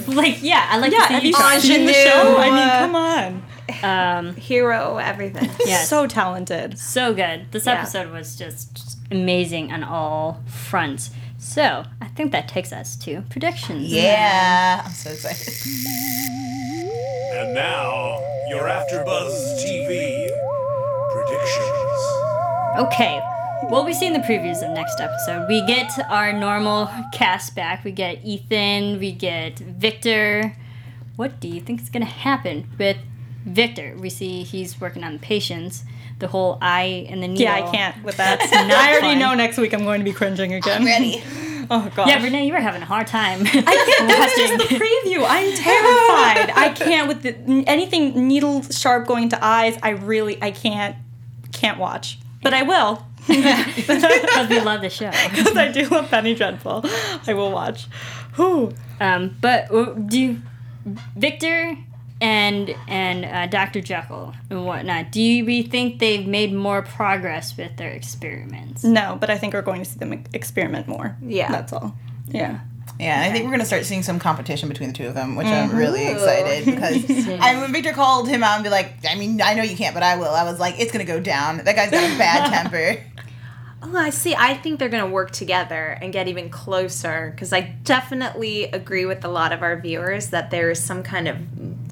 like 0.07 0.41
yeah, 0.41 0.67
I 0.71 0.77
like 0.77 0.91
yeah, 0.91 0.99
to 1.07 1.21
see 1.21 1.27
you 1.27 1.35
you 1.37 1.59
seen 1.59 1.85
the 1.85 1.93
show? 1.93 2.37
I 2.37 2.45
mean, 2.49 2.53
uh, 2.55 2.79
come 2.79 2.95
on. 2.95 3.43
Um, 3.83 4.35
hero, 4.35 4.97
everything. 4.97 5.49
Yes. 5.65 5.89
So 5.89 6.07
talented. 6.07 6.77
so 6.79 7.13
good. 7.13 7.51
This 7.51 7.65
Yeah. 7.65 7.73
episode 7.73 8.11
was 8.11 8.35
just 8.35 8.97
amazing 9.11 9.71
on 9.71 9.83
all 9.83 10.41
fronts. 10.47 11.09
So 11.45 11.85
I 12.01 12.07
think 12.07 12.31
that 12.31 12.47
takes 12.47 12.73
us 12.73 12.95
to 12.97 13.21
predictions. 13.29 13.93
Yeah, 13.93 14.81
I'm 14.83 14.91
so 14.91 15.11
excited. 15.11 15.53
And 17.33 17.53
now, 17.53 18.19
your 18.49 18.63
AfterBuzz 18.63 19.63
TV 19.63 20.27
predictions. 21.11 22.87
Okay. 22.87 23.21
Well, 23.69 23.85
we 23.85 23.93
see 23.93 24.07
in 24.07 24.13
the 24.13 24.19
previews 24.19 24.63
of 24.63 24.71
next 24.71 24.99
episode, 24.99 25.47
we 25.47 25.63
get 25.67 25.91
our 26.09 26.33
normal 26.33 26.89
cast 27.13 27.55
back. 27.55 27.83
We 27.83 27.91
get 27.91 28.25
Ethan, 28.25 28.99
we 28.99 29.11
get 29.11 29.59
Victor. 29.59 30.57
What 31.15 31.39
do 31.39 31.47
you 31.47 31.61
think 31.61 31.79
is 31.79 31.89
going 31.89 32.05
to 32.05 32.11
happen 32.11 32.67
with 32.79 32.97
Victor? 33.45 33.95
We 33.99 34.09
see 34.09 34.41
he's 34.41 34.81
working 34.81 35.03
on 35.03 35.13
the 35.13 35.19
patients, 35.19 35.83
the 36.19 36.27
whole 36.27 36.57
eye 36.61 37.07
and 37.09 37.21
the 37.21 37.27
needle. 37.27 37.43
Yeah, 37.43 37.55
I 37.55 37.71
can't 37.71 38.03
with 38.03 38.17
that. 38.17 38.39
That's 38.51 38.51
not 38.51 38.71
I 38.71 38.91
already 38.91 39.07
fun. 39.07 39.19
know 39.19 39.33
next 39.33 39.57
week 39.57 39.73
I'm 39.73 39.83
going 39.83 39.99
to 39.99 40.05
be 40.05 40.13
cringing 40.13 40.53
again. 40.53 40.81
i 40.81 40.85
Ready? 40.85 41.23
Oh 41.67 41.91
god. 41.95 42.07
Yeah, 42.07 42.21
Renee, 42.23 42.45
you 42.45 42.53
were 42.53 42.59
having 42.59 42.83
a 42.83 42.85
hard 42.85 43.07
time. 43.07 43.41
I 43.41 43.45
can't. 43.49 43.65
That's 44.07 44.37
just 44.37 44.69
the 44.69 44.75
preview. 44.75 45.25
I'm 45.27 45.51
terrified. 45.55 46.53
I 46.55 46.71
can't 46.75 47.07
with 47.07 47.23
the, 47.23 47.63
anything 47.65 48.27
needle 48.27 48.61
sharp 48.61 49.07
going 49.07 49.29
to 49.29 49.43
eyes. 49.43 49.75
I 49.81 49.89
really, 49.89 50.37
I 50.43 50.51
can't, 50.51 50.95
can't 51.53 51.79
watch. 51.79 52.19
But 52.43 52.53
I 52.53 52.61
will 52.61 53.03
because 53.27 54.49
we 54.49 54.59
love 54.61 54.81
the 54.81 54.89
show. 54.89 55.09
because 55.29 55.57
I 55.57 55.71
do 55.71 55.87
love 55.87 56.09
Penny 56.09 56.35
Dreadful. 56.35 56.85
I 57.25 57.33
will 57.33 57.51
watch. 57.51 57.87
Whew. 58.35 58.73
Um, 58.99 59.35
but 59.41 59.71
uh, 59.71 59.93
do 59.93 60.19
you, 60.19 60.41
Victor 61.15 61.77
and 62.25 62.75
and 62.87 63.23
uh, 63.23 63.45
Dr. 63.45 63.81
Jekyll 63.81 64.33
and 64.49 64.65
whatnot? 64.65 65.11
Do 65.11 65.21
you 65.21 65.45
we 65.45 65.61
think 65.61 65.99
they've 65.99 66.25
made 66.25 66.51
more 66.51 66.81
progress 66.81 67.55
with 67.55 67.77
their 67.77 67.91
experiments? 67.91 68.83
No, 68.83 69.15
but 69.19 69.29
I 69.29 69.37
think 69.37 69.53
we're 69.53 69.61
going 69.61 69.83
to 69.83 69.89
see 69.89 69.99
them 69.99 70.23
experiment 70.33 70.87
more. 70.87 71.15
Yeah. 71.21 71.51
That's 71.51 71.71
all. 71.71 71.95
Yeah. 72.27 72.61
Yeah, 72.99 73.21
I 73.21 73.31
think 73.31 73.43
we're 73.43 73.51
gonna 73.51 73.65
start 73.65 73.83
seeing 73.83 74.03
some 74.03 74.19
competition 74.19 74.69
between 74.69 74.89
the 74.89 74.95
two 74.95 75.05
of 75.05 75.15
them, 75.15 75.35
which 75.35 75.47
I'm 75.47 75.75
really 75.75 76.07
excited 76.07 76.63
because 76.63 77.27
I 77.41 77.59
when 77.59 77.73
Victor 77.73 77.91
called 77.91 78.29
him 78.29 78.41
out 78.41 78.55
and 78.55 78.63
be 78.63 78.69
like, 78.69 78.93
I 79.09 79.15
mean, 79.15 79.41
I 79.41 79.53
know 79.53 79.63
you 79.63 79.75
can't, 79.75 79.93
but 79.93 80.01
I 80.01 80.15
will. 80.15 80.29
I 80.29 80.45
was 80.45 80.61
like, 80.61 80.79
it's 80.79 80.93
gonna 80.93 81.03
go 81.03 81.19
down. 81.19 81.57
That 81.57 81.75
guy's 81.75 81.91
got 81.91 82.09
a 82.09 82.17
bad 82.17 82.49
temper. 82.71 83.03
Oh, 83.87 83.95
I 83.97 84.09
see. 84.09 84.33
I 84.35 84.55
think 84.55 84.79
they're 84.79 84.89
going 84.89 85.03
to 85.05 85.09
work 85.11 85.29
together 85.31 85.97
and 86.01 86.11
get 86.11 86.27
even 86.27 86.49
closer 86.49 87.29
because 87.31 87.53
I 87.53 87.61
definitely 87.83 88.63
agree 88.65 89.05
with 89.05 89.23
a 89.23 89.27
lot 89.27 89.51
of 89.53 89.61
our 89.61 89.79
viewers 89.79 90.29
that 90.29 90.49
there 90.49 90.71
is 90.71 90.81
some 90.83 91.03
kind 91.03 91.27
of 91.27 91.37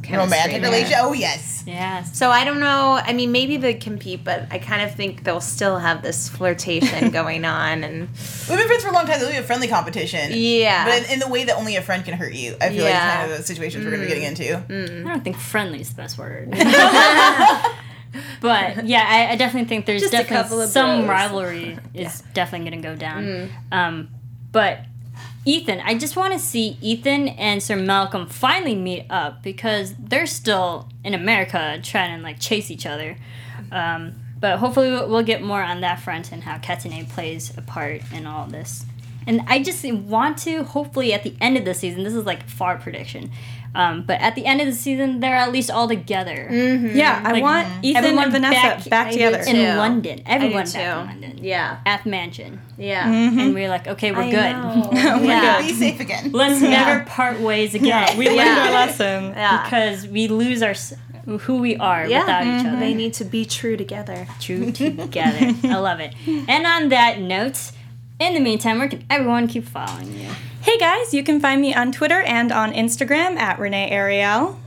chemistry 0.01 0.17
Romantic 0.17 0.61
there. 0.61 0.71
relationship. 0.71 0.97
Oh 1.01 1.13
yes. 1.13 1.63
Yes. 1.67 2.17
So 2.17 2.29
I 2.31 2.43
don't 2.45 2.59
know. 2.59 2.99
I 3.01 3.13
mean, 3.13 3.31
maybe 3.31 3.57
they 3.57 3.73
compete, 3.75 4.23
but 4.23 4.47
I 4.51 4.57
kind 4.57 4.81
of 4.81 4.95
think 4.95 5.23
they'll 5.23 5.39
still 5.39 5.77
have 5.77 6.01
this 6.01 6.27
flirtation 6.29 7.11
going 7.11 7.45
on, 7.45 7.83
and 7.83 8.09
We've 8.49 8.57
been 8.57 8.67
friends 8.67 8.83
for 8.83 8.89
a 8.89 8.93
long 8.93 9.05
time. 9.05 9.19
There'll 9.19 9.31
be 9.31 9.37
a 9.37 9.43
friendly 9.43 9.67
competition. 9.67 10.31
Yeah. 10.33 10.85
But 10.85 11.03
in, 11.05 11.13
in 11.13 11.19
the 11.19 11.29
way 11.29 11.43
that 11.45 11.55
only 11.57 11.75
a 11.77 11.81
friend 11.81 12.03
can 12.03 12.15
hurt 12.15 12.33
you. 12.33 12.55
I 12.59 12.69
feel 12.69 12.83
like 12.83 12.91
Yeah. 12.93 13.05
it's 13.05 13.15
kind 13.21 13.31
of 13.31 13.37
the 13.37 13.43
situations 13.43 13.85
we're 13.85 13.91
going 13.91 14.01
to 14.01 14.07
be 14.07 14.13
getting 14.13 14.27
into. 14.27 14.43
Mm-hmm. 14.73 15.07
I 15.07 15.11
don't 15.11 15.23
think 15.23 15.37
friendly 15.37 15.79
is 15.81 15.89
the 15.91 15.95
best 15.95 16.17
word. 16.17 16.49
but 18.41 18.85
yeah, 18.85 19.05
I, 19.07 19.33
I 19.33 19.35
definitely 19.35 19.67
think 19.67 19.85
there's 19.85 20.01
Just 20.01 20.11
definitely 20.11 20.67
some 20.67 21.01
bros. 21.01 21.09
rivalry 21.09 21.77
is 21.93 22.21
definitely 22.33 22.69
going 22.69 22.81
to 22.81 22.87
go 22.87 22.95
down. 22.95 23.49
Um, 23.71 24.09
but 24.51 24.85
Ethan, 25.45 25.81
I 25.83 25.95
just 25.97 26.15
want 26.15 26.33
to 26.33 26.39
see 26.39 26.77
Ethan 26.81 27.27
and 27.29 27.61
Sir 27.61 27.75
Malcolm 27.75 28.27
finally 28.27 28.75
meet 28.75 29.05
up 29.09 29.43
because 29.43 29.93
they're 29.99 30.25
still 30.25 30.89
in 31.03 31.13
America 31.13 31.79
trying 31.83 32.17
to 32.17 32.23
like 32.23 32.39
chase 32.39 32.71
each 32.71 32.85
other. 32.85 33.17
Um, 33.71 34.13
but 34.39 34.59
hopefully 34.59 34.89
we'll, 34.89 35.09
we'll 35.09 35.23
get 35.23 35.41
more 35.41 35.63
on 35.63 35.81
that 35.81 35.99
front 36.01 36.31
and 36.31 36.43
how 36.43 36.57
Katsune 36.59 37.05
plays 37.05 37.57
a 37.57 37.61
part 37.61 38.01
in 38.11 38.25
all 38.25 38.45
this. 38.47 38.85
And 39.25 39.41
I 39.47 39.63
just 39.63 39.83
want 39.85 40.37
to 40.39 40.63
hopefully 40.63 41.13
at 41.13 41.23
the 41.23 41.33
end 41.39 41.57
of 41.57 41.65
the 41.65 41.73
season, 41.73 42.03
this 42.03 42.13
is 42.13 42.25
like 42.25 42.49
far 42.49 42.77
prediction, 42.77 43.31
um, 43.75 44.03
but 44.03 44.19
at 44.21 44.35
the 44.35 44.45
end 44.45 44.61
of 44.61 44.67
the 44.67 44.73
season 44.73 45.19
they're 45.19 45.35
at 45.35 45.51
least 45.51 45.69
all 45.71 45.87
together 45.87 46.47
mm-hmm. 46.51 46.95
Yeah, 46.95 47.21
I 47.25 47.31
Like, 47.33 47.43
want 47.43 47.67
mm-hmm. 47.67 47.85
Ethan 47.85 48.03
everyone 48.03 48.23
and 48.25 48.31
Vanessa 48.33 48.61
back- 48.61 48.89
back, 48.89 49.07
I 49.07 49.11
do 49.11 49.15
together. 49.17 49.43
too. 49.43 49.57
in 49.57 49.77
London. 49.77 50.21
Everyone 50.25 50.65
too. 50.65 50.73
back 50.77 51.01
in 51.15 51.21
London. 51.21 51.43
yeah, 51.43 51.77
At 51.85 52.03
the 52.03 52.09
mansion, 52.09 52.61
yeah, 52.77 53.03
mm-hmm. 53.05 53.39
and 53.39 53.53
we're 53.53 53.69
like, 53.69 53.87
okay, 53.87 54.11
we're 54.11 54.21
I 54.21 54.31
good. 54.31 54.53
know. 54.53 54.89
yeah. 55.23 55.61
Be 55.61 55.73
safe 55.73 55.99
again. 55.99 56.31
Let's 56.31 56.61
never 56.61 57.03
part 57.05 57.39
ways 57.39 57.73
again. 57.75 57.87
Yeah. 57.87 58.17
We 58.17 58.25
learned 58.27 58.37
Yeah. 58.37 58.65
our 58.67 58.71
lesson. 58.71 59.23
yeah. 59.31 59.63
because 59.63 60.07
we 60.07 60.27
lose 60.27 60.61
our 60.61 60.75
who 61.25 61.57
we 61.61 61.77
are 61.77 62.05
Yeah. 62.05 62.19
without 62.21 62.43
each 62.45 62.65
other. 62.67 62.79
They 62.79 62.93
need 62.93 63.13
to 63.15 63.23
be 63.25 63.45
true 63.45 63.77
together. 63.77 64.27
True 64.41 64.71
together. 64.73 65.53
I 65.63 65.77
love 65.77 65.99
it. 66.01 66.13
And 66.49 66.65
on 66.65 66.89
that 66.89 67.19
note, 67.21 67.71
in 68.19 68.33
the 68.33 68.39
meantime, 68.39 68.79
where 68.79 68.87
can 68.87 69.05
everyone 69.09 69.47
keep 69.47 69.65
following 69.65 70.11
you? 70.17 70.29
Hey 70.61 70.77
guys, 70.77 71.13
you 71.13 71.23
can 71.23 71.39
find 71.39 71.61
me 71.61 71.73
on 71.73 71.91
Twitter 71.91 72.21
and 72.21 72.51
on 72.51 72.71
Instagram 72.71 73.37
at 73.37 73.59
Renee 73.59 73.89
Ariel. 73.89 74.59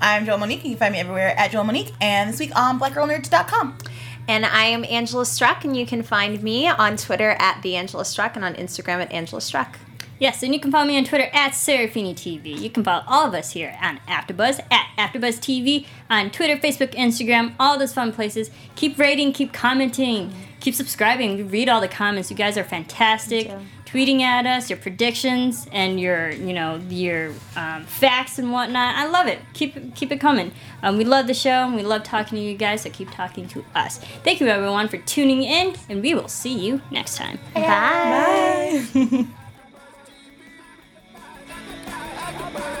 I'm 0.00 0.26
Joelle 0.26 0.40
Monique. 0.40 0.64
You 0.64 0.70
can 0.70 0.78
find 0.78 0.92
me 0.92 0.98
everywhere 0.98 1.38
at 1.38 1.52
Joelle 1.52 1.66
Monique. 1.66 1.92
And 2.00 2.30
this 2.30 2.40
week 2.40 2.56
on 2.56 2.80
blackgirlnerds.com. 2.80 3.78
And 4.26 4.46
I 4.46 4.64
am 4.64 4.84
Angela 4.84 5.26
Struck, 5.26 5.64
and 5.64 5.76
you 5.76 5.86
can 5.86 6.02
find 6.02 6.42
me 6.42 6.66
on 6.66 6.96
Twitter 6.96 7.36
at 7.38 7.62
the 7.62 7.76
Angela 7.76 8.04
Struck 8.04 8.36
and 8.36 8.44
on 8.44 8.54
Instagram 8.54 9.02
at 9.02 9.12
Angela 9.12 9.40
Struck. 9.40 9.78
Yes, 10.18 10.42
and 10.42 10.54
you 10.54 10.60
can 10.60 10.72
follow 10.72 10.86
me 10.86 10.96
on 10.96 11.04
Twitter 11.04 11.28
at 11.32 11.52
Serafini 11.52 12.14
TV. 12.14 12.58
You 12.58 12.70
can 12.70 12.82
follow 12.82 13.04
all 13.06 13.26
of 13.26 13.34
us 13.34 13.52
here 13.52 13.76
on 13.82 13.98
AfterBuzz 14.08 14.60
at 14.70 14.86
AfterBuzz 14.96 15.38
TV 15.40 15.86
on 16.08 16.30
Twitter, 16.30 16.56
Facebook, 16.56 16.94
Instagram, 16.94 17.52
all 17.60 17.78
those 17.78 17.92
fun 17.92 18.12
places. 18.12 18.50
Keep 18.76 18.98
rating, 18.98 19.32
keep 19.32 19.52
commenting, 19.52 20.32
keep 20.64 20.74
subscribing. 20.74 21.36
We 21.36 21.42
read 21.42 21.68
all 21.68 21.82
the 21.82 21.88
comments. 21.88 22.30
You 22.30 22.36
guys 22.36 22.56
are 22.56 22.64
fantastic. 22.64 23.52
Tweeting 23.84 24.22
at 24.22 24.46
us 24.46 24.70
your 24.70 24.78
predictions 24.78 25.68
and 25.70 26.00
your, 26.00 26.30
you 26.30 26.54
know, 26.54 26.80
your 26.88 27.32
um, 27.54 27.84
facts 27.84 28.38
and 28.38 28.50
whatnot. 28.50 28.96
I 28.96 29.06
love 29.06 29.26
it. 29.26 29.38
Keep 29.52 29.94
keep 29.94 30.10
it 30.10 30.20
coming. 30.20 30.52
Um, 30.82 30.96
we 30.96 31.04
love 31.04 31.26
the 31.26 31.34
show 31.34 31.66
and 31.66 31.76
we 31.76 31.82
love 31.82 32.02
talking 32.02 32.38
to 32.38 32.42
you 32.42 32.56
guys. 32.56 32.80
So 32.82 32.90
keep 32.90 33.10
talking 33.10 33.46
to 33.48 33.64
us. 33.74 33.98
Thank 34.24 34.40
you 34.40 34.48
everyone 34.48 34.88
for 34.88 34.96
tuning 34.96 35.42
in, 35.42 35.76
and 35.88 36.02
we 36.02 36.14
will 36.14 36.28
see 36.28 36.58
you 36.58 36.80
next 36.90 37.16
time. 37.16 37.38
Bye. 37.54 39.26